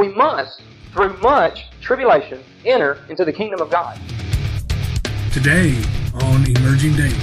We 0.00 0.08
must, 0.08 0.62
through 0.92 1.18
much 1.18 1.66
tribulation, 1.82 2.42
enter 2.64 3.04
into 3.10 3.22
the 3.22 3.32
kingdom 3.34 3.60
of 3.60 3.68
God. 3.68 4.00
Today 5.30 5.76
on 6.14 6.42
Emerging 6.56 6.94
Daily. 6.94 7.14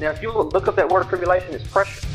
Now, 0.00 0.12
if 0.12 0.22
you 0.22 0.32
look 0.32 0.66
up 0.66 0.76
that 0.76 0.88
word 0.88 1.08
tribulation, 1.08 1.52
it's 1.52 1.68
pressure. 1.68 2.06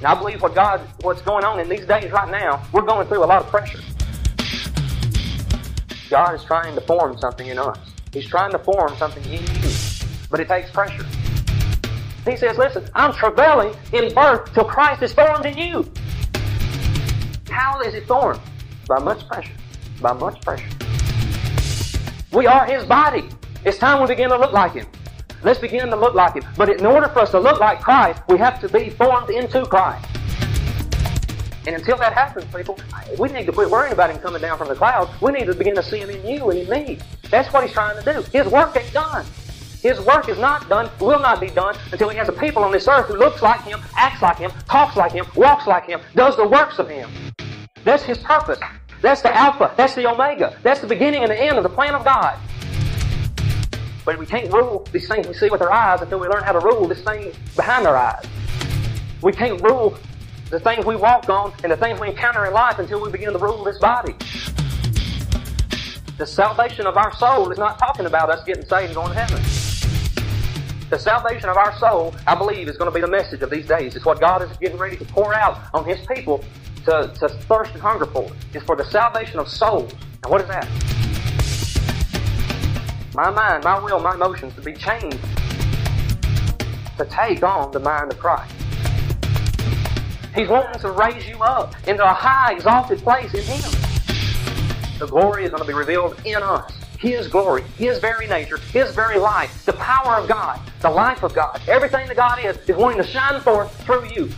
Now, 0.00 0.14
I 0.14 0.18
believe 0.18 0.40
what 0.40 0.54
God, 0.54 0.80
what's 1.02 1.20
going 1.20 1.44
on 1.44 1.60
in 1.60 1.68
these 1.68 1.84
days 1.84 2.10
right 2.10 2.30
now, 2.30 2.62
we're 2.72 2.80
going 2.80 3.06
through 3.06 3.22
a 3.22 3.26
lot 3.26 3.42
of 3.42 3.50
pressure. 3.50 3.80
God 6.08 6.36
is 6.36 6.42
trying 6.42 6.74
to 6.74 6.80
form 6.80 7.18
something 7.18 7.48
in 7.48 7.58
us. 7.58 7.78
He's 8.14 8.26
trying 8.26 8.52
to 8.52 8.58
form 8.60 8.96
something 8.96 9.22
in 9.24 9.42
you. 9.42 9.70
But 10.30 10.40
it 10.40 10.48
takes 10.48 10.70
pressure. 10.70 11.04
He 12.24 12.34
says, 12.38 12.56
listen, 12.56 12.88
I'm 12.94 13.12
travailing 13.12 13.74
in 13.92 14.14
birth 14.14 14.54
till 14.54 14.64
Christ 14.64 15.02
is 15.02 15.12
formed 15.12 15.44
in 15.44 15.58
you. 15.58 15.92
How 17.56 17.80
is 17.80 17.94
it 17.94 18.06
formed? 18.06 18.38
By 18.86 18.98
much 18.98 19.26
pressure. 19.26 19.54
By 20.02 20.12
much 20.12 20.42
pressure. 20.42 20.68
We 22.30 22.46
are 22.46 22.66
His 22.66 22.84
body. 22.84 23.30
It's 23.64 23.78
time 23.78 24.02
we 24.02 24.08
begin 24.08 24.28
to 24.28 24.36
look 24.36 24.52
like 24.52 24.72
Him. 24.72 24.86
Let's 25.42 25.58
begin 25.58 25.88
to 25.88 25.96
look 25.96 26.12
like 26.12 26.34
Him. 26.34 26.44
But 26.58 26.68
in 26.68 26.84
order 26.84 27.08
for 27.08 27.20
us 27.20 27.30
to 27.30 27.40
look 27.40 27.58
like 27.58 27.80
Christ, 27.80 28.20
we 28.28 28.36
have 28.36 28.60
to 28.60 28.68
be 28.68 28.90
formed 28.90 29.30
into 29.30 29.64
Christ. 29.64 30.04
And 31.66 31.74
until 31.74 31.96
that 31.96 32.12
happens, 32.12 32.44
people, 32.54 32.78
we 33.18 33.30
need 33.30 33.46
to 33.46 33.52
quit 33.52 33.70
worrying 33.70 33.94
about 33.94 34.10
Him 34.10 34.18
coming 34.18 34.42
down 34.42 34.58
from 34.58 34.68
the 34.68 34.74
clouds. 34.74 35.10
We 35.22 35.32
need 35.32 35.46
to 35.46 35.54
begin 35.54 35.76
to 35.76 35.82
see 35.82 36.00
Him 36.00 36.10
in 36.10 36.26
you 36.26 36.50
and 36.50 36.58
in 36.58 36.68
me. 36.68 36.98
That's 37.30 37.50
what 37.54 37.64
He's 37.64 37.72
trying 37.72 37.96
to 37.96 38.12
do. 38.12 38.20
His 38.38 38.52
work 38.52 38.76
ain't 38.76 38.92
done. 38.92 39.24
His 39.80 39.98
work 40.02 40.28
is 40.28 40.38
not 40.38 40.68
done, 40.68 40.90
will 41.00 41.20
not 41.20 41.40
be 41.40 41.48
done 41.48 41.74
until 41.90 42.10
He 42.10 42.18
has 42.18 42.28
a 42.28 42.32
people 42.32 42.62
on 42.64 42.70
this 42.70 42.86
earth 42.86 43.06
who 43.06 43.16
looks 43.16 43.40
like 43.40 43.62
Him, 43.62 43.80
acts 43.96 44.20
like 44.20 44.36
Him, 44.36 44.50
talks 44.68 44.94
like 44.94 45.12
Him, 45.12 45.24
walks 45.34 45.66
like 45.66 45.86
Him, 45.86 46.00
does 46.14 46.36
the 46.36 46.46
works 46.46 46.78
of 46.78 46.90
Him. 46.90 47.08
That's 47.86 48.02
His 48.02 48.18
purpose. 48.18 48.58
That's 49.00 49.22
the 49.22 49.32
Alpha. 49.32 49.72
That's 49.76 49.94
the 49.94 50.10
Omega. 50.10 50.58
That's 50.64 50.80
the 50.80 50.88
beginning 50.88 51.22
and 51.22 51.30
the 51.30 51.40
end 51.40 51.56
of 51.56 51.62
the 51.62 51.68
plan 51.68 51.94
of 51.94 52.04
God. 52.04 52.36
But 54.04 54.18
we 54.18 54.26
can't 54.26 54.52
rule 54.52 54.84
these 54.90 55.06
things 55.06 55.28
we 55.28 55.34
see 55.34 55.50
with 55.50 55.62
our 55.62 55.72
eyes 55.72 56.02
until 56.02 56.18
we 56.18 56.26
learn 56.26 56.42
how 56.42 56.50
to 56.50 56.58
rule 56.58 56.88
this 56.88 57.00
thing 57.02 57.32
behind 57.54 57.86
our 57.86 57.96
eyes. 57.96 58.24
We 59.22 59.30
can't 59.30 59.62
rule 59.62 59.96
the 60.50 60.58
things 60.58 60.84
we 60.84 60.96
walk 60.96 61.28
on 61.28 61.52
and 61.62 61.70
the 61.70 61.76
things 61.76 62.00
we 62.00 62.08
encounter 62.08 62.44
in 62.46 62.52
life 62.52 62.80
until 62.80 63.00
we 63.00 63.08
begin 63.08 63.32
to 63.32 63.38
rule 63.38 63.62
this 63.62 63.78
body. 63.78 64.16
The 66.18 66.26
salvation 66.26 66.88
of 66.88 66.96
our 66.96 67.14
soul 67.14 67.52
is 67.52 67.58
not 67.58 67.78
talking 67.78 68.06
about 68.06 68.30
us 68.30 68.42
getting 68.42 68.66
saved 68.66 68.86
and 68.86 68.94
going 68.96 69.12
to 69.12 69.14
heaven. 69.14 69.40
The 70.90 70.98
salvation 70.98 71.48
of 71.50 71.56
our 71.56 71.76
soul, 71.78 72.16
I 72.26 72.34
believe, 72.34 72.68
is 72.68 72.76
going 72.76 72.90
to 72.90 72.94
be 72.94 73.00
the 73.00 73.10
message 73.10 73.42
of 73.42 73.50
these 73.50 73.66
days. 73.66 73.94
It's 73.94 74.04
what 74.04 74.18
God 74.18 74.42
is 74.42 74.56
getting 74.56 74.76
ready 74.76 74.96
to 74.96 75.04
pour 75.04 75.32
out 75.32 75.60
on 75.72 75.84
His 75.84 76.04
people 76.08 76.44
to, 76.86 77.12
to 77.20 77.28
thirst 77.28 77.72
and 77.72 77.82
hunger 77.82 78.06
for. 78.06 78.30
It's 78.54 78.64
for 78.64 78.76
the 78.76 78.84
salvation 78.84 79.38
of 79.38 79.48
souls. 79.48 79.92
And 80.22 80.32
what 80.32 80.40
is 80.40 80.48
that? 80.48 80.68
my 83.16 83.30
mind, 83.30 83.64
my 83.64 83.78
will, 83.78 83.98
my 83.98 84.14
emotions 84.14 84.54
to 84.54 84.60
be 84.60 84.74
changed 84.74 85.18
to 86.98 87.04
take 87.06 87.42
on 87.42 87.72
the 87.72 87.80
mind 87.80 88.12
of 88.12 88.18
Christ. 88.18 88.54
He's 90.34 90.48
wanting 90.48 90.78
to 90.82 90.90
raise 90.90 91.26
you 91.26 91.42
up 91.42 91.74
into 91.88 92.04
a 92.04 92.12
high, 92.12 92.52
exalted 92.52 92.98
place 92.98 93.32
in 93.32 93.42
Him. 93.42 93.70
The 94.98 95.06
glory 95.06 95.44
is 95.44 95.50
going 95.50 95.62
to 95.62 95.66
be 95.66 95.72
revealed 95.72 96.20
in 96.26 96.42
us. 96.42 96.70
His 96.98 97.26
glory, 97.28 97.62
His 97.78 97.98
very 98.00 98.26
nature, 98.26 98.58
His 98.58 98.94
very 98.94 99.18
life, 99.18 99.64
the 99.64 99.72
power 99.74 100.16
of 100.16 100.28
God, 100.28 100.60
the 100.80 100.90
life 100.90 101.22
of 101.22 101.34
God, 101.34 101.60
everything 101.68 102.06
that 102.08 102.16
God 102.16 102.44
is, 102.44 102.58
is 102.68 102.76
wanting 102.76 102.98
to 102.98 103.08
shine 103.08 103.40
forth 103.40 103.74
through 103.86 104.10
you. 104.10 104.28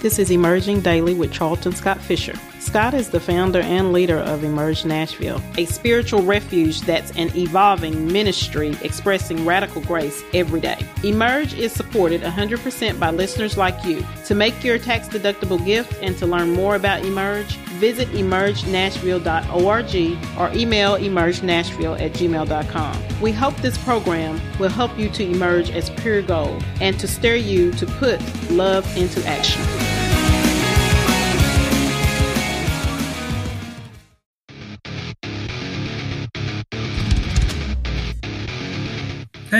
This 0.00 0.18
is 0.18 0.30
Emerging 0.30 0.80
Daily 0.80 1.12
with 1.12 1.30
Charlton 1.30 1.72
Scott 1.72 2.00
Fisher. 2.00 2.32
Scott 2.58 2.94
is 2.94 3.10
the 3.10 3.20
founder 3.20 3.60
and 3.60 3.92
leader 3.92 4.16
of 4.16 4.44
Emerge 4.44 4.86
Nashville, 4.86 5.42
a 5.58 5.66
spiritual 5.66 6.22
refuge 6.22 6.80
that's 6.82 7.10
an 7.12 7.30
evolving 7.36 8.10
ministry 8.10 8.74
expressing 8.82 9.44
radical 9.44 9.82
grace 9.82 10.22
every 10.32 10.60
day. 10.60 10.78
Emerge 11.02 11.52
is 11.52 11.72
supported 11.72 12.22
100% 12.22 12.98
by 12.98 13.10
listeners 13.10 13.58
like 13.58 13.84
you. 13.84 14.02
To 14.24 14.34
make 14.34 14.64
your 14.64 14.78
tax 14.78 15.06
deductible 15.08 15.62
gift 15.66 15.92
and 16.00 16.16
to 16.16 16.26
learn 16.26 16.52
more 16.52 16.76
about 16.76 17.04
Emerge, 17.04 17.56
visit 17.80 18.08
emergenashville.org 18.08 20.38
or 20.38 20.56
email 20.56 20.96
emergenashville 20.96 22.00
at 22.00 22.12
gmail.com. 22.12 23.02
We 23.20 23.32
hope 23.32 23.56
this 23.56 23.76
program 23.78 24.40
will 24.58 24.68
help 24.68 24.96
you 24.98 25.08
to 25.10 25.24
emerge 25.24 25.70
as 25.70 25.90
pure 25.90 26.22
gold 26.22 26.64
and 26.80 26.98
to 27.00 27.08
stir 27.08 27.34
you 27.36 27.72
to 27.72 27.86
put 27.86 28.20
love 28.50 28.86
into 28.96 29.26
action. 29.26 29.89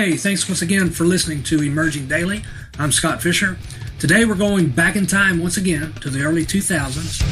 Hey, 0.01 0.17
thanks 0.17 0.49
once 0.49 0.63
again 0.63 0.89
for 0.89 1.05
listening 1.05 1.43
to 1.43 1.61
Emerging 1.61 2.09
Daily. 2.09 2.43
I'm 2.79 2.91
Scott 2.91 3.21
Fisher. 3.21 3.59
Today 3.99 4.25
we're 4.25 4.35
going 4.35 4.71
back 4.71 4.97
in 4.97 5.07
time 5.07 5.43
once 5.43 5.59
again 5.59 5.93
to 6.01 6.09
the 6.09 6.25
early 6.25 6.47
2000s. 6.47 7.23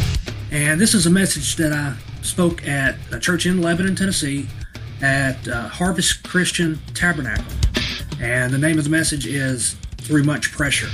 And 0.53 0.79
this 0.79 0.93
is 0.93 1.07
a 1.07 1.11
message 1.11 1.57
that 1.57 1.73
I 1.73 1.97
spoke 2.21 2.69
at 2.69 2.97
a 3.11 3.19
church 3.19 3.47
in 3.47 3.63
Lebanon, 3.63 3.97
Tennessee 3.97 4.51
at 5.01 5.49
uh, 5.49 5.69
Harvest 5.69 6.23
Christian 6.25 6.79
Tabernacle. 6.93 7.51
And 8.21 8.53
the 8.53 8.59
name 8.59 8.77
of 8.77 8.85
the 8.85 8.91
message 8.91 9.27
is 9.27 9.75
Through 9.97 10.25
Much 10.25 10.53
Pressure. 10.53 10.91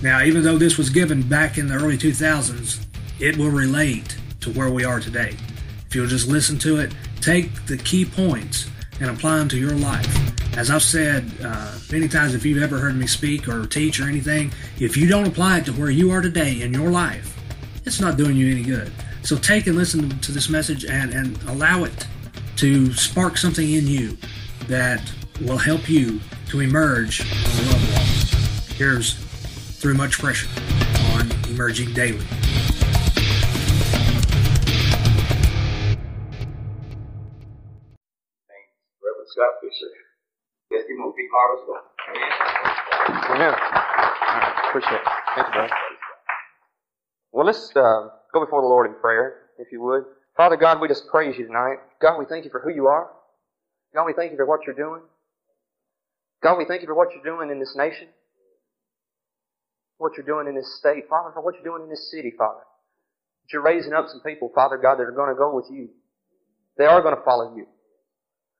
Now, 0.00 0.22
even 0.22 0.44
though 0.44 0.58
this 0.58 0.78
was 0.78 0.90
given 0.90 1.28
back 1.28 1.58
in 1.58 1.66
the 1.66 1.74
early 1.74 1.98
2000s, 1.98 2.86
it 3.18 3.36
will 3.36 3.50
relate 3.50 4.16
to 4.42 4.52
where 4.52 4.70
we 4.70 4.84
are 4.84 5.00
today. 5.00 5.34
If 5.88 5.96
you'll 5.96 6.06
just 6.06 6.28
listen 6.28 6.56
to 6.60 6.78
it, 6.78 6.94
take 7.20 7.66
the 7.66 7.78
key 7.78 8.04
points 8.04 8.70
and 9.00 9.10
apply 9.10 9.38
them 9.38 9.48
to 9.48 9.58
your 9.58 9.72
life. 9.72 10.06
As 10.56 10.70
I've 10.70 10.82
said 10.82 11.30
uh, 11.44 11.78
many 11.92 12.08
times, 12.08 12.34
if 12.34 12.44
you've 12.44 12.62
ever 12.62 12.78
heard 12.78 12.96
me 12.96 13.06
speak 13.06 13.48
or 13.48 13.66
teach 13.66 14.00
or 14.00 14.08
anything, 14.08 14.50
if 14.80 14.96
you 14.96 15.06
don't 15.08 15.26
apply 15.26 15.58
it 15.58 15.66
to 15.66 15.72
where 15.72 15.90
you 15.90 16.10
are 16.10 16.20
today 16.20 16.62
in 16.62 16.74
your 16.74 16.90
life, 16.90 17.38
it's 17.84 18.00
not 18.00 18.16
doing 18.16 18.36
you 18.36 18.50
any 18.50 18.62
good. 18.62 18.92
So 19.22 19.36
take 19.36 19.66
and 19.66 19.76
listen 19.76 20.18
to 20.20 20.32
this 20.32 20.48
message 20.48 20.84
and, 20.84 21.12
and 21.12 21.40
allow 21.44 21.84
it 21.84 22.06
to 22.56 22.92
spark 22.94 23.36
something 23.36 23.70
in 23.70 23.86
you 23.86 24.16
that 24.66 25.12
will 25.40 25.58
help 25.58 25.88
you 25.88 26.20
to 26.48 26.60
emerge. 26.60 27.22
Here's 28.74 29.14
Through 29.80 29.94
Much 29.94 30.18
Pressure 30.18 30.48
on 31.12 31.30
Emerging 31.50 31.92
Daily. 31.92 32.24
Him 41.56 41.74
a. 41.74 43.32
Amen. 43.32 43.54
Appreciate 44.68 44.94
it. 44.94 45.08
Thank 45.34 45.46
you, 45.48 45.52
brother. 45.52 45.72
Well, 47.32 47.46
let's 47.46 47.70
uh, 47.76 48.08
go 48.32 48.40
before 48.40 48.62
the 48.62 48.68
Lord 48.68 48.86
in 48.86 48.94
prayer, 48.94 49.34
if 49.58 49.68
you 49.72 49.80
would. 49.82 50.04
Father 50.36 50.56
God, 50.56 50.80
we 50.80 50.88
just 50.88 51.06
praise 51.08 51.36
you 51.38 51.46
tonight. 51.46 51.76
God, 52.00 52.18
we 52.18 52.24
thank 52.26 52.44
you 52.44 52.50
for 52.50 52.60
who 52.60 52.70
you 52.70 52.86
are. 52.86 53.08
God, 53.94 54.04
we 54.04 54.12
thank 54.12 54.30
you 54.32 54.36
for 54.36 54.46
what 54.46 54.60
you're 54.66 54.74
doing. 54.76 55.02
God, 56.42 56.56
we 56.56 56.64
thank 56.64 56.82
you 56.82 56.86
for 56.88 56.94
what 56.94 57.08
you're 57.12 57.24
doing 57.24 57.50
in 57.50 57.58
this 57.58 57.74
nation, 57.76 58.08
what 59.98 60.12
you're 60.16 60.26
doing 60.26 60.46
in 60.46 60.54
this 60.54 60.76
state, 60.78 61.04
Father, 61.08 61.30
for 61.34 61.42
what 61.42 61.54
you're 61.54 61.64
doing 61.64 61.82
in 61.82 61.90
this 61.90 62.10
city, 62.10 62.32
Father. 62.36 62.60
That 63.42 63.52
you're 63.52 63.62
raising 63.62 63.92
up 63.92 64.06
some 64.08 64.20
people, 64.20 64.50
Father 64.54 64.78
God, 64.78 64.98
that 64.98 65.02
are 65.02 65.12
going 65.12 65.30
to 65.30 65.34
go 65.34 65.54
with 65.54 65.66
you. 65.70 65.88
They 66.76 66.84
are 66.84 67.02
going 67.02 67.16
to 67.16 67.22
follow 67.24 67.56
you. 67.56 67.66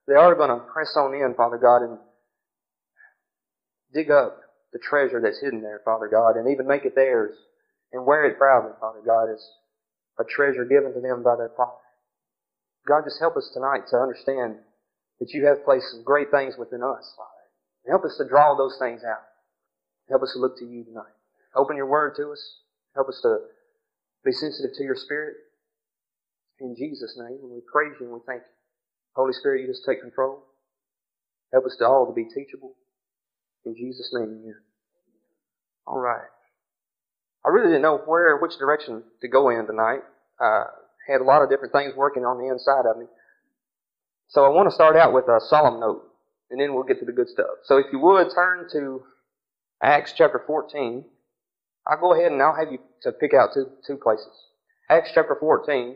They 0.07 0.15
are 0.15 0.35
going 0.35 0.49
to 0.49 0.59
press 0.73 0.95
on 0.97 1.13
in, 1.13 1.33
Father 1.35 1.57
God, 1.57 1.83
and 1.83 1.97
dig 3.93 4.11
up 4.11 4.39
the 4.73 4.79
treasure 4.79 5.21
that's 5.21 5.41
hidden 5.41 5.61
there, 5.61 5.81
Father 5.83 6.07
God, 6.07 6.35
and 6.37 6.49
even 6.51 6.67
make 6.67 6.85
it 6.85 6.95
theirs 6.95 7.35
and 7.91 8.05
wear 8.05 8.25
it 8.25 8.37
proudly, 8.37 8.71
Father 8.79 9.01
God, 9.05 9.31
as 9.31 9.43
a 10.19 10.23
treasure 10.23 10.65
given 10.65 10.93
to 10.93 11.01
them 11.01 11.23
by 11.23 11.35
their 11.35 11.51
Father. 11.57 11.81
God, 12.87 13.03
just 13.05 13.19
help 13.19 13.35
us 13.37 13.49
tonight 13.53 13.87
to 13.89 13.97
understand 13.97 14.57
that 15.19 15.31
you 15.33 15.45
have 15.45 15.65
placed 15.65 15.91
some 15.91 16.03
great 16.03 16.31
things 16.31 16.55
within 16.57 16.83
us, 16.83 17.13
Father. 17.17 17.45
Help 17.89 18.05
us 18.05 18.17
to 18.17 18.27
draw 18.27 18.55
those 18.55 18.77
things 18.79 19.01
out. 19.03 19.23
Help 20.09 20.23
us 20.23 20.33
to 20.33 20.39
look 20.39 20.57
to 20.59 20.65
you 20.65 20.83
tonight. 20.83 21.13
Open 21.55 21.75
your 21.75 21.89
word 21.89 22.15
to 22.17 22.31
us. 22.31 22.41
Help 22.95 23.09
us 23.09 23.19
to 23.23 23.37
be 24.25 24.31
sensitive 24.31 24.71
to 24.75 24.83
your 24.83 24.95
spirit. 24.95 25.35
In 26.59 26.75
Jesus' 26.77 27.17
name, 27.17 27.39
we 27.43 27.61
praise 27.71 27.93
you 27.99 28.07
and 28.07 28.15
we 28.15 28.19
thank 28.27 28.41
you. 28.41 28.55
Holy 29.15 29.33
Spirit, 29.33 29.61
you 29.61 29.67
just 29.67 29.85
take 29.85 30.01
control. 30.01 30.43
Help 31.51 31.65
us 31.65 31.75
to 31.79 31.85
all 31.87 32.05
to 32.05 32.13
be 32.13 32.25
teachable. 32.25 32.75
In 33.69 33.75
Jesus' 33.75 34.09
name. 34.11 34.55
All 35.85 35.99
right. 35.99 36.27
I 37.45 37.49
really 37.49 37.67
didn't 37.67 37.83
know 37.83 37.99
where, 37.99 38.35
which 38.37 38.57
direction 38.57 39.03
to 39.21 39.27
go 39.27 39.49
in 39.49 39.67
tonight. 39.67 40.01
Uh, 40.39 40.63
had 41.07 41.21
a 41.21 41.23
lot 41.23 41.43
of 41.43 41.49
different 41.49 41.71
things 41.71 41.93
working 41.95 42.25
on 42.25 42.39
the 42.39 42.51
inside 42.51 42.89
of 42.89 42.97
me. 42.97 43.05
So 44.27 44.43
I 44.43 44.49
want 44.49 44.69
to 44.69 44.73
start 44.73 44.95
out 44.95 45.13
with 45.13 45.25
a 45.25 45.39
solemn 45.49 45.79
note, 45.79 46.03
and 46.49 46.59
then 46.59 46.73
we'll 46.73 46.83
get 46.83 46.99
to 46.99 47.05
the 47.05 47.11
good 47.11 47.29
stuff. 47.29 47.61
So 47.63 47.77
if 47.77 47.85
you 47.91 47.99
would 47.99 48.27
turn 48.33 48.67
to 48.71 49.03
Acts 49.83 50.13
chapter 50.17 50.43
14, 50.47 51.05
I'll 51.87 51.99
go 51.99 52.13
ahead 52.13 52.31
and 52.31 52.41
I'll 52.41 52.55
have 52.55 52.71
you 52.71 52.79
to 53.03 53.11
pick 53.11 53.33
out 53.35 53.49
two, 53.53 53.67
two 53.85 53.97
places. 53.97 54.33
Acts 54.89 55.11
chapter 55.13 55.37
14, 55.39 55.95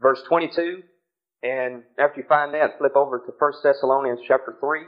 verse 0.00 0.22
22, 0.28 0.82
and 1.44 1.84
after 1.98 2.20
you 2.20 2.26
find 2.28 2.52
that, 2.54 2.78
flip 2.78 2.96
over 2.96 3.20
to 3.20 3.32
1 3.38 3.52
Thessalonians 3.62 4.20
chapter 4.26 4.56
3. 4.60 4.80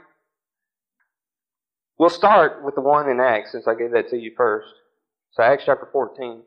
We'll 1.99 2.09
start 2.09 2.63
with 2.63 2.75
the 2.75 2.81
one 2.81 3.09
in 3.09 3.19
Acts 3.19 3.51
since 3.51 3.67
I 3.67 3.75
gave 3.75 3.91
that 3.91 4.09
to 4.11 4.17
you 4.17 4.31
first. 4.37 4.69
So 5.33 5.43
Acts 5.43 5.63
chapter 5.65 5.89
14. 5.91 6.41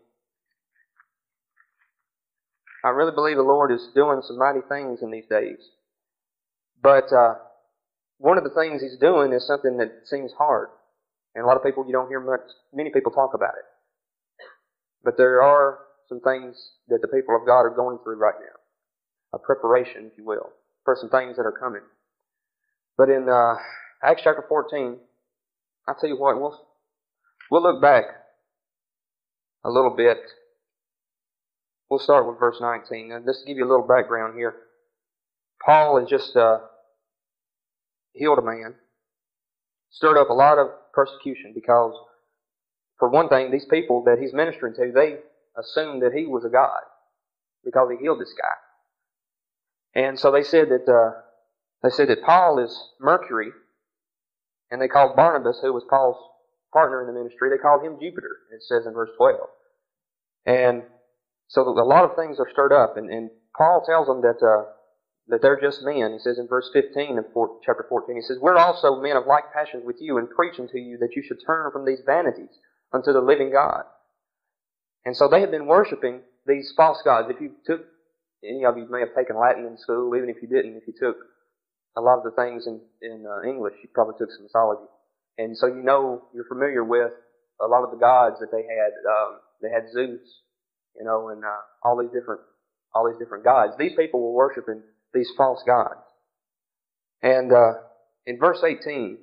I 2.82 2.88
really 2.88 3.12
believe 3.12 3.36
the 3.36 3.42
Lord 3.42 3.70
is 3.70 3.90
doing 3.94 4.22
some 4.26 4.38
mighty 4.38 4.60
things 4.66 5.00
in 5.02 5.10
these 5.10 5.26
days. 5.28 5.58
But 6.82 7.12
uh, 7.12 7.34
one 8.16 8.38
of 8.38 8.44
the 8.44 8.50
things 8.50 8.80
He's 8.80 8.98
doing 8.98 9.34
is 9.34 9.46
something 9.46 9.76
that 9.76 9.92
seems 10.06 10.32
hard. 10.38 10.68
And 11.34 11.44
a 11.44 11.46
lot 11.46 11.58
of 11.58 11.62
people, 11.62 11.84
you 11.86 11.92
don't 11.92 12.08
hear 12.08 12.20
much, 12.20 12.40
many 12.72 12.90
people 12.90 13.12
talk 13.12 13.34
about 13.34 13.54
it. 13.54 13.66
But 15.04 15.18
there 15.18 15.42
are 15.42 15.80
some 16.08 16.20
things 16.20 16.56
that 16.88 17.02
the 17.02 17.08
people 17.08 17.36
of 17.36 17.46
God 17.46 17.60
are 17.60 17.74
going 17.76 17.98
through 18.02 18.16
right 18.16 18.34
now. 18.40 19.36
A 19.36 19.38
preparation, 19.38 20.10
if 20.10 20.16
you 20.16 20.24
will, 20.24 20.50
for 20.84 20.96
some 20.98 21.10
things 21.10 21.36
that 21.36 21.42
are 21.42 21.52
coming. 21.52 21.82
But 22.96 23.10
in 23.10 23.28
uh, 23.28 23.54
Acts 24.02 24.22
chapter 24.24 24.44
14, 24.48 24.96
I'll 25.86 25.94
tell 25.94 26.08
you 26.08 26.18
what, 26.18 26.40
we'll, 26.40 26.58
we'll 27.50 27.62
look 27.62 27.82
back 27.82 28.04
a 29.64 29.70
little 29.70 29.94
bit. 29.96 30.18
We'll 31.90 31.98
start 31.98 32.26
with 32.26 32.38
verse 32.38 32.58
19. 32.60 33.08
Now, 33.08 33.20
just 33.24 33.40
to 33.40 33.46
give 33.46 33.58
you 33.58 33.64
a 33.64 33.70
little 33.70 33.86
background 33.86 34.34
here. 34.36 34.54
Paul 35.64 36.00
has 36.00 36.08
just 36.08 36.36
uh, 36.36 36.58
healed 38.12 38.38
a 38.38 38.42
man, 38.42 38.74
stirred 39.90 40.18
up 40.18 40.30
a 40.30 40.34
lot 40.34 40.58
of 40.58 40.68
persecution 40.92 41.52
because, 41.54 41.94
for 42.98 43.08
one 43.08 43.28
thing, 43.28 43.50
these 43.50 43.66
people 43.66 44.02
that 44.04 44.18
he's 44.20 44.32
ministering 44.32 44.74
to, 44.74 44.92
they 44.92 45.18
assumed 45.56 46.02
that 46.02 46.12
he 46.12 46.26
was 46.26 46.44
a 46.44 46.48
god 46.48 46.80
because 47.64 47.88
he 47.90 48.02
healed 48.02 48.20
this 48.20 48.34
guy. 48.40 50.00
And 50.00 50.18
so 50.18 50.32
they 50.32 50.42
said 50.42 50.68
that 50.70 50.90
uh, 50.90 51.20
they 51.82 51.90
said 51.90 52.08
that 52.08 52.22
Paul 52.22 52.58
is 52.58 52.76
Mercury, 53.00 53.50
and 54.72 54.80
they 54.80 54.88
called 54.88 55.14
Barnabas, 55.14 55.60
who 55.60 55.72
was 55.72 55.84
Paul's 55.88 56.16
partner 56.72 57.02
in 57.02 57.06
the 57.06 57.12
ministry, 57.12 57.50
they 57.50 57.60
called 57.60 57.84
him 57.84 58.00
Jupiter. 58.00 58.38
It 58.50 58.62
says 58.62 58.86
in 58.86 58.94
verse 58.94 59.10
12. 59.18 59.38
And 60.46 60.82
so 61.48 61.60
a 61.60 61.84
lot 61.84 62.04
of 62.04 62.16
things 62.16 62.40
are 62.40 62.48
stirred 62.50 62.72
up, 62.72 62.96
and, 62.96 63.10
and 63.10 63.30
Paul 63.56 63.84
tells 63.86 64.06
them 64.06 64.22
that 64.22 64.40
uh, 64.40 64.64
that 65.28 65.40
they're 65.42 65.60
just 65.60 65.82
men. 65.82 66.12
He 66.12 66.18
says 66.18 66.38
in 66.38 66.48
verse 66.48 66.68
15 66.72 67.18
of 67.18 67.26
four, 67.32 67.58
chapter 67.64 67.84
14, 67.88 68.16
he 68.16 68.22
says, 68.22 68.38
We're 68.40 68.56
also 68.56 69.00
men 69.00 69.16
of 69.16 69.26
like 69.26 69.52
passions 69.52 69.84
with 69.86 69.96
you, 70.00 70.16
and 70.18 70.28
preaching 70.28 70.66
to 70.68 70.78
you 70.78 70.96
that 70.98 71.14
you 71.14 71.22
should 71.22 71.38
turn 71.46 71.70
from 71.70 71.84
these 71.84 72.00
vanities 72.04 72.56
unto 72.92 73.12
the 73.12 73.20
living 73.20 73.52
God. 73.52 73.84
And 75.04 75.16
so 75.16 75.28
they 75.28 75.40
had 75.40 75.50
been 75.50 75.66
worshiping 75.66 76.22
these 76.46 76.72
false 76.76 77.02
gods. 77.04 77.28
If 77.30 77.40
you 77.40 77.52
took, 77.66 77.82
any 78.42 78.64
of 78.64 78.76
you 78.76 78.88
may 78.90 79.00
have 79.00 79.14
taken 79.14 79.38
Latin 79.38 79.66
in 79.66 79.76
school, 79.76 80.16
even 80.16 80.28
if 80.28 80.36
you 80.42 80.48
didn't, 80.48 80.76
if 80.76 80.86
you 80.86 80.94
took 80.98 81.16
a 81.96 82.00
lot 82.00 82.18
of 82.18 82.24
the 82.24 82.30
things 82.30 82.66
in, 82.66 82.80
in 83.02 83.26
uh, 83.26 83.48
English, 83.48 83.74
you 83.82 83.88
probably 83.92 84.14
took 84.18 84.30
some 84.30 84.44
mythology. 84.44 84.88
And 85.38 85.56
so 85.56 85.66
you 85.66 85.82
know, 85.82 86.22
you're 86.34 86.44
familiar 86.44 86.84
with 86.84 87.12
a 87.60 87.66
lot 87.66 87.84
of 87.84 87.90
the 87.90 87.96
gods 87.96 88.36
that 88.40 88.50
they 88.50 88.62
had. 88.62 88.92
Um, 89.08 89.38
they 89.60 89.68
had 89.70 89.90
Zeus, 89.92 90.20
you 90.98 91.04
know, 91.04 91.28
and 91.28 91.44
uh, 91.44 91.62
all 91.82 92.00
these 92.00 92.12
different, 92.12 92.40
all 92.94 93.08
these 93.08 93.18
different 93.18 93.44
gods. 93.44 93.74
These 93.78 93.94
people 93.96 94.20
were 94.20 94.32
worshiping 94.32 94.82
these 95.14 95.30
false 95.36 95.62
gods. 95.66 96.00
And 97.22 97.52
uh, 97.52 97.74
in 98.26 98.38
verse 98.38 98.62
18, 98.64 99.18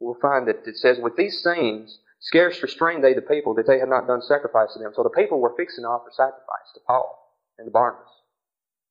we'll 0.00 0.18
find 0.20 0.48
that 0.48 0.66
it 0.66 0.76
says, 0.76 0.98
With 1.00 1.16
these 1.16 1.42
things, 1.42 1.98
scarce 2.20 2.62
restrained 2.62 3.04
they 3.04 3.14
the 3.14 3.22
people 3.22 3.54
that 3.54 3.66
they 3.66 3.78
had 3.78 3.88
not 3.88 4.06
done 4.06 4.22
sacrifice 4.22 4.72
to 4.72 4.80
them. 4.80 4.92
So 4.94 5.02
the 5.02 5.10
people 5.10 5.40
were 5.40 5.54
fixing 5.56 5.84
to 5.84 5.88
offer 5.88 6.10
sacrifice 6.12 6.68
to 6.74 6.80
Paul 6.86 7.18
and 7.58 7.66
to 7.66 7.70
Barnabas. 7.70 8.08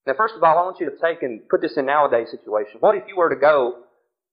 Now, 0.07 0.13
first 0.17 0.33
of 0.35 0.43
all, 0.43 0.57
I 0.57 0.63
want 0.63 0.79
you 0.79 0.89
to 0.89 0.97
take 0.97 1.21
and 1.21 1.47
put 1.47 1.61
this 1.61 1.77
in 1.77 1.85
nowadays 1.85 2.29
situation. 2.31 2.77
What 2.79 2.95
if 2.95 3.03
you 3.07 3.15
were 3.15 3.29
to 3.29 3.39
go 3.39 3.83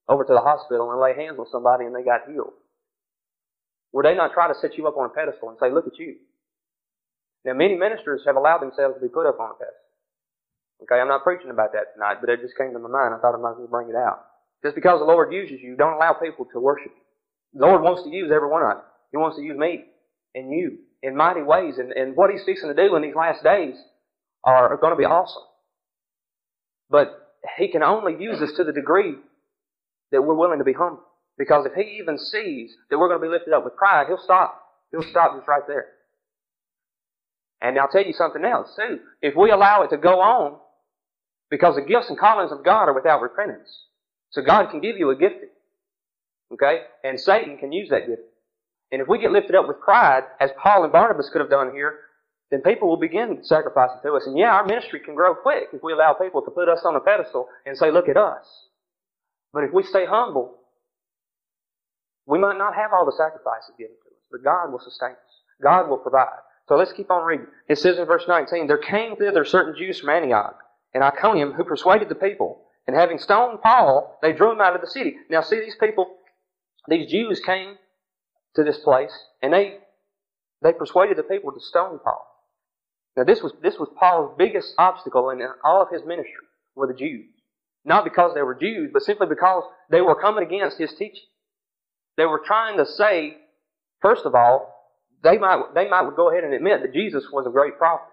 over 0.09 0.25
to 0.25 0.33
the 0.33 0.41
hospital 0.41 0.91
and 0.91 1.01
lay 1.01 1.15
hands 1.15 1.39
on 1.39 1.47
somebody 1.53 1.85
and 1.85 1.95
they 1.95 2.03
got 2.03 2.29
healed? 2.29 2.57
Would 3.93 4.05
they 4.05 4.15
not 4.15 4.33
try 4.33 4.49
to 4.49 4.55
set 4.61 4.77
you 4.77 4.87
up 4.87 4.97
on 4.97 5.07
a 5.07 5.09
pedestal 5.09 5.51
and 5.51 5.59
say, 5.61 5.71
look 5.71 5.87
at 5.87 5.99
you? 5.99 6.17
Now, 7.45 7.53
many 7.53 7.77
ministers 7.77 8.23
have 8.27 8.37
allowed 8.37 8.61
themselves 8.61 8.97
to 8.97 9.01
be 9.01 9.09
put 9.09 9.27
up 9.29 9.41
on 9.41 9.51
a 9.51 9.55
pedestal. 9.55 9.89
Okay, 10.83 11.01
I'm 11.01 11.09
not 11.09 11.25
preaching 11.25 11.51
about 11.51 11.73
that 11.73 11.93
tonight, 11.95 12.19
but 12.21 12.31
it 12.31 12.41
just 12.41 12.57
came 12.57 12.73
to 12.73 12.79
my 12.79 12.89
mind. 12.89 13.15
I 13.15 13.19
thought 13.19 13.35
I 13.35 13.39
might 13.39 13.53
as 13.53 13.59
well 13.59 13.67
bring 13.67 13.89
it 13.89 13.97
out. 13.97 14.25
Just 14.63 14.75
because 14.75 15.01
the 15.01 15.07
Lord 15.07 15.33
uses 15.33 15.61
you, 15.61 15.77
don't 15.77 15.95
allow 15.95 16.13
people 16.15 16.47
to 16.53 16.61
worship 16.61 16.93
you. 16.95 17.61
The 17.61 17.67
Lord 17.67 17.83
wants 17.83 18.03
to 18.05 18.11
use 18.11 18.31
every 18.33 18.49
one 18.49 18.63
of 18.63 18.77
you. 18.77 18.83
He 19.13 19.17
wants 19.17 19.37
to 19.37 19.43
use 19.43 19.57
me 19.57 19.85
and 20.35 20.53
you 20.53 20.79
in 21.03 21.17
mighty 21.17 21.43
ways. 21.43 21.79
And, 21.79 21.93
and 21.93 22.17
what 22.17 22.31
He's 22.31 22.45
fixing 22.45 22.69
to 22.69 22.75
do 22.75 22.95
in 22.97 23.03
these 23.03 23.15
last 23.15 23.43
days 23.43 23.75
are, 24.45 24.73
are 24.73 24.77
going 24.77 24.93
to 24.93 24.99
be 24.99 25.05
awesome. 25.05 25.43
But 26.91 27.35
He 27.57 27.69
can 27.69 27.83
only 27.83 28.17
use 28.23 28.41
us 28.41 28.53
to 28.57 28.65
the 28.65 28.73
degree 28.73 29.15
that 30.13 30.23
we're 30.23 30.35
willing 30.35 30.59
to 30.59 30.65
be 30.65 30.73
humble. 30.73 31.03
Because 31.37 31.67
if 31.67 31.75
He 31.75 31.99
even 32.01 32.19
sees 32.19 32.75
that 32.91 32.99
we're 32.99 33.09
going 33.09 33.21
to 33.21 33.27
be 33.27 33.33
lifted 33.33 33.53
up 33.53 33.65
with 33.65 33.77
pride, 33.77 34.07
He'll 34.09 34.19
stop. 34.19 34.63
He'll 34.91 35.03
stop 35.03 35.37
just 35.37 35.49
right 35.49 35.63
there. 35.67 35.87
And 37.61 37.79
I'll 37.79 37.89
tell 37.89 38.05
you 38.05 38.13
something 38.13 38.45
else 38.45 38.75
too. 38.77 39.01
If 39.21 39.35
we 39.37 39.51
allow 39.51 39.83
it 39.83 39.91
to 39.91 39.97
go 39.97 40.21
on, 40.21 40.59
because 41.51 41.75
the 41.75 41.83
gifts 41.83 42.09
and 42.09 42.19
callings 42.19 42.53
of 42.53 42.65
God 42.65 42.89
are 42.89 42.95
without 42.95 43.23
repentance. 43.23 43.69
So 44.31 44.43
God 44.43 44.71
can 44.71 44.81
give 44.81 44.97
you 44.97 45.11
a 45.11 45.17
gifting. 45.17 45.49
Okay? 46.53 46.83
And 47.03 47.19
Satan 47.19 47.59
can 47.59 47.73
use 47.73 47.89
that 47.91 48.07
gift. 48.07 48.23
And 48.93 49.03
if 49.03 49.09
we 49.09 49.19
get 49.19 49.33
lifted 49.33 49.55
up 49.55 49.67
with 49.67 49.81
pride, 49.81 50.25
as 50.41 50.51
Paul 50.63 50.85
and 50.85 50.93
Barnabas 50.93 51.31
could 51.31 51.41
have 51.41 51.51
done 51.51 51.73
here, 51.73 51.99
then 52.51 52.63
people 52.63 52.89
will 52.89 52.97
begin 52.97 53.41
sacrificing 53.43 53.99
to 54.03 54.13
us. 54.15 54.27
And 54.27 54.39
yeah, 54.39 54.55
our 54.55 54.65
ministry 54.65 55.01
can 55.01 55.15
grow 55.15 55.35
quick 55.35 55.69
if 55.73 55.83
we 55.83 55.93
allow 55.93 56.15
people 56.15 56.43
to 56.43 56.51
put 56.51 56.69
us 56.69 56.81
on 56.85 56.97
a 56.97 57.01
pedestal 57.01 57.49
and 57.67 57.77
say, 57.77 57.91
look 57.91 58.09
at 58.09 58.17
us. 58.17 58.47
But 59.53 59.65
if 59.65 59.73
we 59.73 59.83
stay 59.83 60.07
humble, 60.07 60.55
we 62.27 62.39
might 62.39 62.59
not 62.59 62.75
have 62.75 62.93
all 62.93 63.05
the 63.05 63.13
sacrifices 63.13 63.73
given 63.79 63.95
to 64.05 64.11
us, 64.11 64.23
but 64.31 64.45
God 64.45 64.71
will 64.71 64.81
sustain 64.81 65.13
us. 65.13 65.43
God 65.63 65.89
will 65.89 65.99
provide. 65.99 66.41
So 66.69 66.77
let's 66.77 66.93
keep 66.93 67.11
on 67.11 67.25
reading. 67.25 67.47
It 67.69 67.79
says 67.79 67.99
in 67.99 68.05
verse 68.05 68.25
19, 68.29 68.67
There 68.67 68.79
came 68.79 69.17
thither 69.17 69.45
certain 69.45 69.75
Jews 69.77 70.01
from 70.01 70.11
Antioch 70.11 70.59
and 70.95 71.03
Iconium 71.03 71.53
who 71.53 71.65
persuaded 71.65 72.09
the 72.09 72.15
people. 72.15 72.63
And 72.87 72.97
having 72.97 73.19
stoned 73.19 73.61
Paul, 73.63 74.19
they 74.23 74.33
drew 74.33 74.53
him 74.53 74.61
out 74.61 74.75
of 74.75 74.81
the 74.81 74.87
city. 74.87 75.17
Now 75.31 75.43
see 75.43 75.61
these 75.61 75.77
people, 75.79 76.09
these 76.89 77.11
Jews 77.11 77.41
came 77.41 77.77
to 78.55 78.65
this 78.65 78.79
place 78.79 79.13
and 79.43 79.53
they, 79.53 79.79
they 80.63 80.73
persuaded 80.73 81.19
the 81.19 81.23
people 81.23 81.53
to 81.53 81.61
stone 81.61 81.99
Paul. 82.03 82.28
Now 83.19 83.25
this 83.25 83.43
was, 83.43 83.53
this 83.61 83.75
was 83.81 83.89
Paul's 83.99 84.37
biggest 84.39 84.75
obstacle 84.79 85.31
in 85.31 85.43
all 85.65 85.83
of 85.83 85.91
his 85.91 86.03
ministry 86.07 86.47
were 86.77 86.87
the 86.87 86.95
Jews. 86.95 87.27
Not 87.85 88.05
because 88.05 88.33
they 88.33 88.43
were 88.43 88.55
Jews, 88.55 88.91
but 88.93 89.03
simply 89.03 89.27
because 89.27 89.65
they 89.91 90.01
were 90.01 90.21
coming 90.21 90.45
against 90.47 90.79
his 90.79 90.93
teaching. 90.97 91.27
They 92.17 92.27
were 92.27 92.41
trying 92.47 92.79
to 92.79 92.87
say, 92.87 93.37
first 94.01 94.25
of 94.25 94.37
all, 94.37 94.73
they 95.25 95.37
might, 95.37 95.75
they 95.75 95.89
might 95.89 96.09
go 96.17 96.31
ahead 96.31 96.45
and 96.45 96.55
admit 96.55 96.83
that 96.83 96.95
Jesus 96.95 97.25
was 97.33 97.45
a 97.45 97.51
great 97.51 97.77
prophet. 97.77 98.07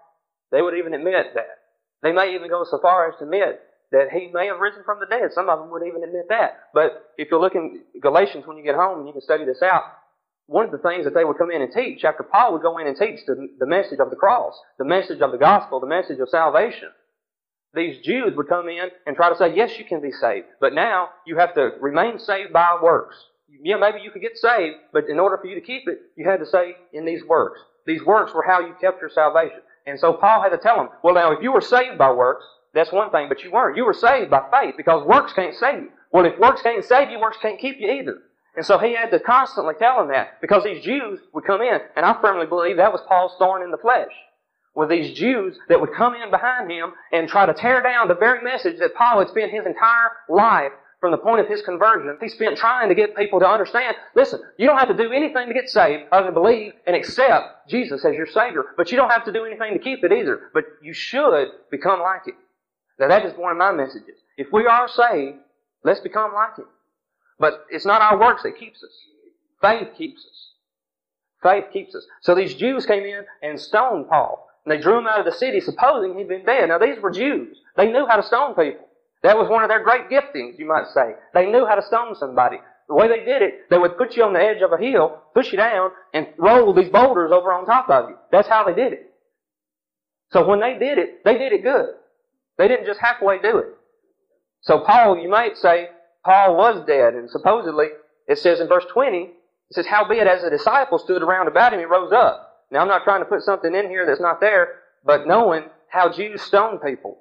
They 0.50 0.60
would 0.60 0.74
even 0.74 0.92
admit 0.92 1.34
that. 1.34 1.58
They 2.02 2.10
may 2.10 2.34
even 2.34 2.48
go 2.48 2.64
so 2.68 2.80
far 2.82 3.08
as 3.08 3.14
to 3.18 3.24
admit 3.24 3.60
that 3.92 4.08
he 4.12 4.32
may 4.34 4.48
have 4.48 4.58
risen 4.58 4.82
from 4.84 4.98
the 4.98 5.06
dead. 5.06 5.30
Some 5.32 5.48
of 5.48 5.60
them 5.60 5.70
would 5.70 5.86
even 5.86 6.02
admit 6.02 6.26
that. 6.30 6.58
But 6.74 7.14
if 7.16 7.28
you 7.30 7.38
look 7.38 7.54
in 7.54 7.82
Galatians 8.02 8.44
when 8.44 8.56
you 8.56 8.64
get 8.64 8.74
home 8.74 8.98
and 8.98 9.06
you 9.06 9.12
can 9.12 9.22
study 9.22 9.44
this 9.44 9.62
out, 9.62 9.84
one 10.46 10.64
of 10.64 10.70
the 10.70 10.78
things 10.78 11.04
that 11.04 11.14
they 11.14 11.24
would 11.24 11.38
come 11.38 11.50
in 11.50 11.62
and 11.62 11.72
teach 11.72 12.04
after 12.04 12.22
Paul 12.22 12.52
would 12.52 12.62
go 12.62 12.78
in 12.78 12.86
and 12.86 12.96
teach 12.96 13.20
the, 13.26 13.48
the 13.58 13.66
message 13.66 13.98
of 13.98 14.10
the 14.10 14.16
cross, 14.16 14.54
the 14.78 14.84
message 14.84 15.20
of 15.20 15.32
the 15.32 15.38
gospel, 15.38 15.80
the 15.80 15.86
message 15.86 16.20
of 16.20 16.28
salvation. 16.28 16.88
These 17.74 18.04
Jews 18.04 18.32
would 18.36 18.48
come 18.48 18.68
in 18.68 18.88
and 19.06 19.16
try 19.16 19.28
to 19.28 19.36
say, 19.36 19.54
yes, 19.54 19.78
you 19.78 19.84
can 19.84 20.00
be 20.00 20.12
saved, 20.12 20.46
but 20.60 20.72
now 20.72 21.10
you 21.26 21.36
have 21.36 21.54
to 21.54 21.72
remain 21.80 22.18
saved 22.18 22.52
by 22.52 22.78
works. 22.80 23.16
Yeah, 23.62 23.76
maybe 23.76 23.98
you 24.02 24.10
could 24.10 24.22
get 24.22 24.36
saved, 24.36 24.76
but 24.92 25.08
in 25.08 25.18
order 25.18 25.36
for 25.36 25.46
you 25.46 25.54
to 25.54 25.60
keep 25.60 25.88
it, 25.88 25.98
you 26.16 26.28
had 26.28 26.40
to 26.40 26.46
say 26.46 26.76
in 26.92 27.04
these 27.04 27.24
works. 27.24 27.60
These 27.86 28.04
works 28.04 28.32
were 28.34 28.42
how 28.42 28.60
you 28.60 28.74
kept 28.80 29.00
your 29.00 29.10
salvation. 29.10 29.60
And 29.86 29.98
so 29.98 30.12
Paul 30.14 30.42
had 30.42 30.50
to 30.50 30.58
tell 30.58 30.76
them, 30.76 30.88
well, 31.02 31.14
now, 31.14 31.32
if 31.32 31.42
you 31.42 31.52
were 31.52 31.60
saved 31.60 31.98
by 31.98 32.10
works, 32.10 32.44
that's 32.74 32.92
one 32.92 33.10
thing, 33.10 33.28
but 33.28 33.42
you 33.42 33.50
weren't. 33.50 33.76
You 33.76 33.84
were 33.84 33.94
saved 33.94 34.30
by 34.30 34.42
faith 34.50 34.74
because 34.76 35.06
works 35.06 35.32
can't 35.32 35.54
save 35.54 35.84
you. 35.84 35.90
Well, 36.12 36.24
if 36.24 36.38
works 36.38 36.62
can't 36.62 36.84
save 36.84 37.10
you, 37.10 37.20
works 37.20 37.38
can't 37.40 37.60
keep 37.60 37.76
you 37.78 37.90
either. 37.90 38.18
And 38.56 38.64
so 38.64 38.78
he 38.78 38.94
had 38.94 39.10
to 39.10 39.20
constantly 39.20 39.74
tell 39.78 39.98
them 39.98 40.08
that 40.08 40.40
because 40.40 40.64
these 40.64 40.82
Jews 40.82 41.20
would 41.34 41.44
come 41.44 41.60
in, 41.60 41.78
and 41.94 42.06
I 42.06 42.18
firmly 42.20 42.46
believe 42.46 42.78
that 42.78 42.92
was 42.92 43.02
Paul's 43.06 43.34
thorn 43.38 43.62
in 43.62 43.70
the 43.70 43.76
flesh. 43.76 44.10
With 44.74 44.88
these 44.88 45.16
Jews 45.16 45.58
that 45.68 45.80
would 45.80 45.94
come 45.94 46.14
in 46.14 46.30
behind 46.30 46.70
him 46.70 46.92
and 47.12 47.28
try 47.28 47.46
to 47.46 47.54
tear 47.54 47.82
down 47.82 48.08
the 48.08 48.14
very 48.14 48.42
message 48.42 48.78
that 48.78 48.94
Paul 48.94 49.18
had 49.18 49.28
spent 49.28 49.52
his 49.52 49.64
entire 49.66 50.10
life 50.28 50.72
from 51.00 51.10
the 51.10 51.18
point 51.18 51.40
of 51.40 51.48
his 51.48 51.62
conversion, 51.62 52.16
he 52.20 52.28
spent 52.28 52.56
trying 52.56 52.88
to 52.88 52.94
get 52.94 53.14
people 53.16 53.40
to 53.40 53.46
understand, 53.46 53.94
listen, 54.14 54.40
you 54.58 54.66
don't 54.66 54.78
have 54.78 54.88
to 54.88 54.96
do 54.96 55.12
anything 55.12 55.48
to 55.48 55.54
get 55.54 55.68
saved 55.68 56.04
other 56.10 56.26
than 56.26 56.34
believe 56.34 56.72
and 56.86 56.96
accept 56.96 57.68
Jesus 57.68 58.04
as 58.04 58.14
your 58.14 58.26
Savior, 58.26 58.64
but 58.76 58.90
you 58.90 58.96
don't 58.96 59.10
have 59.10 59.24
to 59.26 59.32
do 59.32 59.44
anything 59.44 59.74
to 59.74 59.78
keep 59.78 60.02
it 60.02 60.12
either. 60.12 60.50
But 60.54 60.64
you 60.82 60.94
should 60.94 61.48
become 61.70 62.00
like 62.00 62.22
it. 62.26 62.34
Now 62.98 63.08
that 63.08 63.26
is 63.26 63.34
one 63.36 63.52
of 63.52 63.58
my 63.58 63.72
messages. 63.72 64.16
If 64.38 64.48
we 64.52 64.66
are 64.66 64.88
saved, 64.88 65.36
let's 65.84 66.00
become 66.00 66.32
like 66.34 66.56
Him. 66.56 66.66
But 67.38 67.66
it's 67.70 67.86
not 67.86 68.02
our 68.02 68.18
works 68.18 68.42
that 68.42 68.58
keeps 68.58 68.82
us. 68.82 68.90
Faith 69.60 69.88
keeps 69.96 70.24
us. 70.24 70.50
Faith 71.42 71.64
keeps 71.72 71.94
us. 71.94 72.06
So 72.22 72.34
these 72.34 72.54
Jews 72.54 72.86
came 72.86 73.04
in 73.04 73.24
and 73.42 73.60
stoned 73.60 74.08
Paul. 74.08 74.48
And 74.64 74.72
they 74.72 74.82
drew 74.82 74.98
him 74.98 75.06
out 75.06 75.20
of 75.20 75.26
the 75.26 75.32
city 75.32 75.60
supposing 75.60 76.16
he'd 76.16 76.28
been 76.28 76.44
dead. 76.44 76.68
Now 76.68 76.78
these 76.78 76.98
were 77.00 77.10
Jews. 77.10 77.58
They 77.76 77.90
knew 77.92 78.06
how 78.06 78.16
to 78.16 78.22
stone 78.22 78.54
people. 78.54 78.86
That 79.22 79.36
was 79.36 79.48
one 79.48 79.62
of 79.62 79.68
their 79.68 79.82
great 79.82 80.08
giftings, 80.08 80.58
you 80.58 80.66
might 80.66 80.86
say. 80.92 81.14
They 81.34 81.50
knew 81.50 81.66
how 81.66 81.74
to 81.74 81.82
stone 81.82 82.14
somebody. 82.16 82.58
The 82.88 82.94
way 82.94 83.08
they 83.08 83.24
did 83.24 83.42
it, 83.42 83.68
they 83.70 83.78
would 83.78 83.98
put 83.98 84.16
you 84.16 84.24
on 84.24 84.32
the 84.32 84.40
edge 84.40 84.62
of 84.62 84.72
a 84.72 84.78
hill, 84.78 85.20
push 85.34 85.50
you 85.50 85.58
down, 85.58 85.90
and 86.14 86.28
roll 86.38 86.72
these 86.72 86.88
boulders 86.88 87.32
over 87.32 87.52
on 87.52 87.66
top 87.66 87.90
of 87.90 88.10
you. 88.10 88.16
That's 88.30 88.48
how 88.48 88.64
they 88.64 88.74
did 88.74 88.92
it. 88.92 89.12
So 90.32 90.46
when 90.46 90.60
they 90.60 90.78
did 90.78 90.98
it, 90.98 91.24
they 91.24 91.38
did 91.38 91.52
it 91.52 91.62
good. 91.62 91.90
They 92.58 92.68
didn't 92.68 92.86
just 92.86 93.00
halfway 93.00 93.40
do 93.40 93.58
it. 93.58 93.68
So 94.62 94.80
Paul, 94.80 95.18
you 95.18 95.28
might 95.28 95.56
say, 95.56 95.88
Paul 96.26 96.56
was 96.56 96.84
dead, 96.88 97.14
and 97.14 97.30
supposedly, 97.30 97.86
it 98.26 98.38
says 98.38 98.58
in 98.58 98.66
verse 98.66 98.84
20, 98.92 99.16
it 99.18 99.30
says, 99.70 99.86
Howbeit 99.86 100.26
as 100.26 100.42
the 100.42 100.50
disciples 100.50 101.04
stood 101.04 101.22
around 101.22 101.46
about 101.46 101.72
him, 101.72 101.78
he 101.78 101.84
rose 101.84 102.12
up. 102.12 102.64
Now, 102.72 102.80
I'm 102.80 102.88
not 102.88 103.04
trying 103.04 103.20
to 103.20 103.30
put 103.30 103.42
something 103.42 103.72
in 103.72 103.88
here 103.88 104.04
that's 104.04 104.20
not 104.20 104.40
there, 104.40 104.80
but 105.04 105.28
knowing 105.28 105.66
how 105.88 106.10
Jews 106.10 106.42
stoned 106.42 106.80
people, 106.84 107.18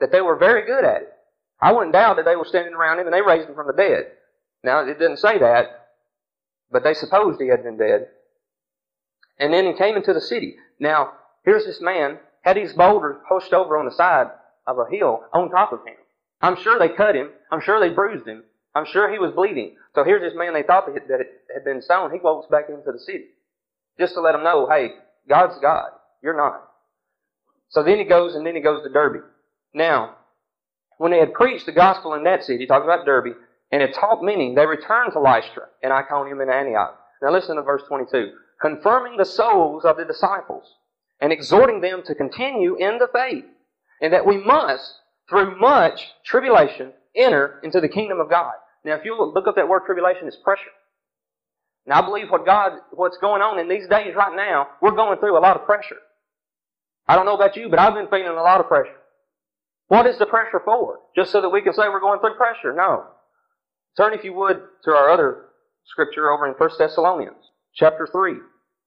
that 0.00 0.10
they 0.10 0.20
were 0.20 0.34
very 0.34 0.66
good 0.66 0.84
at 0.84 1.02
it. 1.02 1.12
I 1.60 1.70
wouldn't 1.70 1.92
doubt 1.92 2.16
that 2.16 2.24
they 2.24 2.34
were 2.34 2.44
standing 2.44 2.74
around 2.74 2.98
him 2.98 3.06
and 3.06 3.14
they 3.14 3.22
raised 3.22 3.48
him 3.48 3.54
from 3.54 3.68
the 3.68 3.80
dead. 3.80 4.10
Now, 4.64 4.80
it 4.80 4.98
didn't 4.98 5.18
say 5.18 5.38
that, 5.38 5.90
but 6.72 6.82
they 6.82 6.94
supposed 6.94 7.40
he 7.40 7.46
had 7.46 7.62
been 7.62 7.78
dead. 7.78 8.08
And 9.38 9.54
then 9.54 9.66
he 9.66 9.72
came 9.72 9.94
into 9.94 10.12
the 10.12 10.20
city. 10.20 10.56
Now, 10.80 11.12
here's 11.44 11.64
this 11.64 11.80
man, 11.80 12.18
had 12.40 12.56
these 12.56 12.72
boulders 12.72 13.18
pushed 13.28 13.52
over 13.52 13.78
on 13.78 13.84
the 13.84 13.92
side 13.92 14.26
of 14.66 14.78
a 14.80 14.90
hill 14.90 15.22
on 15.32 15.48
top 15.48 15.72
of 15.72 15.86
him. 15.86 15.94
I'm 16.42 16.56
sure 16.60 16.78
they 16.78 16.88
cut 16.88 17.14
him. 17.14 17.30
I'm 17.50 17.60
sure 17.60 17.80
they 17.80 17.94
bruised 17.94 18.26
him. 18.26 18.42
I'm 18.74 18.86
sure 18.86 19.10
he 19.10 19.18
was 19.18 19.32
bleeding. 19.32 19.76
So 19.94 20.02
here's 20.02 20.22
this 20.22 20.36
man 20.36 20.54
they 20.54 20.62
thought 20.62 20.86
that 20.86 21.08
had 21.54 21.64
been 21.64 21.82
stoned. 21.82 22.12
He 22.12 22.20
walks 22.20 22.48
back 22.50 22.68
into 22.68 22.90
the 22.90 22.98
city. 22.98 23.26
Just 23.98 24.14
to 24.14 24.20
let 24.20 24.32
them 24.32 24.42
know, 24.42 24.68
hey, 24.68 24.92
God's 25.28 25.58
God. 25.60 25.90
You're 26.22 26.36
not. 26.36 26.68
So 27.68 27.82
then 27.82 27.98
he 27.98 28.04
goes 28.04 28.34
and 28.34 28.46
then 28.46 28.54
he 28.54 28.60
goes 28.60 28.82
to 28.82 28.92
Derbe. 28.92 29.22
Now, 29.74 30.16
when 30.98 31.10
they 31.10 31.18
had 31.18 31.34
preached 31.34 31.66
the 31.66 31.72
gospel 31.72 32.14
in 32.14 32.24
that 32.24 32.44
city, 32.44 32.66
talking 32.66 32.88
about 32.88 33.06
Derbe, 33.06 33.34
and 33.70 33.80
had 33.80 33.94
taught 33.94 34.22
many, 34.22 34.54
they 34.54 34.66
returned 34.66 35.12
to 35.12 35.20
Lystra 35.20 35.64
and 35.82 35.92
Iconium 35.92 36.40
and 36.40 36.50
Antioch. 36.50 36.98
Now 37.22 37.32
listen 37.32 37.56
to 37.56 37.62
verse 37.62 37.82
22. 37.88 38.32
Confirming 38.60 39.16
the 39.16 39.24
souls 39.24 39.84
of 39.84 39.96
the 39.96 40.04
disciples 40.04 40.64
and 41.20 41.32
exhorting 41.32 41.80
them 41.80 42.02
to 42.04 42.14
continue 42.14 42.76
in 42.76 42.98
the 42.98 43.08
faith 43.12 43.44
and 44.00 44.12
that 44.12 44.26
we 44.26 44.36
must, 44.36 44.94
through 45.32 45.58
much 45.58 46.06
tribulation, 46.24 46.92
enter 47.16 47.58
into 47.62 47.80
the 47.80 47.88
kingdom 47.88 48.20
of 48.20 48.28
God. 48.28 48.52
Now 48.84 48.96
if 48.96 49.04
you 49.04 49.16
look 49.18 49.48
up 49.48 49.56
that 49.56 49.68
word 49.68 49.82
tribulation, 49.86 50.28
it's 50.28 50.36
pressure. 50.36 50.70
Now 51.86 52.02
I 52.02 52.04
believe 52.04 52.30
what 52.30 52.44
God, 52.44 52.72
what's 52.92 53.16
going 53.16 53.40
on 53.40 53.58
in 53.58 53.68
these 53.68 53.88
days 53.88 54.14
right 54.14 54.36
now, 54.36 54.68
we're 54.82 54.94
going 54.94 55.18
through 55.18 55.38
a 55.38 55.40
lot 55.40 55.56
of 55.56 55.64
pressure. 55.64 55.96
I 57.08 57.16
don't 57.16 57.24
know 57.24 57.34
about 57.34 57.56
you, 57.56 57.68
but 57.70 57.78
I've 57.78 57.94
been 57.94 58.08
feeling 58.08 58.28
a 58.28 58.42
lot 58.42 58.60
of 58.60 58.68
pressure. 58.68 59.00
What 59.88 60.06
is 60.06 60.18
the 60.18 60.26
pressure 60.26 60.60
for? 60.64 61.00
Just 61.16 61.32
so 61.32 61.40
that 61.40 61.48
we 61.48 61.62
can 61.62 61.72
say 61.72 61.88
we're 61.88 62.00
going 62.00 62.20
through 62.20 62.34
pressure? 62.34 62.72
No. 62.74 63.04
Turn, 63.96 64.14
if 64.14 64.24
you 64.24 64.32
would, 64.34 64.62
to 64.84 64.90
our 64.90 65.10
other 65.10 65.46
scripture 65.86 66.30
over 66.30 66.46
in 66.46 66.54
1 66.54 66.70
Thessalonians, 66.78 67.50
chapter 67.74 68.06
3. 68.10 68.34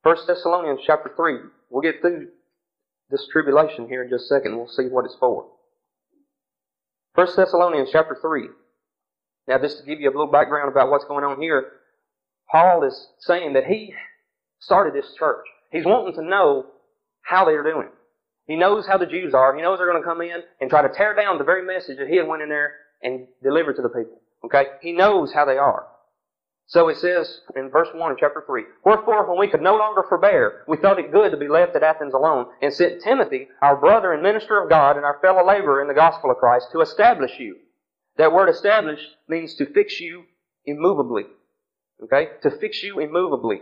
1 0.03 0.17
Thessalonians, 0.27 0.79
chapter 0.85 1.11
3. 1.15 1.35
We'll 1.69 1.81
get 1.81 2.01
through 2.01 2.29
this 3.09 3.27
tribulation 3.31 3.87
here 3.87 4.03
in 4.03 4.09
just 4.09 4.25
a 4.25 4.35
second. 4.35 4.57
We'll 4.57 4.67
see 4.67 4.87
what 4.87 5.05
it's 5.05 5.17
for. 5.19 5.45
1 7.15 7.27
Thessalonians, 7.36 7.89
chapter 7.91 8.17
3. 8.22 8.50
Now, 9.48 9.57
just 9.60 9.79
to 9.79 9.86
give 9.86 10.01
you 10.01 10.10
a 10.10 10.12
little 10.12 10.31
background 10.31 10.69
about 10.69 10.89
what's 10.89 11.05
going 11.05 11.24
on 11.24 11.39
here, 11.41 11.65
Paul 12.51 12.84
is 12.84 13.07
saying 13.19 13.53
that 13.53 13.65
he 13.65 13.93
started 14.60 14.93
this 14.93 15.13
church. 15.17 15.45
He's 15.72 15.86
wanting 15.86 16.13
to 16.15 16.22
know 16.22 16.65
how 17.22 17.45
they're 17.45 17.63
doing. 17.63 17.89
He 18.48 18.55
knows 18.55 18.86
how 18.86 18.98
the 18.98 19.05
Jews 19.05 19.34
are. 19.34 19.55
He 19.55 19.62
knows 19.62 19.79
they're 19.79 19.89
going 19.89 20.01
to 20.01 20.07
come 20.07 20.22
in 20.22 20.41
and 20.62 20.69
try 20.69 20.81
to 20.81 20.93
tear 20.93 21.15
down 21.15 21.38
the 21.38 21.43
very 21.43 21.65
message 21.65 21.98
that 21.98 22.07
he 22.07 22.17
had 22.17 22.27
went 22.27 22.43
in 22.43 22.50
there 22.50 22.74
and 23.01 23.27
delivered 23.41 23.75
to 23.77 23.81
the 23.81 23.89
people. 23.89 24.19
Okay? 24.43 24.65
He 24.81 24.91
knows 24.91 25.31
how 25.34 25.45
they 25.45 25.57
are. 25.57 25.88
So 26.67 26.89
it 26.89 26.98
says 26.98 27.41
in 27.55 27.69
verse 27.69 27.89
1 27.93 28.12
of 28.12 28.17
chapter 28.17 28.43
3, 28.45 28.63
Wherefore, 28.84 29.27
when 29.29 29.38
we 29.38 29.48
could 29.48 29.62
no 29.62 29.77
longer 29.77 30.03
forbear, 30.10 30.63
we 30.67 30.77
thought 30.77 31.00
it 31.00 31.12
good 31.12 31.31
to 31.31 31.38
be 31.38 31.48
left 31.48 31.75
at 31.75 31.84
Athens 31.84 32.13
alone, 32.13 32.48
and 32.62 32.74
sent 32.74 33.03
Timothy, 33.03 33.48
our 33.62 33.75
brother 33.75 34.13
and 34.13 34.24
minister 34.24 34.62
of 34.62 34.69
God, 34.69 34.95
and 34.95 35.05
our 35.05 35.19
fellow 35.22 35.45
laborer 35.45 35.81
in 35.81 35.88
the 35.88 35.93
gospel 35.93 36.31
of 36.31 36.38
Christ, 36.38 36.69
to 36.72 36.81
establish 36.81 37.39
you. 37.39 37.57
That 38.17 38.34
word 38.34 38.50
establish 38.50 39.00
means 39.27 39.55
to 39.55 39.72
fix 39.74 40.00
you 40.00 40.24
immovably. 40.65 41.25
Okay? 42.03 42.29
To 42.41 42.50
fix 42.50 42.81
you 42.81 43.00
immovably. 43.00 43.62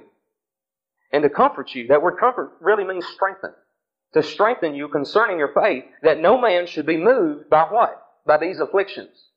And 1.11 1.23
to 1.23 1.29
comfort 1.29 1.75
you. 1.75 1.87
That 1.87 2.01
word 2.01 2.17
comfort 2.19 2.53
really 2.61 2.85
means 2.85 3.05
strengthen. 3.13 3.51
To 4.13 4.23
strengthen 4.23 4.75
you 4.75 4.87
concerning 4.87 5.39
your 5.39 5.53
faith, 5.53 5.83
that 6.03 6.19
no 6.19 6.39
man 6.39 6.67
should 6.67 6.85
be 6.85 6.97
moved 6.97 7.49
by 7.49 7.63
what? 7.63 8.01
By 8.25 8.37
these 8.37 8.59
afflictions. 8.59 9.27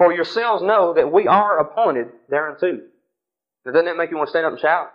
For 0.00 0.14
yourselves 0.14 0.62
know 0.62 0.94
that 0.94 1.12
we 1.12 1.26
are 1.26 1.58
appointed 1.58 2.06
thereunto. 2.30 2.80
Now, 3.66 3.72
doesn't 3.72 3.84
that 3.84 3.98
make 3.98 4.10
you 4.10 4.16
want 4.16 4.28
to 4.28 4.30
stand 4.30 4.46
up 4.46 4.52
and 4.52 4.60
shout? 4.60 4.86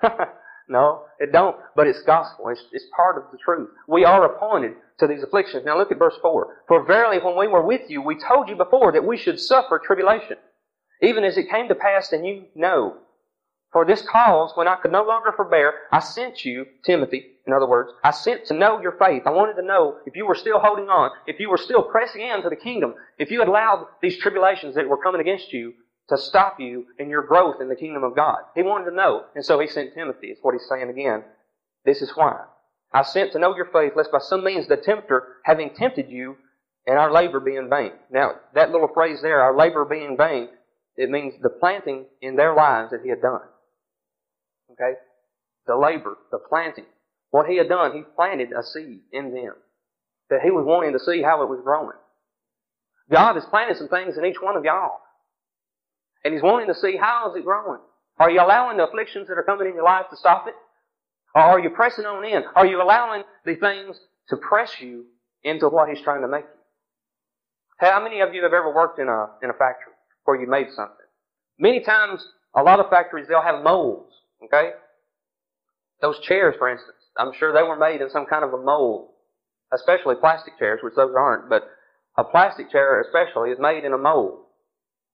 no, 0.68 1.02
it 1.18 1.32
don't. 1.32 1.56
But 1.74 1.88
it's 1.88 2.00
gospel. 2.02 2.50
It's, 2.50 2.62
it's 2.70 2.84
part 2.94 3.16
of 3.16 3.24
the 3.32 3.38
truth. 3.44 3.70
We 3.88 4.04
are 4.04 4.24
appointed 4.24 4.74
to 5.00 5.08
these 5.08 5.24
afflictions. 5.24 5.64
Now 5.66 5.76
look 5.76 5.90
at 5.90 5.98
verse 5.98 6.14
4. 6.22 6.62
For 6.68 6.86
verily 6.86 7.18
when 7.18 7.36
we 7.36 7.48
were 7.48 7.66
with 7.66 7.90
you, 7.90 8.00
we 8.02 8.16
told 8.20 8.48
you 8.48 8.54
before 8.54 8.92
that 8.92 9.04
we 9.04 9.16
should 9.16 9.40
suffer 9.40 9.80
tribulation 9.84 10.36
even 11.02 11.24
as 11.24 11.36
it 11.36 11.50
came 11.50 11.68
to 11.68 11.74
pass, 11.74 12.12
and 12.12 12.26
you 12.26 12.44
know. 12.54 12.96
For 13.72 13.84
this 13.84 14.02
cause, 14.02 14.52
when 14.54 14.68
I 14.68 14.76
could 14.76 14.92
no 14.92 15.04
longer 15.04 15.32
forbear, 15.36 15.74
I 15.92 15.98
sent 15.98 16.44
you, 16.44 16.66
Timothy, 16.84 17.26
in 17.46 17.52
other 17.52 17.68
words, 17.68 17.92
I 18.02 18.10
sent 18.10 18.46
to 18.46 18.54
know 18.54 18.80
your 18.80 18.92
faith. 18.92 19.22
I 19.26 19.30
wanted 19.30 19.54
to 19.60 19.66
know 19.66 19.98
if 20.06 20.16
you 20.16 20.26
were 20.26 20.34
still 20.34 20.58
holding 20.58 20.88
on, 20.88 21.10
if 21.26 21.38
you 21.38 21.50
were 21.50 21.58
still 21.58 21.82
pressing 21.82 22.22
into 22.22 22.48
the 22.48 22.56
kingdom, 22.56 22.94
if 23.18 23.30
you 23.30 23.40
had 23.40 23.48
allowed 23.48 23.86
these 24.00 24.18
tribulations 24.18 24.74
that 24.74 24.88
were 24.88 25.02
coming 25.02 25.20
against 25.20 25.52
you 25.52 25.74
to 26.08 26.16
stop 26.16 26.60
you 26.60 26.86
in 26.98 27.10
your 27.10 27.22
growth 27.22 27.60
in 27.60 27.68
the 27.68 27.76
kingdom 27.76 28.04
of 28.04 28.14
God. 28.14 28.38
He 28.54 28.62
wanted 28.62 28.90
to 28.90 28.96
know, 28.96 29.24
and 29.34 29.44
so 29.44 29.58
he 29.58 29.66
sent 29.66 29.94
Timothy, 29.94 30.28
is 30.28 30.38
what 30.42 30.54
he's 30.54 30.68
saying 30.68 30.88
again. 30.88 31.24
This 31.84 32.00
is 32.00 32.12
why. 32.14 32.44
I 32.92 33.02
sent 33.02 33.32
to 33.32 33.38
know 33.38 33.56
your 33.56 33.68
faith, 33.72 33.92
lest 33.96 34.12
by 34.12 34.20
some 34.20 34.44
means 34.44 34.68
the 34.68 34.76
tempter, 34.76 35.36
having 35.44 35.74
tempted 35.74 36.08
you, 36.08 36.36
and 36.86 36.98
our 36.98 37.12
labor 37.12 37.40
be 37.40 37.56
in 37.56 37.68
vain. 37.68 37.92
Now, 38.10 38.36
that 38.54 38.70
little 38.70 38.88
phrase 38.94 39.20
there, 39.20 39.40
our 39.40 39.56
labor 39.56 39.84
be 39.84 40.04
in 40.04 40.16
vain, 40.16 40.48
it 40.96 41.10
means 41.10 41.34
the 41.42 41.50
planting 41.50 42.06
in 42.22 42.36
their 42.36 42.54
lives 42.54 42.92
that 42.92 43.02
he 43.02 43.10
had 43.10 43.20
done. 43.20 43.40
Okay? 44.72 44.94
The 45.66 45.76
labor, 45.76 46.16
the 46.30 46.38
planting. 46.38 46.86
What 47.30 47.46
he 47.48 47.56
had 47.56 47.68
done, 47.68 47.92
he 47.92 48.02
planted 48.14 48.52
a 48.52 48.62
seed 48.62 49.00
in 49.12 49.32
them. 49.34 49.54
That 50.30 50.42
he 50.42 50.50
was 50.50 50.64
wanting 50.66 50.92
to 50.92 50.98
see 50.98 51.22
how 51.22 51.42
it 51.42 51.48
was 51.48 51.60
growing. 51.62 51.96
God 53.10 53.34
has 53.34 53.44
planted 53.46 53.76
some 53.76 53.88
things 53.88 54.16
in 54.16 54.24
each 54.24 54.40
one 54.40 54.56
of 54.56 54.64
y'all. 54.64 54.98
And 56.24 56.34
he's 56.34 56.42
wanting 56.42 56.68
to 56.68 56.74
see 56.74 56.96
how 56.96 57.30
is 57.30 57.36
it 57.36 57.44
growing. 57.44 57.80
Are 58.18 58.30
you 58.30 58.40
allowing 58.40 58.78
the 58.78 58.86
afflictions 58.86 59.28
that 59.28 59.38
are 59.38 59.44
coming 59.44 59.68
in 59.68 59.74
your 59.74 59.84
life 59.84 60.06
to 60.10 60.16
stop 60.16 60.46
it? 60.48 60.54
Or 61.34 61.42
are 61.42 61.60
you 61.60 61.70
pressing 61.70 62.06
on 62.06 62.24
in? 62.24 62.42
Are 62.56 62.66
you 62.66 62.82
allowing 62.82 63.22
the 63.44 63.54
things 63.56 63.96
to 64.30 64.36
press 64.36 64.70
you 64.80 65.04
into 65.44 65.68
what 65.68 65.88
he's 65.88 66.02
trying 66.02 66.22
to 66.22 66.28
make 66.28 66.44
you? 66.44 66.50
How 67.78 68.02
many 68.02 68.20
of 68.20 68.34
you 68.34 68.42
have 68.42 68.54
ever 68.54 68.74
worked 68.74 68.98
in 68.98 69.08
a, 69.08 69.26
in 69.42 69.50
a 69.50 69.52
factory? 69.52 69.92
where 70.26 70.40
you 70.40 70.46
made 70.46 70.66
something. 70.74 71.06
Many 71.58 71.80
times, 71.80 72.24
a 72.54 72.62
lot 72.62 72.80
of 72.80 72.90
factories, 72.90 73.26
they'll 73.28 73.42
have 73.42 73.64
molds, 73.64 74.05
okay? 74.44 74.70
Those 76.00 76.18
chairs, 76.20 76.54
for 76.58 76.68
instance, 76.68 76.96
I'm 77.16 77.32
sure 77.38 77.52
they 77.52 77.62
were 77.62 77.78
made 77.78 78.00
in 78.00 78.10
some 78.10 78.26
kind 78.26 78.44
of 78.44 78.52
a 78.52 78.62
mold, 78.62 79.08
especially 79.72 80.16
plastic 80.16 80.58
chairs, 80.58 80.80
which 80.82 80.94
those 80.94 81.14
aren't, 81.16 81.48
but 81.48 81.62
a 82.18 82.24
plastic 82.24 82.70
chair 82.70 83.00
especially 83.00 83.50
is 83.50 83.58
made 83.58 83.84
in 83.84 83.92
a 83.92 83.98
mold. 83.98 84.40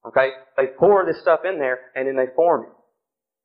Okay? 0.06 0.30
They 0.56 0.66
pour 0.78 1.06
this 1.06 1.20
stuff 1.20 1.40
in 1.44 1.58
there 1.58 1.78
and 1.94 2.08
then 2.08 2.16
they 2.16 2.32
form 2.34 2.64
it. 2.64 2.72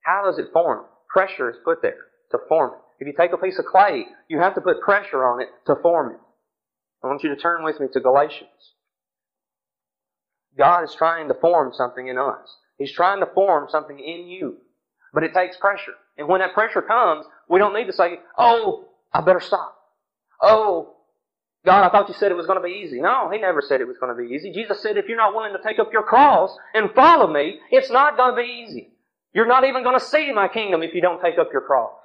How 0.02 0.24
does 0.26 0.40
it 0.40 0.52
form? 0.54 0.86
Pressure 1.10 1.50
is 1.50 1.58
put 1.64 1.82
there 1.82 2.08
to 2.32 2.38
form 2.50 2.74
it. 2.74 2.80
If 3.00 3.08
you 3.08 3.14
take 3.18 3.34
a 3.34 3.38
piece 3.38 3.60
of 3.60 3.66
clay, 3.66 4.06
you 4.28 4.40
have 4.40 4.56
to 4.56 4.62
put 4.62 4.82
pressure 4.82 5.24
on 5.24 5.42
it 5.42 5.50
to 5.68 5.76
form 5.82 6.14
it. 6.14 6.20
I 7.04 7.08
want 7.08 7.24
you 7.24 7.30
to 7.30 7.36
turn 7.36 7.64
with 7.64 7.80
me 7.80 7.88
to 7.94 8.00
Galatians. 8.00 8.50
God 10.58 10.84
is 10.84 10.96
trying 10.98 11.28
to 11.28 11.36
form 11.36 11.72
something 11.74 12.08
in 12.08 12.18
us. 12.18 12.58
He's 12.80 12.92
trying 12.92 13.20
to 13.20 13.32
form 13.34 13.68
something 13.70 14.00
in 14.00 14.28
you. 14.28 14.58
But 15.18 15.24
it 15.24 15.34
takes 15.34 15.58
pressure. 15.58 15.96
And 16.20 16.28
when 16.28 16.42
that 16.42 16.54
pressure 16.54 16.84
comes, 16.84 17.26
we 17.50 17.58
don't 17.58 17.74
need 17.74 17.88
to 17.88 17.92
say, 17.92 18.20
oh, 18.38 18.86
I 19.12 19.22
better 19.22 19.40
stop. 19.40 19.76
Oh, 20.40 20.94
God, 21.66 21.84
I 21.84 21.90
thought 21.90 22.08
you 22.08 22.14
said 22.14 22.32
it 22.32 22.38
was 22.38 22.46
going 22.46 22.62
to 22.62 22.64
be 22.64 22.84
easy. 22.86 23.02
No, 23.02 23.28
He 23.34 23.40
never 23.40 23.60
said 23.68 23.82
it 23.82 23.88
was 23.88 23.98
going 23.98 24.16
to 24.16 24.24
be 24.24 24.32
easy. 24.36 24.52
Jesus 24.54 24.80
said, 24.80 24.96
if 24.96 25.08
you're 25.08 25.18
not 25.18 25.34
willing 25.34 25.54
to 25.54 25.68
take 25.68 25.80
up 25.80 25.92
your 25.92 26.04
cross 26.04 26.56
and 26.76 26.92
follow 26.92 27.26
me, 27.34 27.58
it's 27.72 27.90
not 27.90 28.16
going 28.16 28.36
to 28.36 28.44
be 28.44 28.64
easy. 28.64 28.92
You're 29.34 29.48
not 29.48 29.64
even 29.64 29.82
going 29.82 29.98
to 29.98 30.06
see 30.06 30.32
my 30.34 30.48
kingdom 30.48 30.84
if 30.84 30.94
you 30.94 31.02
don't 31.02 31.20
take 31.20 31.40
up 31.40 31.50
your 31.52 31.64
cross. 31.64 31.98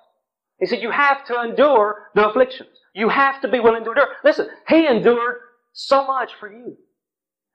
He 0.59 0.65
said, 0.65 0.81
you 0.81 0.91
have 0.91 1.23
to 1.27 1.43
endure 1.43 2.09
the 2.15 2.31
afflictions. 2.31 2.71
You 2.95 3.11
have 3.11 3.43
to 3.43 3.49
be 3.49 3.61
willing 3.61 3.85
to 3.85 3.91
endure. 3.91 4.09
Listen, 4.25 4.49
He 4.69 4.87
endured 4.87 5.37
so 5.75 6.07
much 6.07 6.31
for 6.41 6.51
you. 6.51 6.79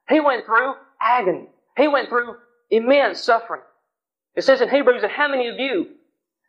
He 0.07 0.19
went 0.19 0.45
through 0.45 0.75
agony. 1.01 1.47
He 1.75 1.87
went 1.87 2.09
through 2.09 2.35
immense 2.69 3.21
suffering. 3.21 3.61
It 4.37 4.43
says 4.43 4.61
in 4.61 4.69
Hebrews 4.69 5.01
that 5.01 5.09
how 5.09 5.27
many 5.27 5.47
of 5.47 5.57
you 5.57 5.87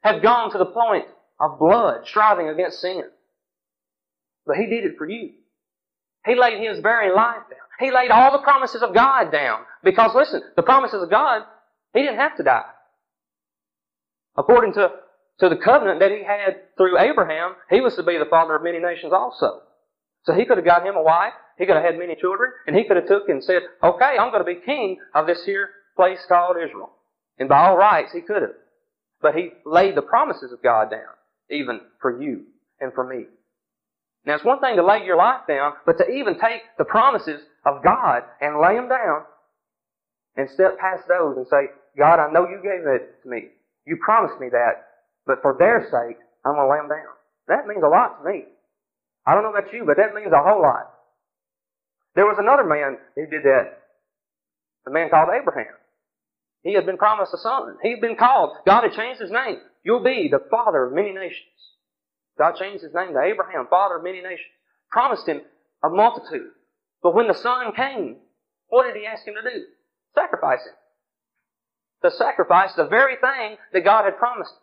have 0.02 0.22
gone 0.22 0.52
to 0.52 0.58
the 0.58 0.66
point 0.66 1.06
of 1.40 1.58
blood 1.58 2.02
striving 2.04 2.50
against 2.50 2.82
sin? 2.82 3.02
But 4.46 4.56
He 4.56 4.66
did 4.66 4.84
it 4.84 4.98
for 4.98 5.08
you. 5.08 5.30
He 6.26 6.34
laid 6.34 6.62
His 6.62 6.80
very 6.80 7.10
life 7.14 7.48
down. 7.48 7.58
He 7.80 7.90
laid 7.90 8.10
all 8.10 8.30
the 8.30 8.42
promises 8.42 8.82
of 8.82 8.92
God 8.92 9.32
down. 9.32 9.60
Because 9.82 10.14
listen, 10.14 10.42
the 10.54 10.62
promises 10.62 11.02
of 11.02 11.08
God, 11.08 11.44
He 11.94 12.02
didn't 12.02 12.18
have 12.18 12.36
to 12.36 12.42
die. 12.42 12.66
According 14.36 14.74
to, 14.74 14.90
to 15.40 15.48
the 15.48 15.56
covenant 15.56 16.00
that 16.00 16.10
He 16.10 16.22
had 16.22 16.76
through 16.76 16.98
Abraham, 16.98 17.54
He 17.70 17.80
was 17.80 17.96
to 17.96 18.02
be 18.02 18.18
the 18.18 18.28
father 18.28 18.54
of 18.54 18.62
many 18.62 18.80
nations 18.80 19.14
also. 19.14 19.62
So 20.24 20.34
He 20.34 20.44
could 20.44 20.58
have 20.58 20.66
got 20.66 20.84
him 20.84 20.94
a 20.94 21.02
wife, 21.02 21.32
He 21.56 21.64
could 21.64 21.76
have 21.76 21.84
had 21.86 21.98
many 21.98 22.16
children, 22.16 22.50
and 22.66 22.76
He 22.76 22.84
could 22.84 22.98
have 22.98 23.08
took 23.08 23.30
and 23.30 23.42
said, 23.42 23.62
okay, 23.82 24.18
I'm 24.20 24.30
going 24.30 24.44
to 24.44 24.54
be 24.54 24.60
king 24.60 24.98
of 25.14 25.26
this 25.26 25.42
here 25.46 25.70
place 25.96 26.20
called 26.28 26.56
Israel. 26.62 26.90
And 27.38 27.48
by 27.48 27.66
all 27.66 27.76
rights, 27.76 28.12
He 28.12 28.20
could 28.20 28.42
have. 28.42 28.56
But 29.20 29.34
He 29.34 29.50
laid 29.64 29.96
the 29.96 30.02
promises 30.02 30.52
of 30.52 30.62
God 30.62 30.90
down, 30.90 31.14
even 31.50 31.80
for 32.00 32.20
you 32.20 32.44
and 32.80 32.92
for 32.92 33.04
me. 33.06 33.26
Now, 34.24 34.34
it's 34.34 34.44
one 34.44 34.60
thing 34.60 34.76
to 34.76 34.84
lay 34.84 35.04
your 35.04 35.16
life 35.16 35.42
down, 35.48 35.74
but 35.86 35.98
to 35.98 36.08
even 36.08 36.34
take 36.34 36.62
the 36.76 36.84
promises 36.84 37.40
of 37.64 37.82
God 37.82 38.22
and 38.40 38.60
lay 38.60 38.74
them 38.74 38.88
down 38.88 39.22
and 40.36 40.48
step 40.50 40.78
past 40.78 41.08
those 41.08 41.36
and 41.36 41.46
say, 41.48 41.72
God, 41.96 42.20
I 42.20 42.30
know 42.30 42.46
you 42.48 42.60
gave 42.62 42.86
it 42.86 43.22
to 43.22 43.28
me. 43.28 43.48
You 43.86 43.96
promised 44.04 44.40
me 44.40 44.48
that, 44.50 44.86
but 45.26 45.40
for 45.42 45.56
their 45.58 45.88
sake, 45.90 46.18
I'm 46.44 46.54
going 46.54 46.68
to 46.68 46.70
lay 46.70 46.78
them 46.78 46.88
down. 46.88 47.14
That 47.48 47.66
means 47.66 47.82
a 47.82 47.88
lot 47.88 48.22
to 48.22 48.30
me. 48.30 48.44
I 49.26 49.34
don't 49.34 49.42
know 49.42 49.50
about 49.50 49.72
you, 49.72 49.84
but 49.84 49.96
that 49.96 50.14
means 50.14 50.32
a 50.32 50.42
whole 50.42 50.62
lot. 50.62 50.92
There 52.14 52.26
was 52.26 52.36
another 52.38 52.64
man 52.64 52.98
who 53.14 53.26
did 53.26 53.44
that. 53.44 53.82
A 54.86 54.90
man 54.90 55.10
called 55.10 55.28
Abraham. 55.32 55.74
He 56.62 56.74
had 56.74 56.86
been 56.86 56.98
promised 56.98 57.34
a 57.34 57.38
son. 57.38 57.76
He 57.82 57.90
had 57.90 58.00
been 58.00 58.16
called. 58.16 58.56
God 58.66 58.82
had 58.82 58.92
changed 58.92 59.20
his 59.20 59.30
name. 59.30 59.58
You'll 59.84 60.02
be 60.02 60.28
the 60.30 60.42
father 60.50 60.84
of 60.84 60.92
many 60.92 61.12
nations. 61.12 61.46
God 62.36 62.56
changed 62.56 62.82
his 62.82 62.94
name 62.94 63.14
to 63.14 63.20
Abraham, 63.20 63.66
father 63.68 63.96
of 63.96 64.04
many 64.04 64.20
nations. 64.20 64.50
Promised 64.90 65.28
him 65.28 65.42
a 65.82 65.88
multitude. 65.88 66.50
But 67.02 67.14
when 67.14 67.28
the 67.28 67.34
son 67.34 67.72
came, 67.74 68.16
what 68.68 68.84
did 68.84 68.96
he 68.96 69.06
ask 69.06 69.26
him 69.26 69.34
to 69.34 69.50
do? 69.50 69.64
Sacrifice 70.14 70.60
him. 70.64 70.74
To 72.04 72.16
sacrifice 72.16 72.74
the 72.74 72.86
very 72.86 73.16
thing 73.16 73.56
that 73.72 73.84
God 73.84 74.04
had 74.04 74.18
promised 74.18 74.52
him. 74.52 74.60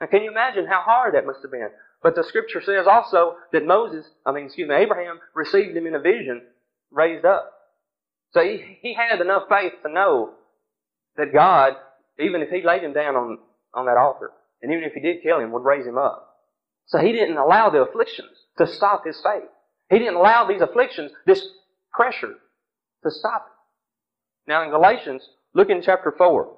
Now 0.00 0.06
can 0.06 0.22
you 0.22 0.30
imagine 0.30 0.66
how 0.66 0.80
hard 0.80 1.14
that 1.14 1.26
must 1.26 1.40
have 1.42 1.50
been? 1.50 1.68
But 2.02 2.14
the 2.14 2.24
scripture 2.24 2.62
says 2.62 2.86
also 2.86 3.36
that 3.52 3.64
Moses, 3.64 4.06
I 4.24 4.32
mean, 4.32 4.46
excuse 4.46 4.68
me, 4.68 4.74
Abraham 4.74 5.18
received 5.34 5.76
him 5.76 5.86
in 5.86 5.94
a 5.94 6.00
vision, 6.00 6.42
raised 6.90 7.24
up. 7.24 7.52
So 8.36 8.42
he, 8.42 8.76
he 8.82 8.92
had 8.92 9.22
enough 9.22 9.44
faith 9.48 9.72
to 9.82 9.90
know 9.90 10.34
that 11.16 11.32
God, 11.32 11.72
even 12.20 12.42
if 12.42 12.50
he 12.50 12.62
laid 12.62 12.82
him 12.82 12.92
down 12.92 13.16
on, 13.16 13.38
on 13.72 13.86
that 13.86 13.96
altar, 13.96 14.30
and 14.60 14.70
even 14.70 14.84
if 14.84 14.92
he 14.92 15.00
did 15.00 15.22
kill 15.22 15.40
him, 15.40 15.52
would 15.52 15.64
raise 15.64 15.86
him 15.86 15.96
up. 15.96 16.36
So 16.84 16.98
he 16.98 17.12
didn't 17.12 17.38
allow 17.38 17.70
the 17.70 17.80
afflictions 17.80 18.36
to 18.58 18.66
stop 18.66 19.06
his 19.06 19.18
faith. 19.22 19.48
He 19.88 19.98
didn't 19.98 20.16
allow 20.16 20.46
these 20.46 20.60
afflictions, 20.60 21.12
this 21.24 21.48
pressure, 21.90 22.34
to 23.04 23.10
stop 23.10 23.46
it. 23.46 24.50
Now 24.50 24.64
in 24.64 24.68
Galatians, 24.68 25.22
look 25.54 25.70
in 25.70 25.80
chapter 25.80 26.12
4 26.18 26.54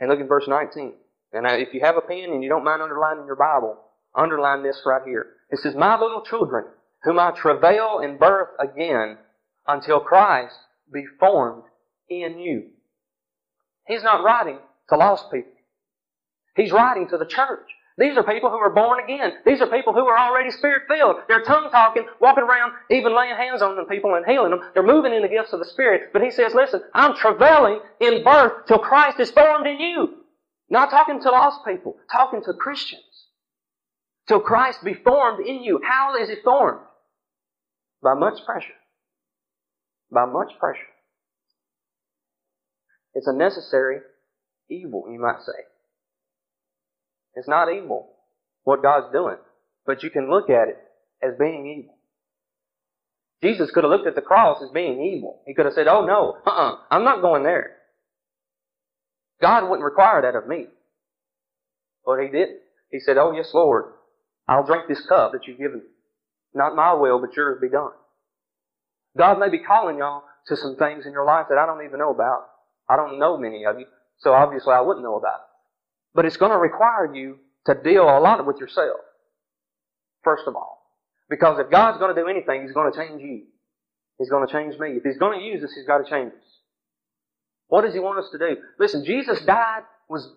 and 0.00 0.10
look 0.10 0.20
in 0.20 0.28
verse 0.28 0.46
19. 0.46 0.92
And 1.32 1.46
if 1.46 1.72
you 1.72 1.80
have 1.80 1.96
a 1.96 2.02
pen 2.02 2.32
and 2.34 2.42
you 2.42 2.50
don't 2.50 2.64
mind 2.64 2.82
underlining 2.82 3.24
your 3.24 3.36
Bible, 3.36 3.78
underline 4.14 4.62
this 4.62 4.82
right 4.84 5.02
here. 5.06 5.28
It 5.50 5.58
says, 5.60 5.74
My 5.74 5.98
little 5.98 6.20
children, 6.20 6.66
whom 7.02 7.18
I 7.18 7.30
travail 7.30 8.00
in 8.04 8.18
birth 8.18 8.50
again 8.60 9.16
until 9.66 10.00
Christ 10.00 10.54
be 10.92 11.04
formed 11.18 11.64
in 12.08 12.38
you. 12.38 12.70
He's 13.86 14.02
not 14.02 14.24
writing 14.24 14.58
to 14.88 14.96
lost 14.96 15.30
people. 15.32 15.52
He's 16.56 16.72
writing 16.72 17.08
to 17.08 17.18
the 17.18 17.26
church. 17.26 17.68
These 17.98 18.16
are 18.18 18.22
people 18.24 18.50
who 18.50 18.56
are 18.56 18.74
born 18.74 19.02
again. 19.02 19.32
These 19.46 19.62
are 19.62 19.66
people 19.68 19.94
who 19.94 20.06
are 20.06 20.18
already 20.18 20.50
spirit 20.50 20.82
filled. 20.86 21.16
They're 21.28 21.44
tongue 21.44 21.70
talking, 21.70 22.04
walking 22.20 22.44
around, 22.44 22.72
even 22.90 23.16
laying 23.16 23.36
hands 23.36 23.62
on 23.62 23.74
them 23.74 23.86
people 23.86 24.14
and 24.14 24.26
healing 24.26 24.50
them. 24.50 24.60
They're 24.74 24.82
moving 24.82 25.14
in 25.14 25.22
the 25.22 25.28
gifts 25.28 25.54
of 25.54 25.60
the 25.60 25.64
Spirit. 25.64 26.10
But 26.12 26.22
he 26.22 26.30
says, 26.30 26.52
listen, 26.54 26.82
I'm 26.92 27.16
travailing 27.16 27.80
in 28.00 28.22
birth 28.22 28.66
till 28.66 28.78
Christ 28.78 29.18
is 29.18 29.30
formed 29.30 29.66
in 29.66 29.80
you. 29.80 30.08
Not 30.68 30.90
talking 30.90 31.20
to 31.22 31.30
lost 31.30 31.64
people, 31.64 31.96
talking 32.12 32.42
to 32.44 32.52
Christians. 32.52 33.02
Till 34.28 34.40
Christ 34.40 34.84
be 34.84 34.94
formed 34.94 35.46
in 35.46 35.62
you. 35.62 35.80
How 35.82 36.16
is 36.16 36.28
it 36.28 36.40
formed? 36.44 36.80
By 38.02 38.14
much 38.14 38.44
pressure. 38.44 38.74
By 40.16 40.24
much 40.24 40.58
pressure. 40.58 40.80
It's 43.12 43.26
a 43.26 43.34
necessary 43.34 43.98
evil, 44.70 45.04
you 45.12 45.20
might 45.20 45.42
say. 45.44 45.64
It's 47.34 47.46
not 47.46 47.70
evil, 47.70 48.08
what 48.64 48.82
God's 48.82 49.12
doing. 49.12 49.36
But 49.84 50.02
you 50.02 50.08
can 50.08 50.30
look 50.30 50.48
at 50.48 50.68
it 50.68 50.78
as 51.22 51.34
being 51.38 51.66
evil. 51.66 51.98
Jesus 53.42 53.70
could 53.70 53.84
have 53.84 53.90
looked 53.90 54.06
at 54.06 54.14
the 54.14 54.22
cross 54.22 54.62
as 54.62 54.70
being 54.70 55.02
evil. 55.02 55.42
He 55.46 55.52
could 55.52 55.66
have 55.66 55.74
said, 55.74 55.86
oh 55.86 56.06
no, 56.06 56.38
uh-uh, 56.46 56.78
I'm 56.90 57.04
not 57.04 57.20
going 57.20 57.42
there. 57.42 57.76
God 59.42 59.68
wouldn't 59.68 59.84
require 59.84 60.22
that 60.22 60.34
of 60.34 60.48
me. 60.48 60.68
But 62.06 62.20
He 62.22 62.28
didn't. 62.28 62.60
He 62.90 63.00
said, 63.00 63.18
oh 63.18 63.32
yes, 63.36 63.50
Lord, 63.52 63.92
I'll 64.48 64.64
drink 64.64 64.84
this 64.88 65.04
cup 65.06 65.32
that 65.32 65.46
you've 65.46 65.58
given 65.58 65.80
me. 65.80 65.86
Not 66.54 66.74
my 66.74 66.94
will, 66.94 67.20
but 67.20 67.36
yours 67.36 67.58
be 67.60 67.68
done. 67.68 67.90
God 69.16 69.38
may 69.38 69.48
be 69.48 69.58
calling 69.58 69.98
y'all 69.98 70.24
to 70.48 70.56
some 70.56 70.76
things 70.76 71.06
in 71.06 71.12
your 71.12 71.24
life 71.24 71.46
that 71.48 71.58
I 71.58 71.66
don't 71.66 71.84
even 71.84 71.98
know 71.98 72.10
about. 72.10 72.46
I 72.88 72.96
don't 72.96 73.18
know 73.18 73.36
many 73.36 73.64
of 73.64 73.78
you, 73.78 73.86
so 74.18 74.32
obviously 74.32 74.72
I 74.72 74.80
wouldn't 74.80 75.04
know 75.04 75.16
about 75.16 75.40
it. 75.40 75.46
But 76.14 76.24
it's 76.24 76.36
going 76.36 76.52
to 76.52 76.58
require 76.58 77.12
you 77.14 77.38
to 77.66 77.74
deal 77.74 78.04
a 78.04 78.20
lot 78.20 78.44
with 78.46 78.58
yourself. 78.58 79.00
First 80.22 80.44
of 80.46 80.54
all. 80.54 80.76
Because 81.28 81.58
if 81.58 81.70
God's 81.70 81.98
going 81.98 82.14
to 82.14 82.20
do 82.20 82.28
anything, 82.28 82.62
He's 82.62 82.72
going 82.72 82.92
to 82.92 82.96
change 82.96 83.20
you. 83.20 83.42
He's 84.18 84.30
going 84.30 84.46
to 84.46 84.52
change 84.52 84.78
me. 84.78 84.90
If 84.90 85.02
He's 85.02 85.18
going 85.18 85.38
to 85.38 85.44
use 85.44 85.62
us, 85.62 85.72
He's 85.74 85.86
got 85.86 85.98
to 85.98 86.08
change 86.08 86.32
us. 86.32 86.48
What 87.68 87.82
does 87.82 87.94
He 87.94 88.00
want 88.00 88.18
us 88.18 88.30
to 88.32 88.38
do? 88.38 88.56
Listen, 88.78 89.04
Jesus 89.04 89.40
died, 89.42 89.82
was 90.08 90.28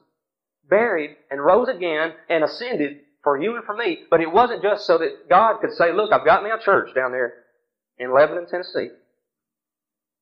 buried, 0.67 1.15
and 1.29 1.43
rose 1.43 1.67
again, 1.67 2.13
and 2.29 2.43
ascended 2.43 3.01
for 3.23 3.39
you 3.39 3.55
and 3.55 3.65
for 3.65 3.75
me. 3.75 3.99
But 4.09 4.21
it 4.21 4.31
wasn't 4.31 4.63
just 4.63 4.87
so 4.87 4.97
that 4.97 5.29
God 5.29 5.59
could 5.61 5.73
say, 5.73 5.93
look, 5.93 6.11
I've 6.11 6.25
got 6.25 6.43
me 6.43 6.49
a 6.49 6.63
church 6.63 6.93
down 6.95 7.11
there 7.11 7.33
in 7.99 8.13
Lebanon, 8.13 8.47
Tennessee. 8.47 8.89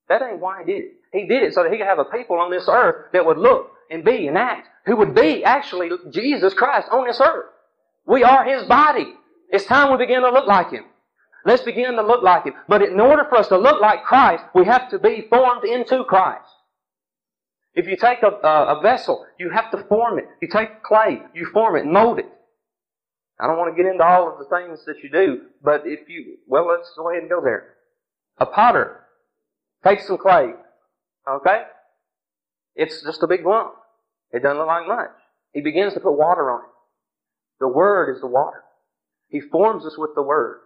That 0.10 0.22
ain't 0.22 0.40
why 0.40 0.64
He 0.66 0.72
did 0.72 0.84
it. 0.84 0.92
He 1.14 1.28
did 1.28 1.44
it 1.44 1.54
so 1.54 1.64
that 1.64 1.72
He 1.72 1.78
could 1.78 1.88
have 1.88 2.00
a 2.00 2.06
people 2.06 2.38
on 2.38 2.52
this 2.52 2.68
earth 2.70 3.12
that 3.14 3.26
would 3.26 3.38
look 3.38 3.72
and 3.90 4.04
be 4.04 4.28
and 4.28 4.38
act, 4.38 4.68
who 4.86 4.98
would 4.98 5.16
be 5.16 5.44
actually 5.44 5.90
Jesus 6.12 6.54
Christ 6.54 6.88
on 6.92 7.08
this 7.08 7.22
earth. 7.22 7.46
We 8.06 8.24
are 8.24 8.44
His 8.44 8.68
body. 8.68 9.14
It's 9.50 9.66
time 9.66 9.92
we 9.92 9.98
begin 9.98 10.22
to 10.22 10.30
look 10.30 10.48
like 10.48 10.72
Him. 10.72 10.86
Let's 11.46 11.64
begin 11.64 11.94
to 11.94 12.02
look 12.02 12.24
like 12.24 12.46
Him. 12.46 12.54
But 12.68 12.82
in 12.82 13.00
order 13.00 13.26
for 13.30 13.38
us 13.38 13.48
to 13.50 13.58
look 13.58 13.82
like 13.82 14.04
Christ, 14.04 14.44
we 14.54 14.66
have 14.66 14.90
to 14.90 15.00
be 15.00 15.28
formed 15.30 15.64
into 15.64 16.04
Christ. 16.04 16.44
If 17.74 17.88
you 17.88 17.96
take 17.96 18.24
a, 18.24 18.28
a, 18.46 18.78
a 18.78 18.82
vessel, 18.82 19.26
you 19.40 19.52
have 19.52 19.72
to 19.72 19.84
form 19.88 20.18
it. 20.18 20.26
You 20.42 20.48
take 20.48 20.84
clay, 20.84 21.22
you 21.34 21.46
form 21.54 21.76
it, 21.76 21.86
mold 21.86 22.20
it. 22.20 22.26
I 23.40 23.46
don't 23.46 23.58
want 23.58 23.76
to 23.76 23.82
get 23.82 23.90
into 23.90 24.04
all 24.04 24.32
of 24.32 24.40
the 24.40 24.46
things 24.46 24.84
that 24.86 25.04
you 25.04 25.10
do, 25.10 25.42
but 25.64 25.84
if 25.86 26.10
you, 26.10 26.38
well, 26.48 26.68
let's 26.68 26.92
go 26.98 27.10
ahead 27.10 27.22
and 27.22 27.30
go 27.30 27.42
there. 27.42 27.76
A 28.40 28.46
potter 28.46 29.02
takes 29.84 30.08
some 30.08 30.18
clay, 30.18 30.54
okay? 31.30 31.64
It's 32.76 33.04
just 33.04 33.24
a 33.24 33.28
big 33.28 33.46
lump. 33.46 33.74
It 34.32 34.42
doesn't 34.42 34.58
look 34.58 34.68
like 34.68 34.88
much. 34.88 35.12
He 35.54 35.62
begins 35.62 35.94
to 35.94 36.00
put 36.00 36.18
water 36.18 36.50
on 36.52 36.62
it. 36.62 36.70
The 37.60 37.68
Word 37.68 38.14
is 38.14 38.22
the 38.22 38.28
water. 38.28 38.64
He 39.30 39.40
forms 39.40 39.86
us 39.86 39.98
with 39.98 40.12
the 40.16 40.22
Word. 40.22 40.62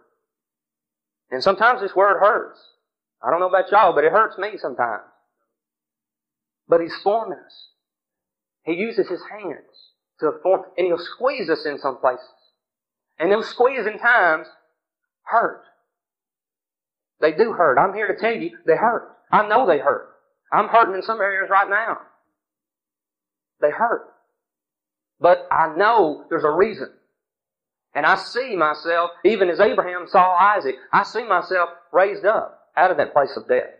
And 1.30 1.42
sometimes 1.42 1.80
this 1.80 1.94
Word 1.94 2.20
hurts. 2.20 2.58
I 3.22 3.30
don't 3.30 3.40
know 3.40 3.48
about 3.48 3.70
y'all, 3.70 3.94
but 3.94 4.04
it 4.04 4.12
hurts 4.12 4.36
me 4.38 4.58
sometimes. 4.58 5.02
But 6.68 6.80
He's 6.80 6.94
forming 7.02 7.38
us. 7.38 7.68
He 8.64 8.74
uses 8.74 9.08
His 9.08 9.22
hands 9.30 9.92
to 10.20 10.32
form, 10.42 10.62
and 10.76 10.86
He'll 10.86 10.98
squeeze 10.98 11.48
us 11.48 11.64
in 11.64 11.78
some 11.78 11.98
places. 11.98 12.28
And 13.22 13.30
those 13.30 13.48
squeezing 13.48 14.00
times 14.00 14.48
hurt. 15.22 15.62
They 17.20 17.30
do 17.30 17.52
hurt. 17.52 17.78
I'm 17.78 17.94
here 17.94 18.12
to 18.12 18.20
tell 18.20 18.34
you, 18.34 18.58
they 18.66 18.74
hurt. 18.74 19.16
I 19.30 19.46
know 19.46 19.64
they 19.64 19.78
hurt. 19.78 20.08
I'm 20.52 20.66
hurting 20.66 20.96
in 20.96 21.02
some 21.02 21.20
areas 21.20 21.48
right 21.48 21.70
now. 21.70 21.98
They 23.60 23.70
hurt. 23.70 24.08
But 25.20 25.46
I 25.52 25.72
know 25.76 26.24
there's 26.30 26.42
a 26.42 26.50
reason. 26.50 26.88
And 27.94 28.04
I 28.04 28.16
see 28.16 28.56
myself, 28.56 29.10
even 29.24 29.48
as 29.50 29.60
Abraham 29.60 30.06
saw 30.08 30.34
Isaac, 30.34 30.74
I 30.92 31.04
see 31.04 31.22
myself 31.22 31.70
raised 31.92 32.24
up 32.24 32.70
out 32.76 32.90
of 32.90 32.96
that 32.96 33.12
place 33.12 33.36
of 33.36 33.46
death. 33.46 33.70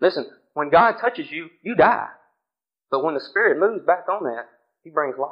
Listen, 0.00 0.26
when 0.54 0.70
God 0.70 0.96
touches 1.00 1.30
you, 1.30 1.50
you 1.62 1.76
die. 1.76 2.08
But 2.90 3.04
when 3.04 3.14
the 3.14 3.20
Spirit 3.20 3.60
moves 3.60 3.86
back 3.86 4.08
on 4.10 4.24
that, 4.24 4.48
He 4.82 4.90
brings 4.90 5.16
life. 5.16 5.30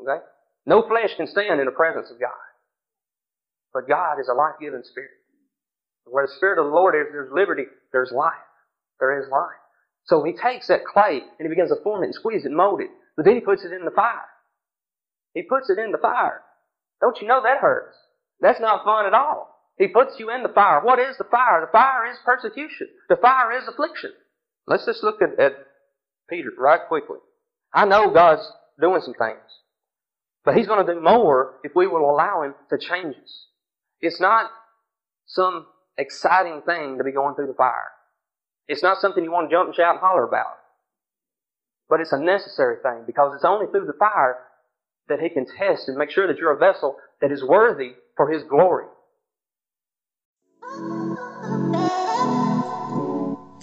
Okay? 0.00 0.24
No 0.68 0.86
flesh 0.86 1.16
can 1.16 1.26
stand 1.26 1.60
in 1.60 1.64
the 1.64 1.72
presence 1.72 2.10
of 2.10 2.20
God. 2.20 2.44
But 3.72 3.88
God 3.88 4.20
is 4.20 4.28
a 4.28 4.34
life-giving 4.34 4.82
Spirit. 4.84 5.16
Where 6.04 6.26
the 6.26 6.32
Spirit 6.36 6.58
of 6.58 6.66
the 6.66 6.76
Lord 6.76 6.94
is, 6.94 7.06
there's 7.10 7.32
liberty, 7.32 7.64
there's 7.90 8.12
life. 8.12 8.34
There 9.00 9.18
is 9.18 9.30
life. 9.30 9.56
So 10.04 10.22
He 10.22 10.32
takes 10.32 10.68
that 10.68 10.84
clay 10.84 11.20
and 11.38 11.46
He 11.46 11.48
begins 11.48 11.70
to 11.70 11.82
form 11.82 12.02
it 12.02 12.12
and 12.12 12.14
squeeze 12.14 12.44
it 12.44 12.48
and 12.48 12.56
mold 12.56 12.82
it. 12.82 12.90
But 13.16 13.24
then 13.24 13.34
He 13.34 13.40
puts 13.40 13.64
it 13.64 13.72
in 13.72 13.86
the 13.86 13.90
fire. 13.90 14.28
He 15.32 15.42
puts 15.42 15.70
it 15.70 15.78
in 15.78 15.90
the 15.90 15.98
fire. 15.98 16.42
Don't 17.00 17.16
you 17.22 17.28
know 17.28 17.42
that 17.42 17.60
hurts? 17.60 17.96
That's 18.40 18.60
not 18.60 18.84
fun 18.84 19.06
at 19.06 19.14
all. 19.14 19.56
He 19.78 19.88
puts 19.88 20.16
you 20.18 20.30
in 20.30 20.42
the 20.42 20.50
fire. 20.50 20.82
What 20.82 20.98
is 20.98 21.16
the 21.16 21.24
fire? 21.30 21.62
The 21.62 21.72
fire 21.72 22.10
is 22.10 22.18
persecution. 22.26 22.88
The 23.08 23.16
fire 23.16 23.56
is 23.56 23.64
affliction. 23.66 24.10
Let's 24.66 24.84
just 24.84 25.02
look 25.02 25.22
at, 25.22 25.38
at 25.40 25.52
Peter 26.28 26.50
right 26.58 26.80
quickly. 26.88 27.18
I 27.72 27.86
know 27.86 28.12
God's 28.12 28.46
doing 28.78 29.00
some 29.02 29.14
things. 29.14 29.40
But 30.44 30.56
He's 30.56 30.66
going 30.66 30.84
to 30.84 30.94
do 30.94 31.00
more 31.00 31.54
if 31.64 31.72
we 31.74 31.86
will 31.86 32.10
allow 32.10 32.42
Him 32.42 32.54
to 32.70 32.78
change 32.78 33.16
us. 33.22 33.46
It's 34.00 34.20
not 34.20 34.50
some 35.26 35.66
exciting 35.96 36.62
thing 36.62 36.98
to 36.98 37.04
be 37.04 37.12
going 37.12 37.34
through 37.34 37.48
the 37.48 37.54
fire. 37.54 37.90
It's 38.68 38.82
not 38.82 38.98
something 38.98 39.24
you 39.24 39.32
want 39.32 39.50
to 39.50 39.54
jump 39.54 39.68
and 39.68 39.74
shout 39.74 39.94
and 39.94 40.00
holler 40.00 40.24
about. 40.24 40.54
But 41.88 42.00
it's 42.00 42.12
a 42.12 42.18
necessary 42.18 42.76
thing 42.82 43.04
because 43.06 43.34
it's 43.34 43.44
only 43.44 43.66
through 43.66 43.86
the 43.86 43.94
fire 43.94 44.38
that 45.08 45.20
He 45.20 45.28
can 45.28 45.46
test 45.46 45.88
and 45.88 45.96
make 45.96 46.10
sure 46.10 46.26
that 46.26 46.38
you're 46.38 46.52
a 46.52 46.58
vessel 46.58 46.96
that 47.20 47.32
is 47.32 47.42
worthy 47.42 47.92
for 48.16 48.30
His 48.30 48.44
glory. 48.44 48.86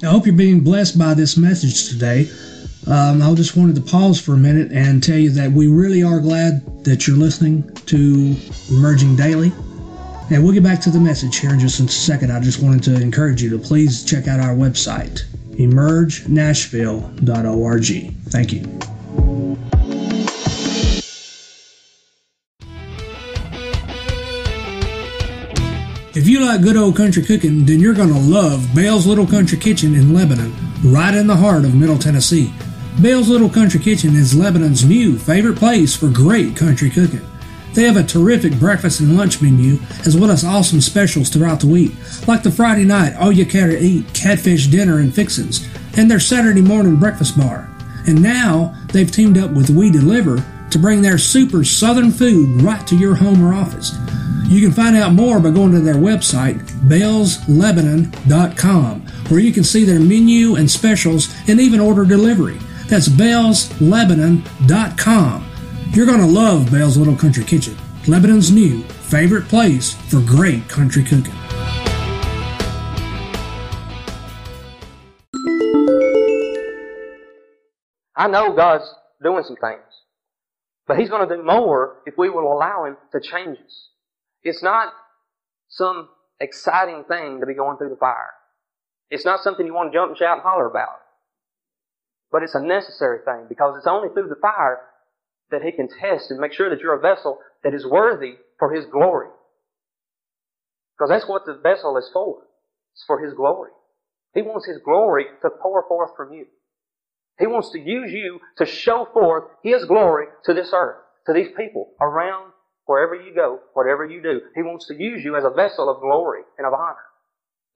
I 0.03 0.07
hope 0.07 0.25
you're 0.25 0.35
being 0.35 0.59
blessed 0.59 0.99
by 0.99 1.13
this 1.13 1.37
message 1.37 1.89
today. 1.89 2.29
Um, 2.87 3.21
I 3.23 3.33
just 3.33 3.57
wanted 3.57 3.73
to 3.75 3.81
pause 3.81 4.21
for 4.21 4.35
a 4.35 4.37
minute 4.37 4.71
and 4.71 5.01
tell 5.01 5.17
you 5.17 5.31
that 5.31 5.51
we 5.51 5.67
really 5.67 6.03
are 6.03 6.19
glad 6.19 6.83
that 6.83 7.07
you're 7.07 7.17
listening 7.17 7.67
to 7.87 8.35
Emerging 8.69 9.15
Daily. 9.15 9.51
And 10.29 10.43
we'll 10.43 10.53
get 10.53 10.61
back 10.63 10.81
to 10.81 10.91
the 10.91 10.99
message 10.99 11.37
here 11.37 11.49
in 11.51 11.59
just 11.59 11.79
a 11.79 11.87
second. 11.87 12.31
I 12.31 12.39
just 12.39 12.61
wanted 12.61 12.83
to 12.83 12.93
encourage 13.01 13.41
you 13.41 13.49
to 13.51 13.57
please 13.57 14.03
check 14.03 14.27
out 14.27 14.39
our 14.39 14.53
website, 14.55 15.23
emergenashville.org. 15.53 18.13
Thank 18.29 18.53
you. 18.53 18.61
If 26.17 26.29
you 26.29 26.45
like 26.45 26.61
good 26.61 26.77
old 26.77 26.95
country 26.95 27.23
cooking, 27.23 27.65
then 27.65 27.79
you're 27.79 27.95
going 27.95 28.13
to 28.13 28.19
love 28.19 28.73
Bell's 28.73 29.05
Little 29.05 29.27
Country 29.27 29.57
Kitchen 29.57 29.95
in 29.95 30.13
Lebanon, 30.13 30.55
right 30.83 31.13
in 31.13 31.27
the 31.27 31.35
heart 31.35 31.65
of 31.65 31.75
Middle 31.75 31.97
Tennessee. 31.97 32.53
Bell's 32.99 33.27
Little 33.27 33.49
Country 33.49 33.81
Kitchen 33.81 34.15
is 34.15 34.33
Lebanon's 34.33 34.85
new 34.85 35.19
favorite 35.19 35.57
place 35.57 35.93
for 35.93 36.07
great 36.07 36.55
country 36.55 36.89
cooking. 36.89 37.27
They 37.73 37.83
have 37.83 37.97
a 37.97 38.03
terrific 38.03 38.57
breakfast 38.57 39.01
and 39.01 39.17
lunch 39.17 39.41
menu, 39.41 39.79
as 40.05 40.15
well 40.15 40.31
as 40.31 40.45
awesome 40.45 40.79
specials 40.79 41.27
throughout 41.27 41.59
the 41.59 41.67
week, 41.67 41.91
like 42.25 42.41
the 42.41 42.51
Friday 42.51 42.85
night 42.85 43.13
all 43.17 43.33
you 43.33 43.45
care 43.45 43.67
to 43.67 43.77
eat 43.77 44.13
catfish 44.13 44.67
dinner 44.67 44.99
and 44.99 45.13
fixins, 45.13 45.67
and 45.97 46.09
their 46.09 46.21
Saturday 46.21 46.61
morning 46.61 46.95
breakfast 46.95 47.37
bar. 47.37 47.69
And 48.07 48.23
now 48.23 48.73
they've 48.93 49.11
teamed 49.11 49.37
up 49.37 49.51
with 49.51 49.69
We 49.69 49.91
Deliver 49.91 50.41
to 50.71 50.79
bring 50.79 51.01
their 51.01 51.17
super 51.17 51.65
southern 51.65 52.11
food 52.11 52.61
right 52.61 52.87
to 52.87 52.95
your 52.95 53.15
home 53.15 53.45
or 53.45 53.53
office. 53.53 53.91
You 54.45 54.61
can 54.61 54.71
find 54.71 54.95
out 54.95 55.11
more 55.11 55.41
by 55.41 55.49
going 55.49 55.73
to 55.73 55.81
their 55.81 55.95
website, 55.95 56.61
bellslebanon.com, 56.87 59.01
where 59.27 59.41
you 59.41 59.51
can 59.51 59.65
see 59.65 59.83
their 59.83 59.99
menu 59.99 60.55
and 60.55 60.71
specials 60.71 61.35
and 61.49 61.59
even 61.59 61.81
order 61.81 62.05
delivery. 62.05 62.57
That's 62.87 63.07
bellslebanon.com. 63.07 65.51
You're 65.91 66.05
going 66.05 66.19
to 66.19 66.25
love 66.25 66.71
Bell's 66.71 66.97
Little 66.97 67.15
Country 67.15 67.43
Kitchen, 67.43 67.75
Lebanon's 68.07 68.51
new 68.51 68.81
favorite 68.83 69.47
place 69.47 69.93
for 70.09 70.19
great 70.21 70.67
country 70.67 71.03
cooking. 71.03 71.33
I 78.17 78.27
know 78.27 78.55
God's 78.55 78.89
doing 79.21 79.43
some 79.43 79.57
things. 79.57 79.81
But 80.87 80.99
He's 80.99 81.09
going 81.09 81.27
to 81.27 81.35
do 81.35 81.43
more 81.43 81.97
if 82.05 82.15
we 82.17 82.29
will 82.29 82.51
allow 82.51 82.85
Him 82.85 82.97
to 83.11 83.19
change 83.19 83.57
us. 83.57 83.89
It's 84.43 84.61
not 84.61 84.93
some 85.67 86.09
exciting 86.39 87.03
thing 87.07 87.39
to 87.39 87.45
be 87.45 87.53
going 87.53 87.77
through 87.77 87.89
the 87.89 87.95
fire. 87.95 88.33
It's 89.09 89.25
not 89.25 89.41
something 89.41 89.65
you 89.65 89.73
want 89.73 89.91
to 89.91 89.97
jump 89.97 90.09
and 90.09 90.17
shout 90.17 90.37
and 90.37 90.43
holler 90.43 90.67
about. 90.67 90.99
But 92.35 92.43
it's 92.43 92.53
a 92.53 92.59
necessary 92.59 93.19
thing 93.23 93.45
because 93.47 93.77
it's 93.77 93.87
only 93.87 94.09
through 94.09 94.27
the 94.27 94.35
fire 94.41 94.81
that 95.51 95.61
He 95.61 95.71
can 95.71 95.87
test 95.87 96.31
and 96.31 96.37
make 96.37 96.51
sure 96.51 96.69
that 96.69 96.81
you're 96.81 96.99
a 96.99 96.99
vessel 96.99 97.39
that 97.63 97.73
is 97.73 97.87
worthy 97.87 98.33
for 98.59 98.73
His 98.73 98.85
glory. 98.87 99.29
Because 100.97 101.11
that's 101.11 101.29
what 101.29 101.45
the 101.45 101.53
vessel 101.63 101.95
is 101.95 102.09
for. 102.11 102.41
It's 102.93 103.05
for 103.07 103.23
His 103.23 103.33
glory. 103.33 103.71
He 104.33 104.41
wants 104.41 104.65
His 104.65 104.79
glory 104.83 105.27
to 105.43 105.49
pour 105.49 105.87
forth 105.87 106.11
from 106.17 106.33
you. 106.33 106.47
He 107.39 107.47
wants 107.47 107.71
to 107.71 107.79
use 107.79 108.11
you 108.11 108.41
to 108.57 108.65
show 108.65 109.07
forth 109.13 109.45
His 109.63 109.85
glory 109.85 110.25
to 110.43 110.53
this 110.53 110.71
earth, 110.73 110.97
to 111.27 111.31
these 111.31 111.55
people 111.55 111.91
around 112.01 112.51
wherever 112.83 113.15
you 113.15 113.33
go, 113.33 113.61
whatever 113.75 114.05
you 114.05 114.21
do. 114.21 114.41
He 114.55 114.61
wants 114.61 114.87
to 114.87 115.01
use 115.01 115.23
you 115.23 115.37
as 115.37 115.45
a 115.45 115.51
vessel 115.51 115.89
of 115.89 116.01
glory 116.01 116.41
and 116.57 116.67
of 116.67 116.73
honor. 116.73 116.97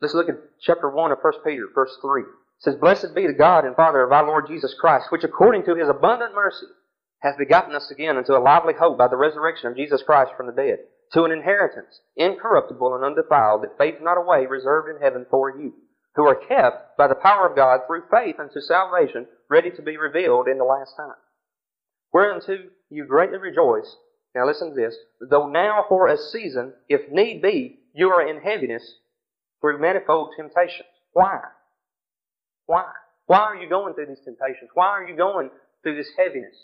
Let's 0.01 0.13
look 0.13 0.27
at 0.27 0.35
chapter 0.59 0.89
1 0.89 1.13
of 1.13 1.19
1 1.21 1.33
Peter, 1.45 1.69
verse 1.73 1.95
3. 2.01 2.23
Says, 2.59 2.75
Blessed 2.75 3.15
be 3.15 3.25
the 3.25 3.33
God 3.33 3.65
and 3.65 3.75
Father 3.75 4.01
of 4.01 4.11
our 4.11 4.25
Lord 4.25 4.47
Jesus 4.47 4.75
Christ, 4.79 5.07
which 5.11 5.23
according 5.23 5.63
to 5.65 5.75
His 5.75 5.87
abundant 5.87 6.35
mercy 6.35 6.67
hath 7.21 7.37
begotten 7.37 7.75
us 7.75 7.89
again 7.91 8.17
unto 8.17 8.33
a 8.33 8.39
lively 8.39 8.73
hope 8.73 8.97
by 8.97 9.07
the 9.07 9.17
resurrection 9.17 9.67
of 9.67 9.77
Jesus 9.77 10.03
Christ 10.03 10.31
from 10.35 10.47
the 10.47 10.53
dead, 10.53 10.79
to 11.13 11.23
an 11.23 11.31
inheritance, 11.31 11.99
incorruptible 12.15 12.95
and 12.95 13.03
undefiled, 13.03 13.63
that 13.63 13.77
fades 13.77 13.97
not 14.01 14.17
away, 14.17 14.45
reserved 14.45 14.89
in 14.89 15.01
heaven 15.01 15.25
for 15.29 15.49
you, 15.49 15.73
who 16.15 16.27
are 16.27 16.35
kept 16.35 16.97
by 16.97 17.07
the 17.07 17.15
power 17.15 17.47
of 17.47 17.55
God 17.55 17.81
through 17.87 18.03
faith 18.11 18.35
unto 18.39 18.59
salvation, 18.61 19.25
ready 19.49 19.71
to 19.71 19.81
be 19.81 19.97
revealed 19.97 20.47
in 20.47 20.57
the 20.57 20.63
last 20.63 20.95
time. 20.97 21.15
Whereunto 22.11 22.57
you 22.89 23.05
greatly 23.05 23.37
rejoice. 23.37 23.95
Now 24.35 24.45
listen 24.45 24.69
to 24.69 24.75
this. 24.75 24.95
Though 25.29 25.47
now 25.47 25.85
for 25.87 26.07
a 26.07 26.17
season, 26.17 26.73
if 26.87 27.09
need 27.11 27.41
be, 27.41 27.79
you 27.93 28.09
are 28.09 28.27
in 28.27 28.41
heaviness 28.41 28.95
through 29.61 29.79
manifold 29.79 30.31
temptations. 30.35 30.87
Why? 31.13 31.39
Why? 32.69 32.85
Why 33.25 33.39
are 33.39 33.55
you 33.55 33.67
going 33.67 33.95
through 33.95 34.05
these 34.05 34.23
temptations? 34.23 34.69
Why 34.75 34.89
are 34.89 35.07
you 35.07 35.17
going 35.17 35.49
through 35.81 35.95
this 35.95 36.11
heaviness? 36.15 36.55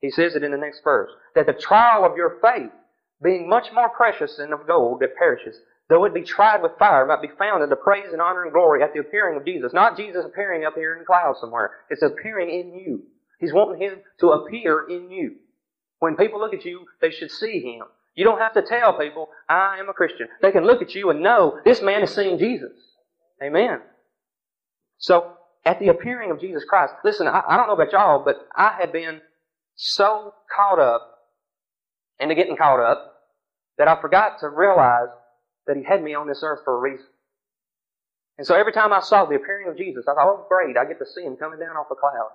He 0.00 0.10
says 0.10 0.34
it 0.34 0.42
in 0.42 0.50
the 0.50 0.56
next 0.56 0.80
verse. 0.82 1.10
That 1.34 1.44
the 1.44 1.52
trial 1.52 2.06
of 2.06 2.16
your 2.16 2.38
faith, 2.40 2.70
being 3.22 3.46
much 3.46 3.66
more 3.74 3.90
precious 3.90 4.36
than 4.36 4.54
of 4.54 4.66
gold 4.66 5.00
that 5.00 5.14
perishes, 5.14 5.60
though 5.90 6.06
it 6.06 6.14
be 6.14 6.22
tried 6.22 6.62
with 6.62 6.78
fire, 6.78 7.04
might 7.04 7.20
be 7.20 7.36
found 7.38 7.62
in 7.62 7.68
the 7.68 7.76
praise 7.76 8.12
and 8.12 8.22
honor 8.22 8.44
and 8.44 8.52
glory 8.52 8.82
at 8.82 8.94
the 8.94 9.00
appearing 9.00 9.36
of 9.36 9.44
Jesus. 9.44 9.74
Not 9.74 9.98
Jesus 9.98 10.24
appearing 10.24 10.64
up 10.64 10.74
here 10.74 10.94
in 10.94 11.00
the 11.00 11.04
clouds 11.04 11.40
somewhere. 11.40 11.70
It's 11.90 12.00
appearing 12.00 12.48
in 12.48 12.72
you. 12.72 13.02
He's 13.38 13.52
wanting 13.52 13.82
Him 13.82 13.98
to 14.20 14.30
appear 14.30 14.86
in 14.88 15.10
you. 15.10 15.36
When 15.98 16.16
people 16.16 16.40
look 16.40 16.54
at 16.54 16.64
you, 16.64 16.86
they 17.02 17.10
should 17.10 17.30
see 17.30 17.60
Him. 17.60 17.84
You 18.14 18.24
don't 18.24 18.40
have 18.40 18.54
to 18.54 18.62
tell 18.62 18.98
people, 18.98 19.28
I 19.50 19.76
am 19.80 19.90
a 19.90 19.92
Christian. 19.92 20.28
They 20.40 20.50
can 20.50 20.64
look 20.64 20.80
at 20.80 20.94
you 20.94 21.10
and 21.10 21.20
know 21.20 21.60
this 21.66 21.82
man 21.82 22.02
is 22.02 22.14
seeing 22.14 22.38
Jesus. 22.38 22.72
Amen. 23.42 23.80
So, 24.98 25.34
at 25.64 25.80
the 25.80 25.88
appearing 25.88 26.30
of 26.30 26.40
Jesus 26.40 26.64
Christ, 26.64 26.94
listen, 27.04 27.26
I, 27.26 27.42
I 27.48 27.56
don't 27.56 27.66
know 27.66 27.74
about 27.74 27.92
y'all, 27.92 28.24
but 28.24 28.48
I 28.54 28.76
had 28.78 28.92
been 28.92 29.20
so 29.74 30.32
caught 30.54 30.78
up 30.78 31.18
into 32.20 32.34
getting 32.34 32.56
caught 32.56 32.80
up 32.80 33.14
that 33.78 33.88
I 33.88 34.00
forgot 34.00 34.38
to 34.40 34.48
realize 34.48 35.08
that 35.66 35.76
He 35.76 35.82
had 35.82 36.02
me 36.02 36.14
on 36.14 36.28
this 36.28 36.40
earth 36.42 36.60
for 36.64 36.76
a 36.76 36.80
reason. 36.80 37.06
And 38.38 38.46
so 38.46 38.54
every 38.54 38.72
time 38.72 38.92
I 38.92 39.00
saw 39.00 39.24
the 39.24 39.36
appearing 39.36 39.68
of 39.68 39.76
Jesus, 39.76 40.04
I 40.08 40.14
thought, 40.14 40.26
oh 40.26 40.46
great, 40.48 40.76
I 40.76 40.84
get 40.84 40.98
to 40.98 41.06
see 41.06 41.22
Him 41.22 41.36
coming 41.36 41.58
down 41.58 41.76
off 41.76 41.86
a 41.90 41.94
cloud. 41.94 42.30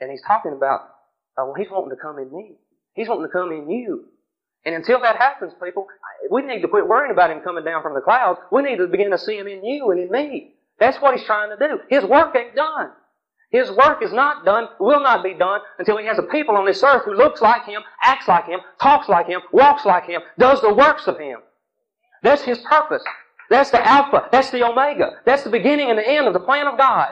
And 0.00 0.10
He's 0.10 0.22
talking 0.26 0.52
about, 0.52 0.80
oh, 1.38 1.54
He's 1.56 1.70
wanting 1.70 1.90
to 1.90 2.00
come 2.00 2.18
in 2.18 2.34
me. 2.34 2.56
He's 2.94 3.08
wanting 3.08 3.26
to 3.26 3.32
come 3.32 3.52
in 3.52 3.70
you. 3.70 4.06
And 4.64 4.74
until 4.74 5.00
that 5.00 5.16
happens, 5.16 5.52
people, 5.62 5.86
we 6.30 6.42
need 6.42 6.62
to 6.62 6.68
quit 6.68 6.86
worrying 6.86 7.12
about 7.12 7.30
Him 7.30 7.40
coming 7.40 7.64
down 7.64 7.82
from 7.82 7.94
the 7.94 8.00
clouds. 8.00 8.40
We 8.52 8.62
need 8.62 8.76
to 8.76 8.86
begin 8.86 9.10
to 9.10 9.18
see 9.18 9.36
Him 9.36 9.48
in 9.48 9.64
you 9.64 9.90
and 9.90 10.00
in 10.00 10.10
me. 10.10 10.54
That's 10.80 11.00
what 11.00 11.16
He's 11.16 11.26
trying 11.26 11.56
to 11.56 11.68
do. 11.68 11.78
His 11.88 12.04
work 12.04 12.34
ain't 12.34 12.56
done. 12.56 12.90
His 13.50 13.70
work 13.70 14.02
is 14.02 14.12
not 14.12 14.44
done, 14.44 14.68
will 14.78 15.00
not 15.00 15.22
be 15.22 15.34
done 15.34 15.60
until 15.78 15.98
He 15.98 16.06
has 16.06 16.18
a 16.18 16.22
people 16.22 16.56
on 16.56 16.66
this 16.66 16.82
earth 16.82 17.02
who 17.04 17.14
looks 17.14 17.40
like 17.40 17.64
Him, 17.66 17.82
acts 18.02 18.26
like 18.26 18.46
Him, 18.46 18.60
talks 18.80 19.08
like 19.08 19.26
Him, 19.26 19.40
walks 19.52 19.84
like 19.84 20.06
Him, 20.06 20.22
does 20.38 20.60
the 20.60 20.72
works 20.72 21.06
of 21.06 21.18
Him. 21.18 21.40
That's 22.22 22.42
His 22.42 22.58
purpose. 22.58 23.02
That's 23.50 23.70
the 23.70 23.86
Alpha. 23.86 24.28
That's 24.30 24.50
the 24.50 24.62
Omega. 24.64 25.20
That's 25.26 25.42
the 25.42 25.50
beginning 25.50 25.90
and 25.90 25.98
the 25.98 26.08
end 26.08 26.28
of 26.28 26.32
the 26.32 26.40
plan 26.40 26.68
of 26.68 26.78
God. 26.78 27.08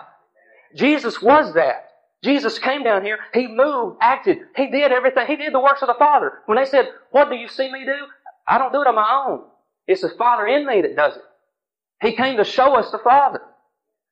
Jesus 0.77 1.21
was 1.21 1.53
that. 1.55 1.87
Jesus 2.23 2.59
came 2.59 2.85
down 2.85 3.05
here. 3.05 3.19
He 3.35 3.47
moved, 3.47 3.99
acted. 4.01 4.39
He 4.57 4.71
did 4.71 4.93
everything. 4.93 5.27
He 5.27 5.37
did 5.37 5.53
the 5.53 5.61
works 5.61 5.83
of 5.83 5.89
the 5.89 5.95
Father. 5.99 6.41
When 6.47 6.57
they 6.57 6.65
said, 6.65 6.89
what 7.11 7.31
do 7.31 7.37
you 7.37 7.49
see 7.49 7.71
me 7.71 7.85
do? 7.85 8.07
I 8.47 8.59
don't 8.59 8.73
do 8.73 8.81
it 8.81 8.87
on 8.87 8.95
my 8.95 9.25
own. 9.27 9.45
It's 9.87 10.03
the 10.03 10.11
Father 10.11 10.47
in 10.47 10.67
me 10.67 10.83
that 10.83 10.97
does 10.97 11.17
it. 11.17 11.23
He 12.03 12.15
came 12.15 12.37
to 12.37 12.45
show 12.45 12.77
us 12.77 12.91
the 12.91 12.99
Father. 12.99 13.41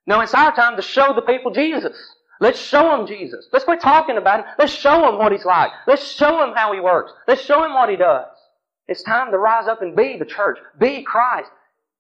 Now 0.07 0.21
it's 0.21 0.35
our 0.35 0.55
time 0.55 0.77
to 0.77 0.83
show 0.83 1.13
the 1.15 1.23
people 1.23 1.53
Jesus. 1.53 1.97
Let's 2.41 2.61
show 2.61 2.97
them 2.97 3.07
Jesus. 3.07 3.47
Let's 3.53 3.65
quit 3.65 3.81
talking 3.81 4.19
about 4.19 4.41
him. 4.41 4.47
Let's 4.59 4.75
show 4.75 5.01
them 5.01 5.19
what 5.19 5.33
he's 5.33 5.45
like. 5.45 5.71
Let's 5.87 6.13
show 6.13 6.45
him 6.45 6.55
how 6.55 6.73
he 6.75 6.81
works. 6.81 7.13
Let's 7.27 7.43
show 7.43 7.65
him 7.65 7.73
what 7.73 7.89
he 7.89 7.97
does. 7.97 8.27
It's 8.89 9.03
time 9.03 9.31
to 9.31 9.39
rise 9.39 9.67
up 9.67 9.83
and 9.83 9.97
be 9.97 10.17
the 10.19 10.25
church. 10.25 10.59
Be 10.79 11.03
Christ. 11.03 11.51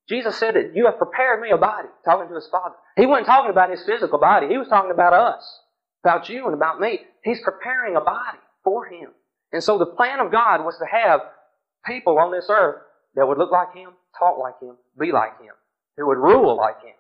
Jesus 0.09 0.37
said 0.39 0.55
that 0.55 0.77
you 0.77 0.87
have 0.87 0.99
prepared 0.99 1.41
me 1.41 1.51
a 1.51 1.57
body, 1.57 1.89
talking 2.05 2.29
to 2.29 2.35
his 2.35 2.47
Father. 2.47 2.77
He 2.97 3.07
wasn't 3.07 3.27
talking 3.27 3.51
about 3.51 3.71
his 3.71 3.83
physical 3.85 4.21
body. 4.21 4.47
He 4.47 4.59
was 4.59 4.69
talking 4.69 4.93
about 4.93 5.13
us, 5.13 5.61
about 6.05 6.29
you 6.29 6.45
and 6.45 6.55
about 6.55 6.81
me. 6.81 7.01
He's 7.25 7.41
preparing 7.41 7.97
a 7.97 8.01
body 8.01 8.39
for 8.63 8.87
him. 8.87 9.11
And 9.53 9.65
so 9.65 9.79
the 9.79 9.87
plan 9.87 10.21
of 10.21 10.31
God 10.31 10.65
was 10.65 10.79
to 10.79 10.87
have 10.87 11.21
people 11.85 12.19
on 12.19 12.31
this 12.31 12.47
earth 12.49 12.83
that 13.17 13.27
would 13.27 13.39
look 13.39 13.51
like 13.51 13.75
him, 13.75 13.91
talk 14.17 14.39
like 14.39 14.61
him, 14.61 14.77
be 14.99 15.11
like 15.11 15.41
him, 15.41 15.55
who 15.97 16.07
would 16.07 16.19
rule 16.19 16.57
like 16.57 16.81
him. 16.83 16.95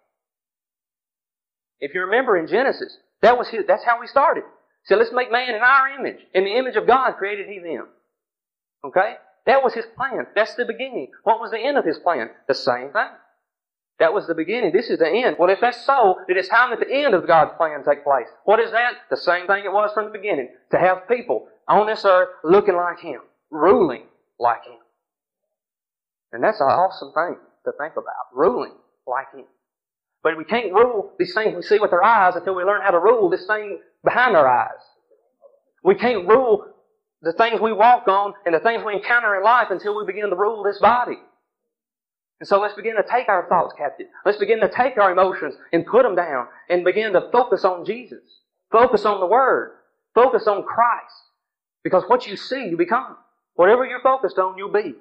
If 1.80 1.94
you 1.94 2.02
remember 2.02 2.36
in 2.36 2.46
Genesis, 2.46 2.96
that 3.22 3.36
was 3.36 3.48
his, 3.48 3.64
that's 3.66 3.84
how 3.84 4.00
we 4.00 4.06
started. 4.06 4.44
Said, 4.84 4.98
let's 4.98 5.12
make 5.12 5.32
man 5.32 5.54
in 5.54 5.62
our 5.62 5.88
image. 5.98 6.20
In 6.32 6.44
the 6.44 6.56
image 6.56 6.76
of 6.76 6.86
God 6.86 7.12
created 7.18 7.48
he 7.48 7.58
them. 7.58 7.88
Okay? 8.84 9.14
That 9.46 9.62
was 9.62 9.74
his 9.74 9.86
plan. 9.96 10.26
That's 10.34 10.54
the 10.54 10.64
beginning. 10.64 11.08
What 11.24 11.40
was 11.40 11.50
the 11.50 11.58
end 11.58 11.76
of 11.76 11.84
his 11.84 11.98
plan? 11.98 12.30
The 12.48 12.54
same 12.54 12.90
thing. 12.92 13.08
That 13.98 14.12
was 14.12 14.26
the 14.26 14.34
beginning. 14.34 14.72
This 14.72 14.90
is 14.90 14.98
the 14.98 15.08
end. 15.08 15.36
Well, 15.38 15.48
if 15.48 15.60
that's 15.60 15.84
so, 15.84 16.18
then 16.28 16.36
it's 16.36 16.48
time 16.48 16.70
that 16.70 16.80
the 16.80 16.94
end 16.94 17.14
of 17.14 17.26
God's 17.26 17.52
plan 17.56 17.82
take 17.82 18.04
place. 18.04 18.26
What 18.44 18.60
is 18.60 18.70
that? 18.72 18.92
The 19.08 19.16
same 19.16 19.46
thing 19.46 19.64
it 19.64 19.72
was 19.72 19.90
from 19.94 20.04
the 20.04 20.10
beginning. 20.10 20.50
To 20.72 20.78
have 20.78 21.08
people 21.08 21.48
on 21.66 21.86
this 21.86 22.04
earth 22.04 22.28
looking 22.44 22.76
like 22.76 23.00
Him, 23.00 23.20
ruling 23.50 24.02
like 24.38 24.64
Him. 24.66 24.78
And 26.32 26.44
that's 26.44 26.60
an 26.60 26.66
awesome 26.66 27.12
thing 27.14 27.38
to 27.64 27.72
think 27.80 27.94
about. 27.94 28.34
Ruling 28.34 28.74
like 29.06 29.32
Him. 29.34 29.46
But 30.26 30.36
we 30.36 30.42
can't 30.42 30.72
rule 30.72 31.12
these 31.20 31.32
things 31.34 31.54
we 31.54 31.62
see 31.62 31.78
with 31.78 31.92
our 31.92 32.02
eyes 32.02 32.34
until 32.34 32.56
we 32.56 32.64
learn 32.64 32.82
how 32.82 32.90
to 32.90 32.98
rule 32.98 33.30
this 33.30 33.46
thing 33.46 33.78
behind 34.02 34.36
our 34.36 34.48
eyes. 34.48 34.82
We 35.84 35.94
can't 35.94 36.26
rule 36.26 36.66
the 37.22 37.32
things 37.32 37.60
we 37.60 37.72
walk 37.72 38.08
on 38.08 38.34
and 38.44 38.52
the 38.52 38.58
things 38.58 38.82
we 38.84 38.94
encounter 38.94 39.36
in 39.36 39.44
life 39.44 39.68
until 39.70 39.96
we 39.96 40.04
begin 40.04 40.28
to 40.30 40.34
rule 40.34 40.64
this 40.64 40.80
body. 40.80 41.18
And 42.40 42.48
so 42.48 42.60
let's 42.60 42.74
begin 42.74 42.96
to 42.96 43.04
take 43.08 43.28
our 43.28 43.48
thoughts 43.48 43.74
captive. 43.78 44.08
Let's 44.24 44.38
begin 44.38 44.58
to 44.62 44.68
take 44.68 44.98
our 44.98 45.12
emotions 45.12 45.54
and 45.72 45.86
put 45.86 46.02
them 46.02 46.16
down 46.16 46.48
and 46.68 46.84
begin 46.84 47.12
to 47.12 47.28
focus 47.30 47.64
on 47.64 47.84
Jesus. 47.84 48.24
Focus 48.72 49.04
on 49.04 49.20
the 49.20 49.26
Word. 49.26 49.76
Focus 50.12 50.48
on 50.48 50.64
Christ. 50.64 51.14
Because 51.84 52.02
what 52.08 52.26
you 52.26 52.36
see, 52.36 52.66
you 52.70 52.76
become. 52.76 53.16
Whatever 53.54 53.86
you're 53.86 54.00
focused 54.00 54.38
on, 54.38 54.58
you'll 54.58 54.72
be. 54.72 54.94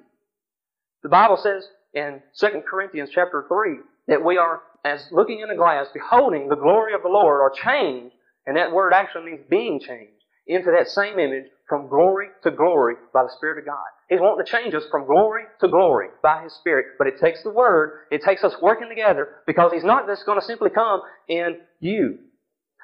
The 1.02 1.08
Bible 1.08 1.36
says 1.36 1.66
in 1.94 2.22
2 2.38 2.62
Corinthians 2.70 3.10
chapter 3.12 3.44
3 3.48 3.78
that 4.06 4.24
we 4.24 4.36
are, 4.36 4.60
as 4.86 5.08
looking 5.10 5.40
in 5.40 5.50
a 5.50 5.56
glass, 5.56 5.86
beholding 5.92 6.48
the 6.48 6.56
glory 6.56 6.94
of 6.94 7.02
the 7.02 7.08
Lord, 7.08 7.40
are 7.40 7.50
changed, 7.50 8.14
and 8.46 8.56
that 8.56 8.72
word 8.72 8.92
actually 8.92 9.32
means 9.32 9.40
being 9.50 9.80
changed, 9.80 10.22
into 10.46 10.70
that 10.70 10.88
same 10.88 11.18
image 11.18 11.46
from 11.68 11.88
glory 11.88 12.28
to 12.44 12.50
glory 12.52 12.94
by 13.12 13.24
the 13.24 13.32
Spirit 13.36 13.58
of 13.58 13.66
God. 13.66 13.84
He's 14.08 14.20
wanting 14.20 14.46
to 14.46 14.50
change 14.50 14.74
us 14.74 14.84
from 14.90 15.06
glory 15.06 15.42
to 15.60 15.68
glory 15.68 16.08
by 16.22 16.44
His 16.44 16.54
Spirit. 16.54 16.86
But 16.98 17.08
it 17.08 17.18
takes 17.18 17.42
the 17.42 17.50
Word, 17.50 18.06
it 18.12 18.22
takes 18.22 18.44
us 18.44 18.54
working 18.62 18.88
together 18.88 19.28
because 19.46 19.72
He's 19.72 19.84
not 19.84 20.06
just 20.06 20.24
going 20.24 20.38
to 20.38 20.46
simply 20.46 20.70
come 20.70 21.00
in 21.28 21.56
you. 21.80 22.18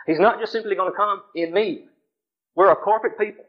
He's 0.06 0.18
not 0.18 0.40
just 0.40 0.50
simply 0.50 0.74
going 0.74 0.90
to 0.90 0.96
come 0.96 1.22
in 1.36 1.52
me. 1.52 1.84
We're 2.56 2.72
a 2.72 2.76
corporate 2.76 3.18
people. 3.18 3.44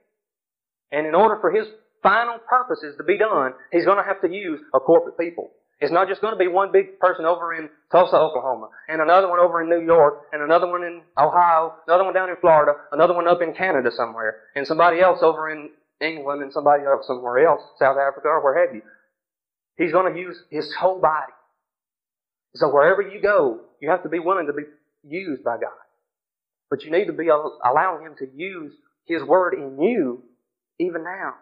And 0.91 1.07
in 1.07 1.15
order 1.15 1.39
for 1.41 1.49
His 1.49 1.67
final 2.03 2.37
purposes 2.47 2.95
to 2.97 3.03
be 3.03 3.17
done, 3.17 3.53
He's 3.71 3.85
going 3.85 3.97
to 3.97 4.03
have 4.03 4.21
to 4.21 4.29
use 4.29 4.59
a 4.75 4.79
corporate 4.79 5.17
people. 5.17 5.51
It's 5.83 5.91
not 5.91 6.07
just 6.07 6.21
going 6.21 6.33
to 6.33 6.39
be 6.39 6.47
one 6.47 6.71
big 6.71 6.97
person 6.97 7.25
over 7.25 7.53
in 7.53 7.67
Tulsa, 7.91 8.15
Oklahoma, 8.15 8.69
and 8.87 9.01
another 9.01 9.27
one 9.27 9.39
over 9.39 9.61
in 9.61 9.67
New 9.67 9.85
York, 9.85 10.27
and 10.31 10.41
another 10.41 10.65
one 10.65 10.81
in 10.81 11.01
Ohio, 11.17 11.73
another 11.87 12.05
one 12.05 12.13
down 12.13 12.29
in 12.29 12.37
Florida, 12.39 12.71
another 12.93 13.13
one 13.13 13.27
up 13.27 13.41
in 13.41 13.53
Canada 13.53 13.91
somewhere, 13.91 14.43
and 14.55 14.65
somebody 14.65 15.01
else 15.01 15.19
over 15.21 15.49
in 15.49 15.71
England, 15.99 16.41
and 16.41 16.53
somebody 16.53 16.83
else 16.85 17.05
somewhere 17.05 17.45
else, 17.45 17.59
South 17.77 17.97
Africa, 17.97 18.29
or 18.29 18.41
where 18.41 18.65
have 18.65 18.73
you. 18.73 18.81
He's 19.77 19.91
going 19.91 20.13
to 20.13 20.17
use 20.17 20.41
his 20.49 20.73
whole 20.79 21.01
body. 21.01 21.33
So 22.55 22.71
wherever 22.73 23.01
you 23.01 23.21
go, 23.21 23.59
you 23.81 23.89
have 23.89 24.03
to 24.03 24.09
be 24.09 24.19
willing 24.19 24.47
to 24.47 24.53
be 24.53 24.63
used 25.05 25.43
by 25.43 25.57
God. 25.57 25.83
But 26.69 26.83
you 26.83 26.91
need 26.91 27.07
to 27.07 27.13
be 27.13 27.27
allowing 27.27 28.05
Him 28.05 28.15
to 28.19 28.27
use 28.33 28.71
His 29.05 29.21
Word 29.21 29.53
in 29.53 29.81
you 29.81 30.23
even 30.79 31.03
now 31.03 31.33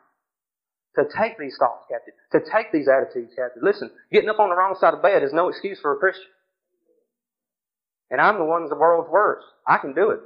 to 0.96 1.04
take 1.18 1.38
these 1.38 1.56
thoughts 1.58 1.86
captive, 1.90 2.14
to 2.34 2.40
take 2.52 2.72
these 2.72 2.88
attitudes 2.88 3.34
captive. 3.36 3.64
Listen, 3.64 3.90
getting 4.12 4.30
up 4.30 4.40
on 4.40 4.50
the 4.50 4.56
wrong 4.56 4.76
side 4.80 4.94
of 4.94 5.02
bed 5.02 5.24
is 5.24 5.32
no 5.34 5.50
excuse 5.50 5.80
for 5.80 5.94
a 5.94 5.98
Christian. 5.98 6.28
And 8.10 8.20
I'm 8.20 8.38
the 8.38 8.46
one 8.46 8.68
the 8.68 8.76
world's 8.76 9.10
worst. 9.10 9.46
I 9.66 9.78
can 9.78 9.94
do 9.94 10.12
it. 10.12 10.20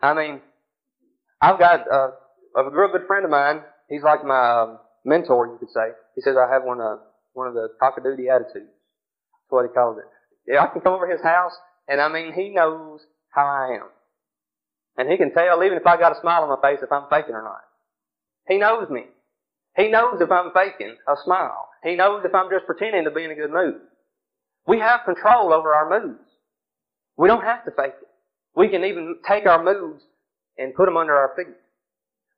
I 0.00 0.14
mean, 0.14 0.40
I've 1.40 1.58
got 1.58 1.80
uh, 1.90 2.10
a 2.56 2.70
real 2.70 2.92
good 2.92 3.06
friend 3.08 3.24
of 3.24 3.30
mine. 3.30 3.62
He's 3.88 4.02
like 4.02 4.24
my 4.24 4.62
um, 4.62 4.78
mentor, 5.04 5.48
you 5.48 5.58
could 5.58 5.70
say. 5.70 5.90
He 6.14 6.20
says 6.20 6.36
I 6.36 6.52
have 6.52 6.62
one 6.62 6.80
of 6.80 7.00
one 7.32 7.48
of 7.48 7.54
the 7.54 7.68
cockadoodie 7.82 8.30
attitudes. 8.30 8.70
That's 8.70 9.50
what 9.50 9.66
he 9.66 9.72
calls 9.74 9.98
it. 9.98 10.04
Yeah, 10.52 10.62
I 10.62 10.66
can 10.68 10.80
come 10.80 10.94
over 10.94 11.10
his 11.10 11.22
house, 11.22 11.52
and 11.88 12.00
I 12.00 12.08
mean, 12.08 12.32
he 12.32 12.50
knows 12.50 13.00
how 13.30 13.44
I 13.46 13.76
am, 13.76 13.88
and 14.96 15.10
he 15.10 15.16
can 15.16 15.32
tell 15.32 15.62
even 15.62 15.76
if 15.78 15.86
I 15.86 15.98
got 15.98 16.16
a 16.16 16.20
smile 16.20 16.42
on 16.42 16.48
my 16.48 16.60
face 16.62 16.80
if 16.82 16.92
I'm 16.92 17.08
faking 17.10 17.34
or 17.34 17.42
not. 17.42 17.67
He 18.48 18.56
knows 18.58 18.88
me. 18.90 19.04
He 19.76 19.88
knows 19.88 20.20
if 20.20 20.30
I'm 20.30 20.50
faking 20.52 20.96
a 21.06 21.14
smile. 21.24 21.68
He 21.84 21.94
knows 21.94 22.24
if 22.24 22.34
I'm 22.34 22.50
just 22.50 22.66
pretending 22.66 23.04
to 23.04 23.10
be 23.10 23.24
in 23.24 23.30
a 23.30 23.34
good 23.34 23.52
mood. 23.52 23.76
We 24.66 24.80
have 24.80 25.04
control 25.04 25.52
over 25.52 25.72
our 25.72 25.88
moods. 25.88 26.24
We 27.16 27.28
don't 27.28 27.44
have 27.44 27.64
to 27.64 27.70
fake 27.70 27.94
it. 28.00 28.08
We 28.56 28.68
can 28.68 28.84
even 28.84 29.18
take 29.28 29.46
our 29.46 29.62
moods 29.62 30.02
and 30.56 30.74
put 30.74 30.86
them 30.86 30.96
under 30.96 31.14
our 31.14 31.32
feet. 31.36 31.54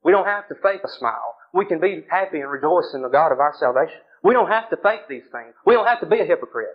We 0.03 0.11
don't 0.11 0.25
have 0.25 0.47
to 0.49 0.55
fake 0.61 0.81
a 0.83 0.89
smile. 0.99 1.35
We 1.53 1.65
can 1.65 1.79
be 1.79 2.03
happy 2.09 2.39
and 2.39 2.51
rejoice 2.51 2.91
in 2.93 3.01
the 3.01 3.09
God 3.09 3.31
of 3.31 3.39
our 3.39 3.53
salvation. 3.59 3.99
We 4.23 4.33
don't 4.33 4.49
have 4.49 4.69
to 4.69 4.77
fake 4.77 5.07
these 5.09 5.23
things. 5.31 5.53
We 5.65 5.73
don't 5.73 5.87
have 5.87 5.99
to 6.01 6.05
be 6.05 6.19
a 6.19 6.25
hypocrite. 6.25 6.69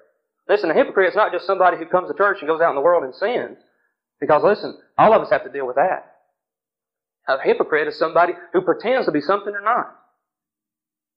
Listen, 0.49 0.71
a 0.71 0.75
hypocrite 0.75 1.11
is 1.11 1.17
not 1.17 1.33
just 1.33 1.47
somebody 1.47 1.77
who 1.77 1.87
comes 1.87 2.09
to 2.09 2.17
church 2.17 2.39
and 2.41 2.49
goes 2.49 2.61
out 2.61 2.71
in 2.71 2.77
the 2.77 2.83
world 2.83 3.05
and 3.05 3.15
sins. 3.15 3.59
Because 4.21 4.43
listen, 4.43 4.79
all 4.99 5.13
of 5.13 5.23
us 5.23 5.31
have 5.31 5.45
to 5.45 5.51
deal 5.51 5.67
with 5.67 5.77
that. 5.77 6.16
A 7.29 7.39
hypocrite 7.43 7.89
is 7.89 7.99
somebody 7.99 8.35
who 8.53 8.61
pretends 8.63 9.07
to 9.07 9.13
be 9.13 9.21
something 9.21 9.53
they're 9.53 9.63
not. 9.63 9.95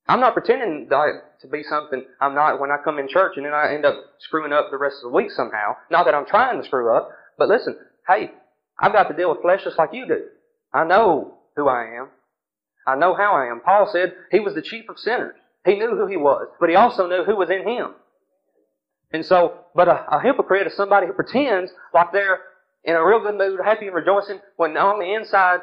I'm 0.07 0.19
not 0.19 0.33
pretending 0.33 0.89
to 0.89 1.47
be 1.51 1.61
something 1.63 2.03
I'm 2.19 2.33
not 2.33 2.59
when 2.59 2.71
I 2.71 2.77
come 2.83 2.97
in 2.97 3.07
church 3.07 3.33
and 3.37 3.45
then 3.45 3.53
I 3.53 3.73
end 3.73 3.85
up 3.85 3.95
screwing 4.19 4.51
up 4.51 4.71
the 4.71 4.77
rest 4.77 4.97
of 4.97 5.11
the 5.11 5.15
week 5.15 5.29
somehow. 5.29 5.75
Not 5.91 6.05
that 6.05 6.15
I'm 6.15 6.25
trying 6.25 6.59
to 6.59 6.65
screw 6.65 6.95
up, 6.95 7.11
but 7.37 7.47
listen, 7.47 7.77
hey, 8.07 8.31
I've 8.79 8.91
got 8.91 9.03
to 9.09 9.15
deal 9.15 9.29
with 9.29 9.41
flesh 9.41 9.63
just 9.63 9.77
like 9.77 9.93
you 9.93 10.07
do. 10.07 10.23
I 10.73 10.83
know 10.83 11.35
who 11.55 11.67
I 11.67 11.97
am. 11.99 12.07
I 12.87 12.95
know 12.95 13.13
how 13.13 13.35
I 13.35 13.51
am. 13.51 13.59
Paul 13.59 13.87
said 13.91 14.13
he 14.31 14.39
was 14.39 14.55
the 14.55 14.63
chief 14.63 14.89
of 14.89 14.97
sinners. 14.97 15.35
He 15.63 15.75
knew 15.75 15.95
who 15.95 16.07
he 16.07 16.17
was, 16.17 16.47
but 16.59 16.69
he 16.69 16.75
also 16.75 17.07
knew 17.07 17.23
who 17.23 17.35
was 17.35 17.51
in 17.51 17.67
him. 17.67 17.93
And 19.11 19.23
so, 19.23 19.65
but 19.75 19.87
a, 19.87 20.05
a 20.15 20.21
hypocrite 20.21 20.65
is 20.65 20.75
somebody 20.75 21.05
who 21.05 21.13
pretends 21.13 21.71
like 21.93 22.11
they're 22.11 22.39
in 22.83 22.95
a 22.95 23.05
real 23.05 23.19
good 23.19 23.35
mood, 23.35 23.59
happy 23.63 23.87
and 23.87 23.95
rejoicing, 23.95 24.39
when 24.55 24.75
on 24.77 24.99
the 24.99 25.13
inside 25.13 25.59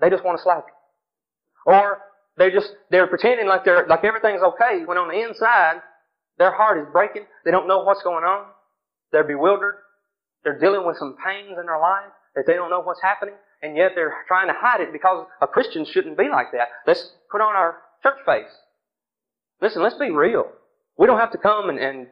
they 0.00 0.10
just 0.10 0.24
want 0.24 0.38
to 0.38 0.42
slap 0.42 0.66
you. 0.66 1.72
Or 1.72 1.98
they're 2.36 2.50
just, 2.50 2.70
they're 2.90 3.06
pretending 3.06 3.46
like 3.46 3.64
they're, 3.64 3.86
like 3.86 4.04
everything's 4.04 4.42
okay 4.42 4.84
when 4.84 4.96
on 4.96 5.08
the 5.08 5.20
inside, 5.20 5.80
their 6.38 6.52
heart 6.52 6.78
is 6.78 6.86
breaking. 6.92 7.24
They 7.44 7.50
don't 7.50 7.66
know 7.66 7.82
what's 7.82 8.02
going 8.02 8.24
on. 8.24 8.46
They're 9.12 9.24
bewildered. 9.24 9.74
They're 10.44 10.58
dealing 10.58 10.86
with 10.86 10.96
some 10.98 11.16
pains 11.24 11.56
in 11.58 11.66
their 11.66 11.80
life 11.80 12.12
that 12.36 12.46
they 12.46 12.54
don't 12.54 12.70
know 12.70 12.80
what's 12.80 13.02
happening. 13.02 13.34
And 13.62 13.76
yet 13.76 13.92
they're 13.96 14.14
trying 14.28 14.46
to 14.46 14.54
hide 14.56 14.80
it 14.80 14.92
because 14.92 15.26
a 15.42 15.46
Christian 15.46 15.84
shouldn't 15.84 16.16
be 16.16 16.28
like 16.30 16.52
that. 16.52 16.68
Let's 16.86 17.12
put 17.30 17.40
on 17.40 17.56
our 17.56 17.78
church 18.04 18.18
face. 18.24 18.54
Listen, 19.60 19.82
let's 19.82 19.98
be 19.98 20.10
real. 20.10 20.46
We 20.96 21.06
don't 21.06 21.18
have 21.18 21.32
to 21.32 21.38
come 21.38 21.68
and, 21.68 21.78
and 21.78 22.06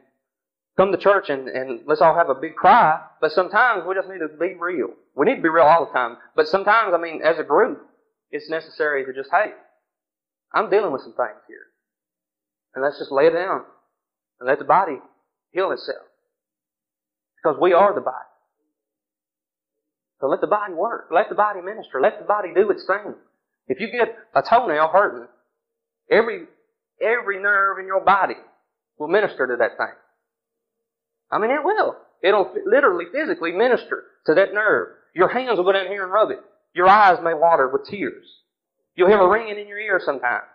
come 0.77 0.91
to 0.91 0.97
church 0.97 1.29
and, 1.29 1.47
and 1.49 1.81
let's 1.87 2.01
all 2.01 2.15
have 2.15 2.29
a 2.29 2.35
big 2.35 2.55
cry, 2.55 3.01
but 3.19 3.31
sometimes 3.31 3.83
we 3.87 3.95
just 3.95 4.07
need 4.07 4.19
to 4.19 4.29
be 4.39 4.53
real. 4.59 4.89
We 5.15 5.25
need 5.25 5.37
to 5.37 5.41
be 5.41 5.49
real 5.49 5.65
all 5.65 5.87
the 5.87 5.91
time. 5.91 6.17
But 6.35 6.47
sometimes, 6.47 6.93
I 6.93 7.01
mean, 7.01 7.21
as 7.23 7.39
a 7.39 7.43
group, 7.43 7.81
it's 8.31 8.49
necessary 8.49 9.03
to 9.05 9.13
just, 9.13 9.29
hey, 9.31 9.51
I'm 10.53 10.69
dealing 10.69 10.91
with 10.91 11.01
some 11.01 11.13
things 11.13 11.41
here. 11.47 11.65
And 12.75 12.83
let's 12.83 12.99
just 12.99 13.11
lay 13.11 13.25
it 13.25 13.31
down 13.31 13.63
and 14.39 14.47
let 14.47 14.59
the 14.59 14.65
body 14.65 14.99
heal 15.51 15.71
itself. 15.71 16.05
Because 17.41 17.57
we 17.59 17.73
are 17.73 17.93
the 17.93 18.01
body. 18.01 18.15
So 20.21 20.27
let 20.27 20.41
the 20.41 20.47
body 20.47 20.73
work. 20.73 21.07
Let 21.11 21.29
the 21.29 21.35
body 21.35 21.61
minister. 21.61 21.99
Let 22.01 22.19
the 22.19 22.25
body 22.25 22.49
do 22.53 22.69
its 22.69 22.85
thing. 22.85 23.15
If 23.67 23.79
you 23.79 23.91
get 23.91 24.15
a 24.35 24.41
toenail 24.41 24.89
hurting, 24.89 25.27
every, 26.09 26.45
every 27.01 27.41
nerve 27.41 27.79
in 27.79 27.85
your 27.85 28.01
body 28.01 28.35
will 28.97 29.07
minister 29.07 29.47
to 29.47 29.55
that 29.57 29.77
thing. 29.77 29.95
I 31.31 31.39
mean, 31.39 31.51
it 31.51 31.63
will. 31.63 31.95
It'll 32.21 32.51
literally, 32.65 33.05
physically 33.11 33.51
minister 33.51 34.03
to 34.25 34.33
that 34.35 34.53
nerve. 34.53 34.89
Your 35.13 35.27
hands 35.27 35.57
will 35.57 35.65
go 35.65 35.71
down 35.71 35.87
here 35.87 36.03
and 36.03 36.11
rub 36.11 36.31
it. 36.31 36.39
Your 36.73 36.87
eyes 36.87 37.19
may 37.23 37.33
water 37.33 37.67
with 37.67 37.87
tears. 37.87 38.25
You'll 38.95 39.09
hear 39.09 39.21
a 39.21 39.29
ringing 39.29 39.59
in 39.59 39.67
your 39.67 39.79
ear 39.79 40.01
sometimes. 40.03 40.45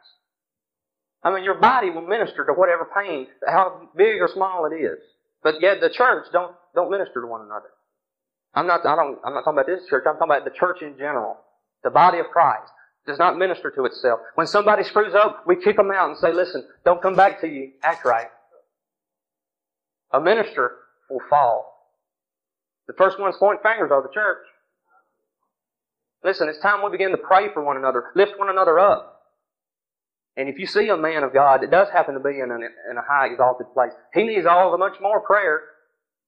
I 1.22 1.32
mean, 1.32 1.44
your 1.44 1.60
body 1.60 1.90
will 1.90 2.02
minister 2.02 2.44
to 2.44 2.52
whatever 2.52 2.88
pain, 2.96 3.28
how 3.46 3.88
big 3.96 4.20
or 4.20 4.28
small 4.28 4.66
it 4.66 4.74
is. 4.74 4.98
But 5.42 5.60
yet 5.60 5.80
the 5.80 5.90
church 5.90 6.26
don't, 6.32 6.54
don't 6.74 6.90
minister 6.90 7.20
to 7.20 7.26
one 7.26 7.42
another. 7.42 7.70
I'm 8.54 8.66
not, 8.66 8.84
I 8.84 8.96
don't, 8.96 9.18
I'm 9.24 9.34
not 9.34 9.44
talking 9.44 9.58
about 9.58 9.66
this 9.66 9.86
church, 9.88 10.04
I'm 10.06 10.14
talking 10.14 10.30
about 10.30 10.44
the 10.44 10.50
church 10.58 10.82
in 10.82 10.96
general. 10.98 11.38
The 11.84 11.90
body 11.90 12.18
of 12.18 12.26
Christ 12.26 12.70
does 13.06 13.18
not 13.18 13.38
minister 13.38 13.70
to 13.70 13.84
itself. 13.84 14.20
When 14.34 14.46
somebody 14.46 14.84
screws 14.84 15.14
up, 15.14 15.44
we 15.46 15.56
kick 15.56 15.76
them 15.76 15.90
out 15.90 16.10
and 16.10 16.18
say, 16.18 16.32
listen, 16.32 16.66
don't 16.84 17.02
come 17.02 17.14
back 17.14 17.40
to 17.40 17.48
you 17.48 17.72
act 17.82 18.04
right. 18.04 18.28
A 20.12 20.20
minister 20.20 20.72
will 21.10 21.22
fall. 21.28 21.72
The 22.86 22.94
first 22.94 23.18
ones 23.18 23.36
point 23.38 23.62
fingers 23.62 23.90
are 23.90 24.02
the 24.02 24.12
church. 24.12 24.44
Listen, 26.24 26.48
it's 26.48 26.60
time 26.60 26.84
we 26.84 26.90
begin 26.90 27.10
to 27.10 27.16
pray 27.16 27.52
for 27.52 27.64
one 27.64 27.76
another, 27.76 28.04
lift 28.14 28.38
one 28.38 28.48
another 28.48 28.78
up. 28.78 29.22
And 30.36 30.48
if 30.48 30.58
you 30.58 30.66
see 30.66 30.88
a 30.88 30.96
man 30.96 31.24
of 31.24 31.34
God 31.34 31.62
that 31.62 31.70
does 31.70 31.88
happen 31.90 32.14
to 32.14 32.20
be 32.20 32.40
in, 32.40 32.50
an, 32.50 32.62
in 32.90 32.96
a 32.96 33.02
high 33.02 33.26
exalted 33.26 33.66
place, 33.74 33.92
he 34.14 34.24
needs 34.24 34.46
all 34.46 34.70
the 34.70 34.78
much 34.78 34.96
more 35.00 35.20
prayer 35.20 35.60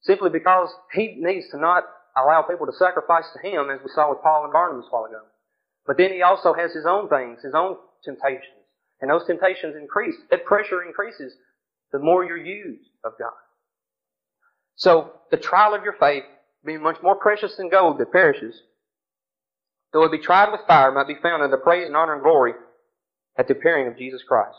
simply 0.02 0.30
because 0.30 0.68
he 0.92 1.16
needs 1.18 1.48
to 1.50 1.58
not 1.58 1.84
allow 2.16 2.42
people 2.42 2.66
to 2.66 2.72
sacrifice 2.72 3.24
to 3.32 3.48
him 3.48 3.70
as 3.70 3.80
we 3.82 3.90
saw 3.94 4.10
with 4.10 4.20
Paul 4.22 4.44
and 4.44 4.52
Barnabas 4.52 4.86
a 4.86 4.94
while 4.94 5.06
ago. 5.06 5.22
But 5.86 5.96
then 5.96 6.12
he 6.12 6.22
also 6.22 6.52
has 6.54 6.72
his 6.72 6.86
own 6.86 7.08
things, 7.08 7.42
his 7.42 7.54
own 7.54 7.76
temptations. 8.04 8.64
And 9.00 9.10
those 9.10 9.26
temptations 9.26 9.74
increase. 9.76 10.14
That 10.30 10.44
pressure 10.44 10.82
increases 10.82 11.32
the 11.92 11.98
more 11.98 12.24
you're 12.24 12.36
used 12.36 12.88
of 13.04 13.12
God. 13.18 13.32
So 14.76 15.12
the 15.30 15.36
trial 15.36 15.74
of 15.74 15.84
your 15.84 15.96
faith, 15.98 16.24
being 16.64 16.82
much 16.82 17.02
more 17.02 17.16
precious 17.16 17.56
than 17.56 17.68
gold 17.68 17.98
that 17.98 18.12
perishes, 18.12 18.54
though 19.92 20.04
it 20.04 20.12
be 20.12 20.18
tried 20.18 20.50
with 20.50 20.66
fire, 20.66 20.92
might 20.92 21.06
be 21.06 21.20
found 21.22 21.42
in 21.42 21.50
the 21.50 21.56
praise 21.56 21.86
and 21.86 21.96
honor 21.96 22.14
and 22.14 22.22
glory 22.22 22.52
at 23.38 23.48
the 23.48 23.54
appearing 23.54 23.86
of 23.86 23.98
Jesus 23.98 24.22
Christ. 24.26 24.58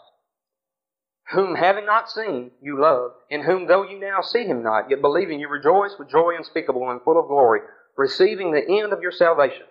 Whom 1.31 1.55
having 1.55 1.85
not 1.85 2.09
seen, 2.09 2.51
you 2.61 2.79
love, 2.79 3.11
in 3.29 3.43
whom 3.43 3.67
though 3.67 3.83
you 3.83 3.99
now 3.99 4.21
see 4.21 4.43
him 4.45 4.61
not, 4.61 4.89
yet 4.89 5.01
believing 5.01 5.39
you 5.39 5.49
rejoice 5.49 5.95
with 5.97 6.11
joy 6.11 6.35
unspeakable 6.37 6.89
and 6.91 7.01
full 7.01 7.19
of 7.19 7.27
glory, 7.27 7.61
receiving 7.97 8.51
the 8.51 8.63
end 8.63 8.93
of 8.93 9.01
your 9.01 9.11
salvation, 9.11 9.65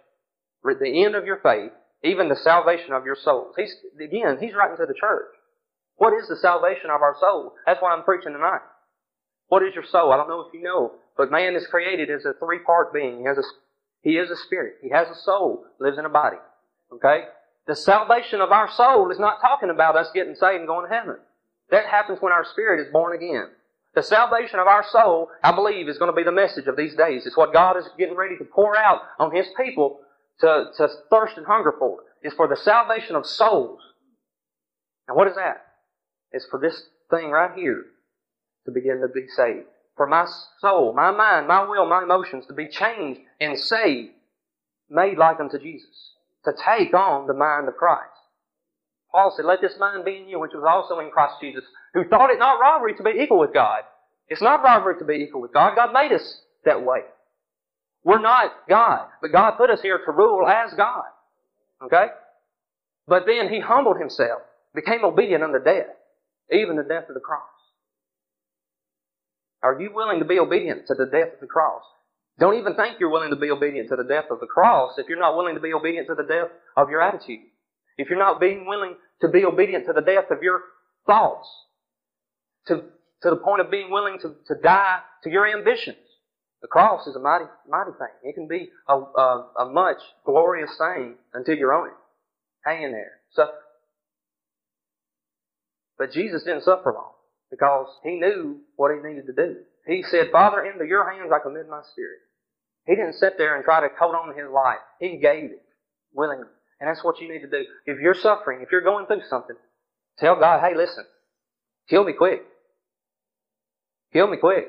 the 0.65 1.05
end 1.05 1.15
of 1.15 1.25
your 1.25 1.39
faith, 1.43 1.71
even 2.03 2.29
the 2.29 2.37
salvation 2.37 2.93
of 2.93 3.05
your 3.05 3.17
souls. 3.17 3.55
He's, 3.57 3.73
again, 4.01 4.39
he's 4.41 4.55
writing 4.55 4.77
to 4.79 4.87
the 4.87 4.99
church. 4.99 5.29
What 5.97 6.13
is 6.15 6.29
the 6.29 6.37
salvation 6.37 6.91
of 6.91 7.03
our 7.03 7.15
soul? 7.21 7.55
That's 7.67 7.81
what 7.81 7.93
I'm 7.93 8.03
preaching 8.03 8.33
tonight. 8.33 8.61
What 9.49 9.63
is 9.63 9.75
your 9.75 9.85
soul? 9.85 10.13
I 10.13 10.17
don't 10.17 10.29
know 10.29 10.41
if 10.41 10.55
you 10.55 10.63
know, 10.63 10.93
but 11.17 11.31
man 11.31 11.55
is 11.55 11.67
created 11.67 12.11
as 12.11 12.25
a 12.25 12.35
three-part 12.35 12.93
being. 12.93 13.19
He 13.19 13.25
has 13.25 13.39
a, 13.39 13.43
he 14.03 14.17
is 14.17 14.31
a 14.31 14.37
spirit. 14.37 14.77
He 14.83 14.91
has 14.91 15.09
a 15.09 15.15
soul, 15.15 15.65
lives 15.79 15.99
in 15.99 16.05
a 16.05 16.11
body. 16.11 16.39
Okay? 16.93 17.25
The 17.67 17.77
salvation 17.77 18.41
of 18.41 18.53
our 18.53 18.71
soul 18.71 19.11
is 19.11 19.19
not 19.19 19.41
talking 19.41 19.71
about 19.71 19.97
us 19.97 20.11
getting 20.15 20.35
saved 20.35 20.61
and 20.61 20.67
going 20.67 20.89
to 20.89 20.95
heaven. 20.95 21.17
That 21.71 21.87
happens 21.87 22.19
when 22.21 22.33
our 22.33 22.45
spirit 22.45 22.87
is 22.87 22.93
born 22.93 23.17
again. 23.17 23.49
The 23.95 24.03
salvation 24.03 24.59
of 24.59 24.67
our 24.67 24.85
soul, 24.91 25.29
I 25.43 25.53
believe, 25.53 25.89
is 25.89 25.99
going 25.99 26.11
to 26.11 26.17
be 26.17 26.25
the 26.25 26.33
message 26.33 26.67
of 26.67 26.77
these 26.77 26.95
days. 26.95 27.27
It's 27.27 27.37
what 27.37 27.53
God 27.53 27.77
is 27.77 27.89
getting 27.97 28.17
ready 28.17 28.37
to 28.39 28.45
pour 28.45 28.77
out 28.77 29.03
on 29.19 29.35
His 29.35 29.47
people 29.57 30.01
to, 30.41 30.67
to 30.77 30.89
thirst 31.11 31.37
and 31.37 31.47
hunger 31.47 31.75
for. 31.79 32.01
Is 32.23 32.33
for 32.33 32.49
the 32.49 32.57
salvation 32.57 33.17
of 33.17 33.27
souls. 33.27 33.81
And 35.07 35.17
what 35.17 35.29
is 35.29 35.37
that? 35.37 35.65
It's 36.33 36.47
for 36.47 36.59
this 36.59 36.85
thing 37.11 37.31
right 37.31 37.53
here 37.55 37.85
to 38.65 38.71
begin 38.71 39.01
to 39.01 39.09
be 39.09 39.27
saved. 39.29 39.67
For 39.97 40.07
my 40.07 40.27
soul, 40.61 40.93
my 40.93 41.11
mind, 41.11 41.47
my 41.47 41.69
will, 41.69 41.87
my 41.87 42.03
emotions 42.03 42.47
to 42.47 42.53
be 42.53 42.67
changed 42.67 43.21
and 43.41 43.59
saved, 43.59 44.13
made 44.91 45.19
like 45.19 45.41
unto 45.41 45.59
Jesus. 45.59 46.13
To 46.45 46.53
take 46.53 46.93
on 46.93 47.27
the 47.27 47.35
mind 47.35 47.69
of 47.69 47.77
Christ. 47.77 48.11
Paul 49.11 49.33
said, 49.35 49.45
Let 49.47 49.61
this 49.61 49.79
mind 49.79 50.05
be 50.05 50.17
in 50.17 50.29
you, 50.29 50.41
which 50.41 50.53
was 50.53 50.65
also 50.69 50.99
in 50.99 51.11
Christ 51.11 51.37
Jesus, 51.41 51.65
who 51.95 52.05
thought 52.05 52.31
it 52.31 52.39
not 52.39 52.61
robbery 52.61 52.95
to 52.97 53.03
be 53.03 53.23
equal 53.23 53.39
with 53.39 53.55
God. 53.55 53.83
It's 54.29 54.43
not 54.43 54.65
robbery 54.65 54.99
to 54.99 55.05
be 55.05 55.15
equal 55.15 55.41
with 55.41 55.53
God. 55.53 55.77
God 55.77 55.93
made 55.93 56.13
us 56.13 56.41
that 56.65 56.85
way. 56.85 57.01
We're 58.03 58.21
not 58.21 58.53
God, 58.69 59.07
but 59.23 59.33
God 59.33 59.53
put 59.53 59.71
us 59.71 59.81
here 59.81 59.99
to 60.05 60.13
rule 60.13 60.47
as 60.47 60.75
God. 60.75 61.05
Okay? 61.83 62.07
But 63.07 63.25
then 63.27 63.49
He 63.49 63.61
humbled 63.61 63.99
Himself, 63.99 64.43
became 64.75 65.05
obedient 65.05 65.45
unto 65.45 65.63
death, 65.63 65.87
even 66.51 66.77
the 66.77 66.83
death 66.83 67.09
of 67.09 67.15
the 67.15 67.21
cross. 67.21 67.43
Are 69.65 69.81
you 69.81 69.91
willing 69.95 70.19
to 70.19 70.27
be 70.27 70.39
obedient 70.39 70.87
to 70.89 70.95
the 70.95 71.07
death 71.07 71.33
of 71.35 71.41
the 71.41 71.47
cross? 71.47 71.83
Don't 72.39 72.59
even 72.59 72.75
think 72.77 73.01
you're 73.01 73.11
willing 73.11 73.31
to 73.31 73.37
be 73.37 73.51
obedient 73.51 73.89
to 73.89 73.97
the 73.97 74.05
death 74.05 74.27
of 74.31 74.39
the 74.41 74.47
cross 74.47 74.93
if 74.99 75.09
you're 75.09 75.19
not 75.19 75.39
willing 75.39 75.55
to 75.55 75.61
be 75.61 75.73
obedient 75.73 76.07
to 76.09 76.15
the 76.15 76.23
death 76.23 76.49
of 76.77 76.91
your 76.91 77.01
attitude. 77.01 77.41
If 77.97 78.11
you're 78.11 78.19
not 78.19 78.41
being 78.41 78.67
willing 78.67 78.97
to 79.23 79.29
be 79.29 79.47
obedient 79.47 79.87
to 79.87 79.95
the 79.95 80.03
death 80.03 80.31
of 80.31 80.43
your 80.43 80.61
thoughts, 81.07 81.49
to, 82.67 82.83
to 83.23 83.31
the 83.31 83.37
point 83.37 83.63
of 83.63 83.71
being 83.71 83.91
willing 83.91 84.19
to, 84.21 84.35
to 84.49 84.61
die 84.63 84.99
to 85.23 85.31
your 85.31 85.47
ambitions. 85.47 85.97
The 86.61 86.69
cross 86.69 87.07
is 87.07 87.17
a 87.17 87.21
mighty, 87.21 87.47
mighty 87.67 87.93
thing. 87.93 88.09
It 88.23 88.35
can 88.35 88.47
be 88.47 88.69
a, 88.87 88.95
a, 88.95 89.49
a 89.61 89.73
much 89.73 89.99
glorious 90.27 90.77
thing 90.77 91.15
until 91.33 91.57
you're 91.57 91.73
on 91.73 91.89
it. 91.89 91.95
Hang 92.67 92.83
in 92.83 92.93
there. 92.93 93.13
Suffer. 93.33 93.53
But 95.97 96.13
Jesus 96.13 96.43
didn't 96.43 96.65
suffer 96.65 96.93
long 96.93 97.14
because 97.55 97.87
he 98.03 98.17
knew 98.19 98.59
what 98.75 98.91
he 98.91 99.07
needed 99.07 99.27
to 99.27 99.33
do. 99.33 99.57
He 99.87 100.03
said, 100.03 100.31
Father, 100.33 100.65
into 100.65 100.85
your 100.85 101.09
hands 101.09 101.31
I 101.33 101.39
commit 101.39 101.69
my 101.69 101.83
spirit. 101.93 102.19
He 102.87 102.97
didn't 102.97 103.15
sit 103.15 103.39
there 103.39 103.55
and 103.55 103.65
try 103.65 103.81
to 103.81 103.89
hold 103.99 104.17
on 104.17 104.29
to 104.29 104.35
his 104.35 104.51
life. 104.53 104.83
He 104.99 105.19
gave 105.19 105.53
it 105.53 105.63
willingly. 106.13 106.49
And 106.81 106.89
that's 106.91 107.05
what 107.05 107.21
you 107.21 107.33
need 107.33 107.43
to 107.43 107.51
do. 107.51 107.65
If 107.87 108.01
you're 108.01 108.15
suffering, 108.15 108.61
if 108.63 108.73
you're 108.73 108.83
going 108.83 109.07
through 109.07 109.23
something, 109.31 109.57
tell 110.19 110.39
God, 110.39 110.61
hey, 110.61 110.77
listen, 110.77 111.05
kill 111.89 112.03
me 112.05 112.13
quick. 112.13 112.43
Kill 114.13 114.27
me 114.27 114.37
quick. 114.37 114.69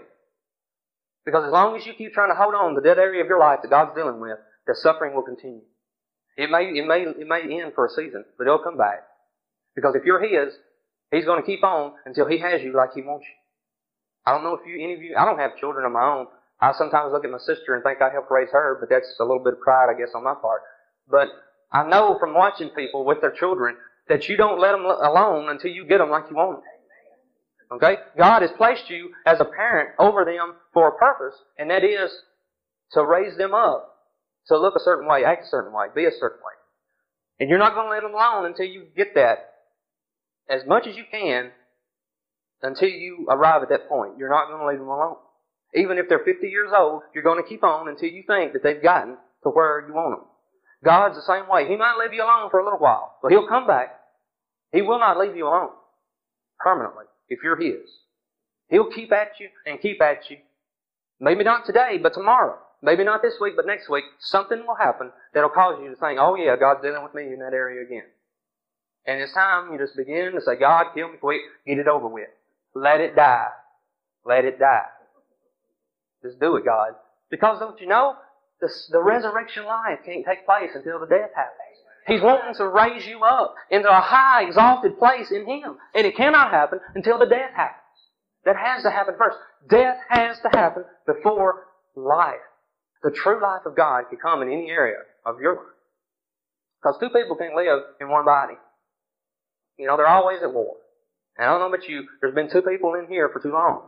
Because 1.25 1.45
as 1.45 1.51
long 1.51 1.75
as 1.75 1.85
you 1.87 1.93
keep 1.93 2.13
trying 2.13 2.29
to 2.29 2.35
hold 2.35 2.53
on 2.53 2.75
to 2.75 2.81
that 2.81 2.99
area 2.99 3.23
of 3.23 3.27
your 3.27 3.39
life 3.39 3.59
that 3.63 3.69
God's 3.69 3.95
dealing 3.95 4.19
with, 4.19 4.37
the 4.67 4.75
suffering 4.75 5.15
will 5.15 5.23
continue. 5.23 5.61
It 6.37 6.51
may, 6.51 6.65
it 6.65 6.85
may, 6.85 7.01
it 7.01 7.27
may 7.27 7.61
end 7.61 7.73
for 7.73 7.87
a 7.87 7.89
season, 7.89 8.25
but 8.37 8.45
it'll 8.45 8.59
come 8.59 8.77
back. 8.77 9.03
Because 9.75 9.95
if 9.95 10.05
you're 10.05 10.21
His, 10.21 10.53
He's 11.15 11.25
going 11.25 11.41
to 11.41 11.45
keep 11.45 11.63
on 11.63 11.93
until 12.05 12.27
He 12.27 12.39
has 12.39 12.61
you 12.61 12.73
like 12.73 12.93
He 12.93 13.01
wants 13.01 13.25
you. 13.25 13.35
I 14.25 14.33
don't 14.33 14.43
know 14.43 14.55
if 14.55 14.65
you, 14.67 14.75
any 14.83 14.93
of 14.93 15.01
you, 15.01 15.15
I 15.17 15.25
don't 15.25 15.39
have 15.39 15.57
children 15.57 15.85
of 15.85 15.91
my 15.91 16.03
own. 16.03 16.27
I 16.59 16.73
sometimes 16.73 17.11
look 17.11 17.25
at 17.25 17.31
my 17.31 17.37
sister 17.37 17.75
and 17.75 17.83
think 17.83 18.01
I 18.01 18.09
helped 18.09 18.31
raise 18.31 18.49
her, 18.51 18.77
but 18.79 18.89
that's 18.89 19.13
a 19.19 19.23
little 19.23 19.43
bit 19.43 19.53
of 19.53 19.59
pride, 19.59 19.87
I 19.89 19.97
guess, 19.97 20.09
on 20.15 20.23
my 20.23 20.33
part. 20.33 20.61
But 21.09 21.27
I 21.71 21.87
know 21.87 22.17
from 22.19 22.33
watching 22.33 22.69
people 22.69 23.05
with 23.05 23.21
their 23.21 23.31
children 23.31 23.75
that 24.07 24.27
you 24.27 24.37
don't 24.37 24.59
let 24.59 24.71
them 24.71 24.85
alone 24.85 25.49
until 25.49 25.71
you 25.71 25.85
get 25.85 25.99
them 25.99 26.09
like 26.09 26.25
you 26.29 26.35
want 26.35 26.57
them. 26.57 26.63
Okay? 27.73 27.97
God 28.17 28.41
has 28.41 28.51
placed 28.57 28.89
you 28.89 29.11
as 29.25 29.39
a 29.39 29.45
parent 29.45 29.91
over 29.99 30.25
them 30.25 30.55
for 30.73 30.87
a 30.89 30.97
purpose, 30.97 31.35
and 31.57 31.69
that 31.69 31.83
is 31.83 32.11
to 32.91 33.05
raise 33.05 33.37
them 33.37 33.53
up 33.53 33.91
to 34.47 34.57
look 34.57 34.75
a 34.75 34.83
certain 34.83 35.07
way, 35.07 35.23
act 35.25 35.45
a 35.45 35.49
certain 35.49 35.73
way, 35.73 35.87
be 35.95 36.05
a 36.05 36.11
certain 36.11 36.39
way. 36.39 36.53
And 37.39 37.49
you're 37.49 37.59
not 37.59 37.73
going 37.73 37.87
to 37.87 37.91
let 37.91 38.03
them 38.03 38.13
alone 38.13 38.45
until 38.45 38.65
you 38.65 38.85
get 38.95 39.15
that 39.15 39.54
as 40.49 40.61
much 40.67 40.87
as 40.87 40.95
you 40.95 41.03
can 41.09 41.51
until 42.61 42.89
you 42.89 43.27
arrive 43.29 43.63
at 43.63 43.69
that 43.69 43.87
point. 43.87 44.17
You're 44.17 44.29
not 44.29 44.47
going 44.47 44.59
to 44.59 44.67
leave 44.67 44.79
them 44.79 44.87
alone. 44.87 45.17
Even 45.73 45.97
if 45.97 46.07
they're 46.07 46.23
50 46.23 46.47
years 46.47 46.71
old, 46.75 47.01
you're 47.13 47.23
going 47.23 47.41
to 47.41 47.47
keep 47.47 47.63
on 47.63 47.89
until 47.89 48.09
you 48.09 48.23
think 48.25 48.53
that 48.53 48.63
they've 48.63 48.81
gotten 48.81 49.17
to 49.43 49.49
where 49.49 49.85
you 49.87 49.93
want 49.93 50.19
them. 50.19 50.27
God's 50.83 51.15
the 51.15 51.21
same 51.21 51.49
way. 51.49 51.67
He 51.67 51.75
might 51.75 51.97
leave 51.99 52.13
you 52.13 52.23
alone 52.23 52.49
for 52.49 52.59
a 52.59 52.63
little 52.63 52.79
while, 52.79 53.17
but 53.21 53.31
He'll 53.31 53.47
come 53.47 53.67
back. 53.67 53.99
He 54.71 54.81
will 54.81 54.99
not 54.99 55.17
leave 55.17 55.35
you 55.35 55.47
alone 55.47 55.71
permanently 56.59 57.05
if 57.27 57.39
you're 57.43 57.59
His. 57.59 57.89
He'll 58.69 58.91
keep 58.91 59.11
at 59.11 59.39
you 59.39 59.49
and 59.65 59.81
keep 59.81 60.01
at 60.01 60.29
you. 60.29 60.37
Maybe 61.19 61.43
not 61.43 61.65
today, 61.65 61.99
but 62.01 62.13
tomorrow. 62.13 62.57
Maybe 62.81 63.03
not 63.03 63.21
this 63.21 63.35
week, 63.41 63.53
but 63.55 63.65
next 63.65 63.89
week. 63.89 64.03
Something 64.19 64.63
will 64.67 64.75
happen 64.75 65.11
that'll 65.33 65.49
cause 65.49 65.79
you 65.81 65.89
to 65.89 65.95
think, 65.95 66.19
oh 66.19 66.35
yeah, 66.35 66.55
God's 66.55 66.81
dealing 66.81 67.03
with 67.03 67.15
me 67.15 67.23
in 67.33 67.39
that 67.39 67.53
area 67.53 67.83
again. 67.85 68.05
And 69.07 69.21
it's 69.21 69.33
time 69.33 69.71
you 69.71 69.77
just 69.77 69.95
begin 69.95 70.31
to 70.33 70.41
say, 70.41 70.55
God, 70.59 70.87
kill 70.93 71.09
me 71.09 71.17
quick, 71.17 71.41
get 71.65 71.77
it 71.77 71.87
over 71.87 72.07
with. 72.07 72.29
Let 72.73 73.01
it 73.01 73.15
die. 73.15 73.49
Let 74.25 74.45
it 74.45 74.59
die. 74.59 74.87
Just 76.23 76.39
do 76.39 76.55
it, 76.55 76.65
God. 76.65 76.93
Because 77.29 77.59
don't 77.59 77.79
you 77.79 77.87
know, 77.87 78.15
the, 78.61 78.69
the 78.91 79.01
resurrection 79.01 79.65
life 79.65 79.99
can't 80.05 80.25
take 80.25 80.45
place 80.45 80.71
until 80.73 80.99
the 80.99 81.05
death 81.05 81.31
happens. 81.35 81.61
He's 82.07 82.21
wanting 82.21 82.53
to 82.55 82.67
raise 82.67 83.05
you 83.05 83.23
up 83.23 83.55
into 83.71 83.89
a 83.89 83.99
high, 83.99 84.43
exalted 84.43 84.97
place 84.99 85.31
in 85.31 85.45
Him. 85.45 85.77
And 85.93 86.05
it 86.05 86.15
cannot 86.15 86.51
happen 86.51 86.79
until 86.93 87.17
the 87.17 87.25
death 87.25 87.51
happens. 87.55 87.81
That 88.45 88.55
has 88.55 88.83
to 88.83 88.91
happen 88.91 89.15
first. 89.17 89.37
Death 89.67 89.97
has 90.09 90.39
to 90.41 90.49
happen 90.53 90.83
before 91.07 91.65
life. 91.95 92.35
The 93.03 93.11
true 93.11 93.41
life 93.41 93.65
of 93.65 93.75
God 93.75 94.03
can 94.09 94.19
come 94.19 94.43
in 94.43 94.49
any 94.49 94.69
area 94.69 94.97
of 95.25 95.39
your 95.39 95.55
life. 95.55 95.65
Because 96.81 96.99
two 96.99 97.09
people 97.09 97.35
can't 97.35 97.55
live 97.55 97.81
in 97.99 98.09
one 98.09 98.25
body. 98.25 98.53
You 99.77 99.87
know, 99.87 99.97
they're 99.97 100.07
always 100.07 100.39
at 100.41 100.53
war. 100.53 100.75
And 101.37 101.47
I 101.47 101.51
don't 101.51 101.59
know 101.59 101.75
about 101.75 101.87
you, 101.87 102.07
there's 102.21 102.35
been 102.35 102.49
two 102.51 102.61
people 102.61 102.93
in 102.95 103.07
here 103.07 103.29
for 103.31 103.41
too 103.41 103.51
long. 103.51 103.87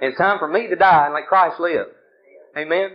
And 0.00 0.10
it's 0.10 0.18
time 0.18 0.38
for 0.38 0.48
me 0.48 0.68
to 0.68 0.76
die 0.76 1.06
and 1.06 1.14
let 1.14 1.26
Christ 1.26 1.58
live. 1.58 1.86
Amen? 2.56 2.90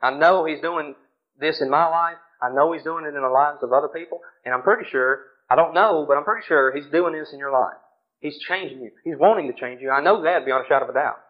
I 0.00 0.10
know 0.10 0.44
He's 0.44 0.60
doing 0.60 0.94
this 1.38 1.60
in 1.60 1.70
my 1.70 1.86
life. 1.86 2.16
I 2.40 2.50
know 2.50 2.72
He's 2.72 2.84
doing 2.84 3.04
it 3.04 3.14
in 3.14 3.22
the 3.22 3.28
lives 3.28 3.58
of 3.62 3.72
other 3.72 3.88
people. 3.88 4.20
And 4.44 4.54
I'm 4.54 4.62
pretty 4.62 4.88
sure, 4.90 5.20
I 5.50 5.56
don't 5.56 5.74
know, 5.74 6.04
but 6.08 6.16
I'm 6.16 6.24
pretty 6.24 6.46
sure 6.46 6.74
He's 6.74 6.90
doing 6.90 7.12
this 7.12 7.32
in 7.32 7.38
your 7.38 7.52
life. 7.52 7.76
He's 8.20 8.38
changing 8.48 8.80
you. 8.80 8.90
He's 9.04 9.18
wanting 9.18 9.52
to 9.52 9.58
change 9.58 9.80
you. 9.80 9.90
I 9.90 10.02
know 10.02 10.22
that 10.22 10.44
beyond 10.44 10.64
a 10.64 10.68
shadow 10.68 10.84
of 10.84 10.90
a 10.90 10.94
doubt. 10.94 11.20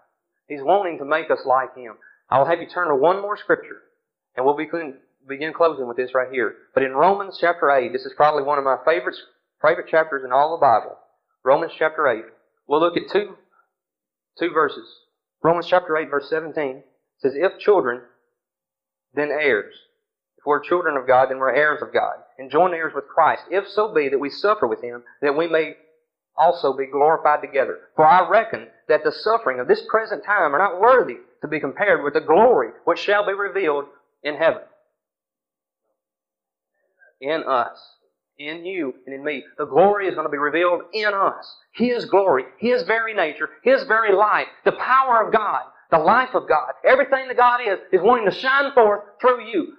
He's 0.49 0.62
wanting 0.62 0.99
to 0.99 1.05
make 1.05 1.30
us 1.30 1.41
like 1.45 1.76
Him. 1.76 1.95
I 2.30 2.39
will 2.39 2.47
have 2.47 2.61
you 2.61 2.68
turn 2.72 2.89
to 2.89 2.95
one 2.95 3.20
more 3.20 3.36
scripture, 3.36 3.80
and 4.36 4.45
we'll 4.45 4.57
begin, 4.57 4.95
begin 5.26 5.53
closing 5.53 5.86
with 5.86 5.97
this 5.97 6.14
right 6.14 6.30
here. 6.30 6.55
But 6.74 6.82
in 6.82 6.93
Romans 6.93 7.39
chapter 7.41 7.70
8, 7.70 7.93
this 7.93 8.05
is 8.05 8.12
probably 8.16 8.43
one 8.43 8.59
of 8.59 8.64
my 8.64 8.76
favorite, 8.84 9.16
favorite 9.62 9.88
chapters 9.88 10.22
in 10.24 10.32
all 10.32 10.56
the 10.56 10.61
Bible. 10.61 10.96
Romans 11.44 11.72
chapter 11.78 12.06
8. 12.06 12.24
We'll 12.66 12.80
look 12.80 12.96
at 12.96 13.11
two, 13.11 13.36
two 14.38 14.50
verses. 14.52 14.86
Romans 15.42 15.66
chapter 15.68 15.96
8 15.96 16.11
verse 16.11 16.28
17 16.28 16.82
says, 17.18 17.32
If 17.34 17.59
children, 17.59 18.02
then 19.14 19.30
heirs. 19.30 19.74
If 20.38 20.46
we're 20.46 20.61
children 20.61 20.96
of 20.96 21.06
God, 21.06 21.30
then 21.30 21.38
we're 21.38 21.54
heirs 21.54 21.82
of 21.82 21.92
God, 21.92 22.16
and 22.38 22.50
joint 22.50 22.74
heirs 22.74 22.92
with 22.94 23.09
Christ, 23.09 23.42
if 23.50 23.66
so 23.66 23.92
be 23.92 24.09
that 24.09 24.18
we 24.18 24.30
suffer 24.30 24.66
with 24.66 24.82
Him, 24.82 25.02
that 25.20 25.36
we 25.36 25.48
may 25.48 25.76
also 26.36 26.76
be 26.76 26.86
glorified 26.86 27.42
together. 27.42 27.80
For 27.96 28.06
I 28.06 28.28
reckon 28.28 28.68
that 28.88 29.02
the 29.02 29.12
suffering 29.12 29.59
of 29.59 29.66
this 29.66 29.82
present 29.88 30.24
time 30.24 30.54
are 30.54 30.59
not 30.59 30.80
worthy 30.80 31.16
to 31.42 31.48
be 31.48 31.59
compared 31.59 32.04
with 32.04 32.14
the 32.14 32.20
glory 32.20 32.68
which 32.84 33.00
shall 33.00 33.26
be 33.26 33.32
revealed 33.32 33.86
in 34.22 34.36
heaven. 34.36 34.62
In 37.20 37.42
us. 37.42 37.78
In 38.39 38.64
you 38.64 38.95
and 39.07 39.14
in 39.14 39.24
me. 39.24 39.43
The 39.57 39.66
glory 39.66 40.07
is 40.07 40.14
going 40.14 40.26
to 40.26 40.30
be 40.30 40.39
revealed 40.39 40.82
in 40.93 41.12
us. 41.12 41.57
His 41.72 42.05
glory, 42.05 42.45
His 42.59 42.84
very 42.84 43.12
nature, 43.12 43.49
His 43.64 43.82
very 43.84 44.14
life, 44.14 44.47
the 44.64 44.72
power 44.72 45.26
of 45.26 45.32
God, 45.32 45.62
the 45.91 45.99
life 45.99 46.34
of 46.34 46.49
God, 46.49 46.72
everything 46.84 47.26
that 47.26 47.36
God 47.36 47.61
is, 47.66 47.78
is 47.93 48.01
wanting 48.01 48.30
to 48.30 48.36
shine 48.36 48.72
forth 48.74 49.03
through 49.20 49.45
you. 49.51 49.72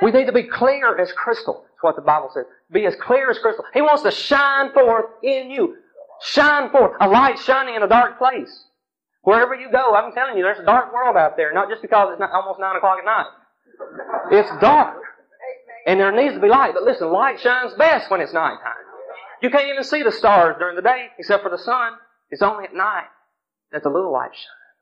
We 0.00 0.10
need 0.10 0.26
to 0.26 0.32
be 0.32 0.44
clear 0.44 0.98
as 0.98 1.12
crystal. 1.12 1.64
That's 1.64 1.82
what 1.82 1.96
the 1.96 2.02
Bible 2.02 2.30
says. 2.32 2.44
Be 2.72 2.86
as 2.86 2.94
clear 2.96 3.30
as 3.30 3.38
crystal. 3.38 3.64
He 3.74 3.82
wants 3.82 4.02
to 4.04 4.10
shine 4.10 4.72
forth 4.72 5.06
in 5.22 5.50
you. 5.50 5.76
Shine 6.22 6.70
forth. 6.70 6.92
A 7.00 7.08
light 7.08 7.38
shining 7.38 7.74
in 7.74 7.82
a 7.82 7.88
dark 7.88 8.18
place. 8.18 8.64
Wherever 9.22 9.54
you 9.54 9.70
go, 9.70 9.94
I'm 9.94 10.12
telling 10.12 10.36
you, 10.38 10.44
there's 10.44 10.60
a 10.60 10.64
dark 10.64 10.94
world 10.94 11.16
out 11.16 11.36
there. 11.36 11.52
Not 11.52 11.68
just 11.68 11.82
because 11.82 12.16
it's 12.18 12.30
almost 12.32 12.58
9 12.58 12.76
o'clock 12.76 12.98
at 13.00 13.04
night. 13.04 13.26
It's 14.32 14.50
dark. 14.60 15.02
And 15.88 15.98
there 15.98 16.12
needs 16.12 16.34
to 16.34 16.40
be 16.40 16.48
light. 16.48 16.74
But 16.74 16.82
listen, 16.82 17.10
light 17.10 17.40
shines 17.40 17.72
best 17.78 18.10
when 18.10 18.20
it's 18.20 18.34
nighttime. 18.34 18.84
You 19.40 19.48
can't 19.48 19.70
even 19.70 19.84
see 19.84 20.02
the 20.02 20.12
stars 20.12 20.56
during 20.58 20.76
the 20.76 20.82
day 20.82 21.06
except 21.18 21.42
for 21.42 21.50
the 21.50 21.56
sun. 21.56 21.92
It's 22.30 22.42
only 22.42 22.64
at 22.64 22.74
night 22.74 23.08
that 23.72 23.82
the 23.82 23.88
little 23.88 24.12
light 24.12 24.34
shines. 24.34 24.74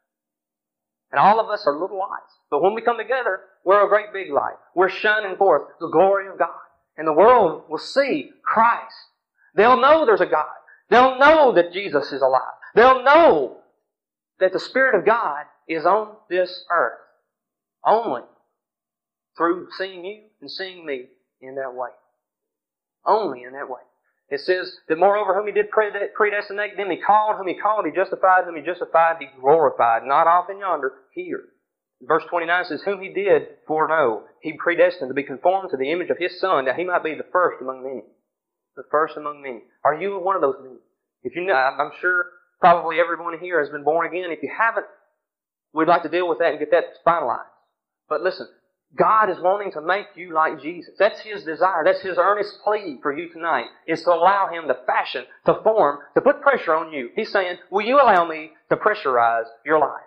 And 1.13 1.21
all 1.21 1.39
of 1.39 1.49
us 1.49 1.65
are 1.65 1.79
little 1.79 2.01
lights. 2.01 2.35
But 2.51 2.61
when 2.61 2.75
we 2.75 2.83
come 2.83 2.99
together, 2.99 3.43
we're 3.65 3.87
a 3.87 3.89
great 3.89 4.13
big 4.13 4.33
light. 4.33 4.57
We're 4.75 4.89
shining 4.89 5.37
forth 5.37 5.69
the 5.79 5.91
glory 5.91 6.27
of 6.27 6.41
God. 6.41 6.49
And 6.97 7.07
the 7.07 7.13
world 7.13 7.63
will 7.69 7.79
see 7.79 8.31
Christ. 8.43 8.97
They'll 9.55 9.81
know 9.81 10.05
there's 10.07 10.21
a 10.21 10.27
God. 10.27 10.47
They'll 10.91 11.21
know 11.21 11.53
that 11.53 11.73
Jesus 11.73 12.11
is 12.11 12.21
alive. 12.21 12.43
They'll 12.75 13.05
know 13.05 13.59
that 14.41 14.53
the 14.53 14.59
Spirit 14.59 14.99
of 14.99 15.07
God 15.07 15.45
is 15.69 15.87
on 15.87 16.17
this 16.29 16.65
earth. 16.69 16.99
Only 17.85 18.23
through 19.37 19.69
seeing 19.79 20.05
you 20.05 20.23
and 20.41 20.51
seeing 20.51 20.85
me 20.85 21.07
in 21.41 21.55
that 21.57 21.75
way. 21.75 21.91
Only 23.05 23.43
in 23.43 23.53
that 23.53 23.69
way. 23.69 23.81
It 24.29 24.41
says 24.41 24.73
that 24.89 24.99
moreover 24.99 25.35
whom 25.35 25.47
he 25.47 25.53
did 25.53 25.71
predestinate, 25.71 26.77
them 26.77 26.91
he 26.91 26.97
called, 26.97 27.37
whom 27.37 27.47
he 27.47 27.55
called, 27.55 27.87
he 27.87 27.93
justified, 27.93 28.45
whom 28.45 28.57
he 28.57 28.63
justified, 28.63 29.17
he 29.21 29.29
glorified. 29.41 30.03
Not 30.05 30.27
off 30.27 30.49
and 30.49 30.59
yonder, 30.59 30.93
here. 31.13 31.45
Verse 32.03 32.25
29 32.29 32.65
says, 32.65 32.83
Whom 32.85 33.01
he 33.01 33.09
did 33.09 33.47
foreknow, 33.67 34.25
he 34.43 34.55
predestined 34.59 35.09
to 35.11 35.15
be 35.15 35.23
conformed 35.23 35.71
to 35.71 35.77
the 35.77 35.93
image 35.93 36.11
of 36.11 36.19
his 36.19 36.41
Son, 36.41 36.65
that 36.65 36.77
he 36.77 36.85
might 36.85 37.05
be 37.05 37.15
the 37.15 37.27
first 37.33 37.63
among 37.63 37.85
many. 37.85 38.03
The 38.77 38.83
first 38.91 39.17
among 39.17 39.43
many. 39.43 39.63
Are 39.85 39.95
you 39.95 40.19
one 40.19 40.35
of 40.35 40.43
those 40.43 40.57
many? 40.61 40.77
If 41.23 41.35
you 41.37 41.45
know, 41.47 41.55
I'm 41.55 41.93
sure 42.01 42.27
probably 42.61 42.99
everyone 43.01 43.39
here 43.39 43.61
has 43.61 43.71
been 43.71 43.85
born 43.85 44.07
again. 44.07 44.31
If 44.31 44.43
you 44.43 44.51
haven't, 44.57 44.87
we'd 45.73 45.89
like 45.89 46.03
to 46.03 46.09
deal 46.09 46.29
with 46.29 46.39
that 46.41 46.51
and 46.51 46.59
get 46.59 46.73
that 46.73 46.85
finalized. 47.07 47.47
But 48.09 48.23
listen, 48.23 48.49
God 48.95 49.29
is 49.29 49.39
wanting 49.41 49.73
to 49.73 49.81
make 49.81 50.07
you 50.15 50.33
like 50.33 50.63
Jesus. 50.63 50.95
That's 50.99 51.21
His 51.21 51.45
desire. 51.45 51.83
That's 51.85 52.01
His 52.01 52.19
earnest 52.19 52.61
plea 52.63 52.99
for 53.03 53.17
you 53.17 53.31
tonight, 53.31 53.67
is 53.87 54.03
to 54.05 54.11
allow 54.11 54.49
Him 54.49 54.69
to 54.69 54.77
fashion, 54.87 55.25
to 55.45 55.61
form, 55.63 55.99
to 56.15 56.21
put 56.21 56.41
pressure 56.41 56.75
on 56.75 56.93
you. 56.93 57.11
He's 57.15 57.33
saying, 57.33 57.57
will 57.71 57.85
you 57.85 57.97
allow 57.97 58.27
me 58.27 58.53
to 58.71 58.77
pressurize 58.77 59.47
your 59.65 59.79
life? 59.79 60.05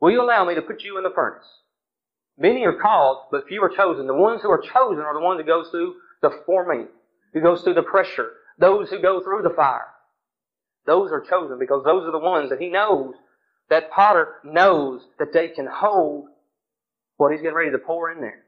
Will 0.00 0.10
you 0.10 0.22
allow 0.22 0.44
me 0.44 0.54
to 0.56 0.62
put 0.62 0.82
you 0.82 0.98
in 0.98 1.04
the 1.04 1.12
furnace? 1.14 1.46
Many 2.36 2.64
are 2.64 2.78
called, 2.80 3.26
but 3.30 3.46
few 3.46 3.62
are 3.62 3.70
chosen. 3.74 4.06
The 4.06 4.14
ones 4.14 4.42
who 4.42 4.50
are 4.50 4.60
chosen 4.60 5.04
are 5.04 5.14
the 5.14 5.20
ones 5.20 5.38
that 5.38 5.46
goes 5.46 5.68
through 5.70 5.94
the 6.22 6.42
forming, 6.44 6.88
who 7.32 7.40
goes 7.40 7.62
through 7.62 7.74
the 7.74 7.82
pressure, 7.82 8.30
those 8.58 8.90
who 8.90 9.00
go 9.00 9.22
through 9.22 9.42
the 9.42 9.54
fire. 9.54 9.86
Those 10.86 11.12
are 11.12 11.20
chosen 11.20 11.58
because 11.58 11.84
those 11.84 12.04
are 12.04 12.12
the 12.12 12.18
ones 12.18 12.50
that 12.50 12.60
he 12.60 12.68
knows, 12.68 13.14
that 13.70 13.90
potter 13.92 14.34
knows 14.44 15.02
that 15.18 15.32
they 15.32 15.48
can 15.48 15.66
hold 15.66 16.26
what 17.16 17.32
he's 17.32 17.40
getting 17.42 17.56
ready 17.56 17.70
to 17.70 17.78
pour 17.78 18.10
in 18.12 18.20
there. 18.20 18.42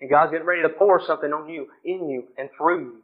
And 0.00 0.10
God's 0.10 0.32
getting 0.32 0.46
ready 0.46 0.62
to 0.62 0.68
pour 0.70 1.02
something 1.06 1.32
on 1.32 1.48
you, 1.48 1.66
in 1.84 2.08
you, 2.08 2.24
and 2.38 2.48
through 2.56 2.80
you. 2.80 2.96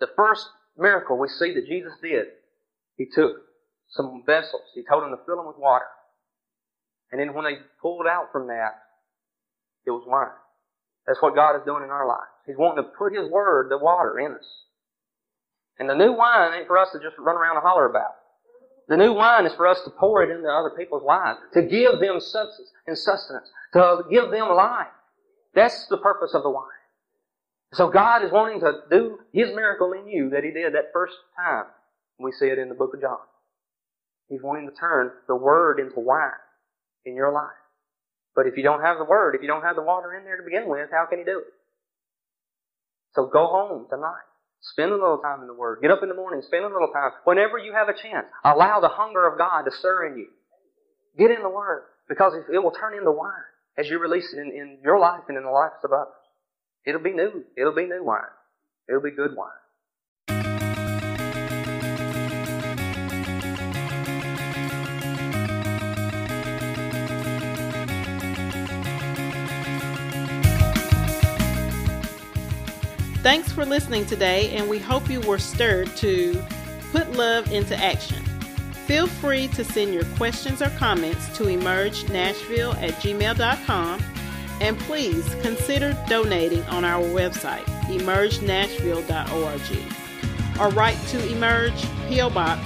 The 0.00 0.08
first 0.16 0.44
miracle 0.76 1.18
we 1.18 1.28
see 1.28 1.54
that 1.54 1.66
Jesus 1.66 1.92
did, 2.02 2.26
he 2.96 3.06
took 3.14 3.36
some 3.90 4.22
vessels. 4.26 4.62
He 4.74 4.82
told 4.88 5.04
them 5.04 5.10
to 5.10 5.24
fill 5.24 5.36
them 5.36 5.46
with 5.46 5.58
water. 5.58 5.86
And 7.12 7.20
then 7.20 7.34
when 7.34 7.44
they 7.44 7.58
pulled 7.80 8.06
out 8.06 8.32
from 8.32 8.48
that, 8.48 8.82
it 9.86 9.90
was 9.90 10.04
wine. 10.06 10.34
That's 11.06 11.22
what 11.22 11.36
God 11.36 11.56
is 11.56 11.62
doing 11.64 11.84
in 11.84 11.90
our 11.90 12.06
lives. 12.06 12.34
He's 12.46 12.56
wanting 12.58 12.82
to 12.82 12.90
put 12.90 13.14
His 13.14 13.30
Word, 13.30 13.70
the 13.70 13.78
water, 13.78 14.18
in 14.18 14.32
us. 14.32 14.46
And 15.78 15.88
the 15.88 15.94
new 15.94 16.12
wine 16.12 16.54
ain't 16.54 16.66
for 16.66 16.78
us 16.78 16.88
to 16.92 16.98
just 16.98 17.16
run 17.18 17.36
around 17.36 17.56
and 17.56 17.62
holler 17.62 17.86
about. 17.86 18.15
The 18.88 18.96
new 18.96 19.12
wine 19.12 19.46
is 19.46 19.54
for 19.54 19.66
us 19.66 19.80
to 19.84 19.90
pour 19.90 20.22
it 20.22 20.30
into 20.30 20.48
other 20.48 20.70
people's 20.70 21.02
lives, 21.02 21.40
to 21.54 21.62
give 21.62 21.98
them 22.00 22.20
substance 22.20 22.70
and 22.86 22.96
sustenance, 22.96 23.50
to 23.72 24.04
give 24.10 24.30
them 24.30 24.48
life. 24.48 24.86
That's 25.54 25.86
the 25.88 25.96
purpose 25.98 26.34
of 26.34 26.42
the 26.42 26.50
wine. 26.50 26.64
So 27.72 27.88
God 27.88 28.24
is 28.24 28.30
wanting 28.30 28.60
to 28.60 28.72
do 28.90 29.18
His 29.32 29.48
miracle 29.54 29.92
in 29.92 30.06
you 30.06 30.30
that 30.30 30.44
He 30.44 30.52
did 30.52 30.74
that 30.74 30.92
first 30.92 31.14
time. 31.36 31.64
We 32.18 32.30
see 32.32 32.46
it 32.46 32.58
in 32.58 32.68
the 32.68 32.74
book 32.74 32.94
of 32.94 33.00
John. 33.00 33.18
He's 34.28 34.42
wanting 34.42 34.68
to 34.68 34.74
turn 34.74 35.10
the 35.26 35.36
Word 35.36 35.80
into 35.80 36.00
wine 36.00 36.30
in 37.04 37.14
your 37.14 37.32
life. 37.32 37.50
But 38.34 38.46
if 38.46 38.56
you 38.56 38.62
don't 38.62 38.82
have 38.82 38.98
the 38.98 39.04
Word, 39.04 39.34
if 39.34 39.42
you 39.42 39.48
don't 39.48 39.62
have 39.62 39.76
the 39.76 39.82
water 39.82 40.14
in 40.14 40.24
there 40.24 40.36
to 40.36 40.42
begin 40.42 40.68
with, 40.68 40.90
how 40.92 41.06
can 41.06 41.18
He 41.18 41.24
do 41.24 41.38
it? 41.38 41.52
So 43.14 43.26
go 43.26 43.46
home 43.46 43.86
tonight. 43.90 44.26
Spend 44.72 44.90
a 44.90 44.94
little 44.94 45.18
time 45.18 45.42
in 45.42 45.46
the 45.46 45.54
Word. 45.54 45.78
Get 45.80 45.90
up 45.90 46.02
in 46.02 46.08
the 46.08 46.14
morning, 46.14 46.42
spend 46.42 46.64
a 46.64 46.68
little 46.68 46.90
time. 46.92 47.12
Whenever 47.24 47.58
you 47.58 47.72
have 47.72 47.88
a 47.88 47.94
chance, 47.94 48.26
allow 48.44 48.80
the 48.80 48.88
hunger 48.88 49.26
of 49.26 49.38
God 49.38 49.62
to 49.62 49.70
stir 49.70 50.06
in 50.06 50.18
you. 50.18 50.28
Get 51.18 51.30
in 51.30 51.42
the 51.42 51.48
Word, 51.48 51.84
because 52.08 52.34
it 52.52 52.58
will 52.58 52.72
turn 52.72 52.94
into 52.94 53.12
wine 53.12 53.32
as 53.78 53.88
you 53.88 53.98
release 53.98 54.32
it 54.32 54.38
in, 54.38 54.48
in 54.48 54.78
your 54.82 54.98
life 54.98 55.22
and 55.28 55.36
in 55.36 55.44
the 55.44 55.50
lives 55.50 55.76
of 55.84 55.92
others. 55.92 56.12
It'll 56.84 57.02
be 57.02 57.12
new. 57.12 57.44
It'll 57.56 57.74
be 57.74 57.86
new 57.86 58.04
wine. 58.04 58.22
It'll 58.88 59.02
be 59.02 59.10
good 59.10 59.36
wine. 59.36 59.50
Thanks 73.26 73.50
for 73.50 73.66
listening 73.66 74.06
today, 74.06 74.54
and 74.54 74.68
we 74.68 74.78
hope 74.78 75.10
you 75.10 75.20
were 75.22 75.40
stirred 75.40 75.88
to 75.96 76.40
put 76.92 77.10
love 77.14 77.50
into 77.50 77.76
action. 77.76 78.24
Feel 78.86 79.08
free 79.08 79.48
to 79.48 79.64
send 79.64 79.92
your 79.92 80.04
questions 80.14 80.62
or 80.62 80.70
comments 80.78 81.26
to 81.36 81.46
emergenashville 81.46 82.80
at 82.80 82.92
gmail.com 83.02 84.00
and 84.60 84.78
please 84.78 85.26
consider 85.42 86.00
donating 86.08 86.62
on 86.66 86.84
our 86.84 87.02
website, 87.02 87.64
emergenashville.org, 87.88 90.60
or 90.60 90.68
write 90.76 90.98
to 91.08 91.32
Emerge 91.32 91.84
P.O. 92.08 92.30
Box 92.30 92.60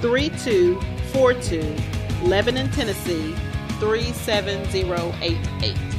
3242, 0.00 2.26
Lebanon, 2.26 2.68
Tennessee 2.72 3.36
37088. 3.78 5.91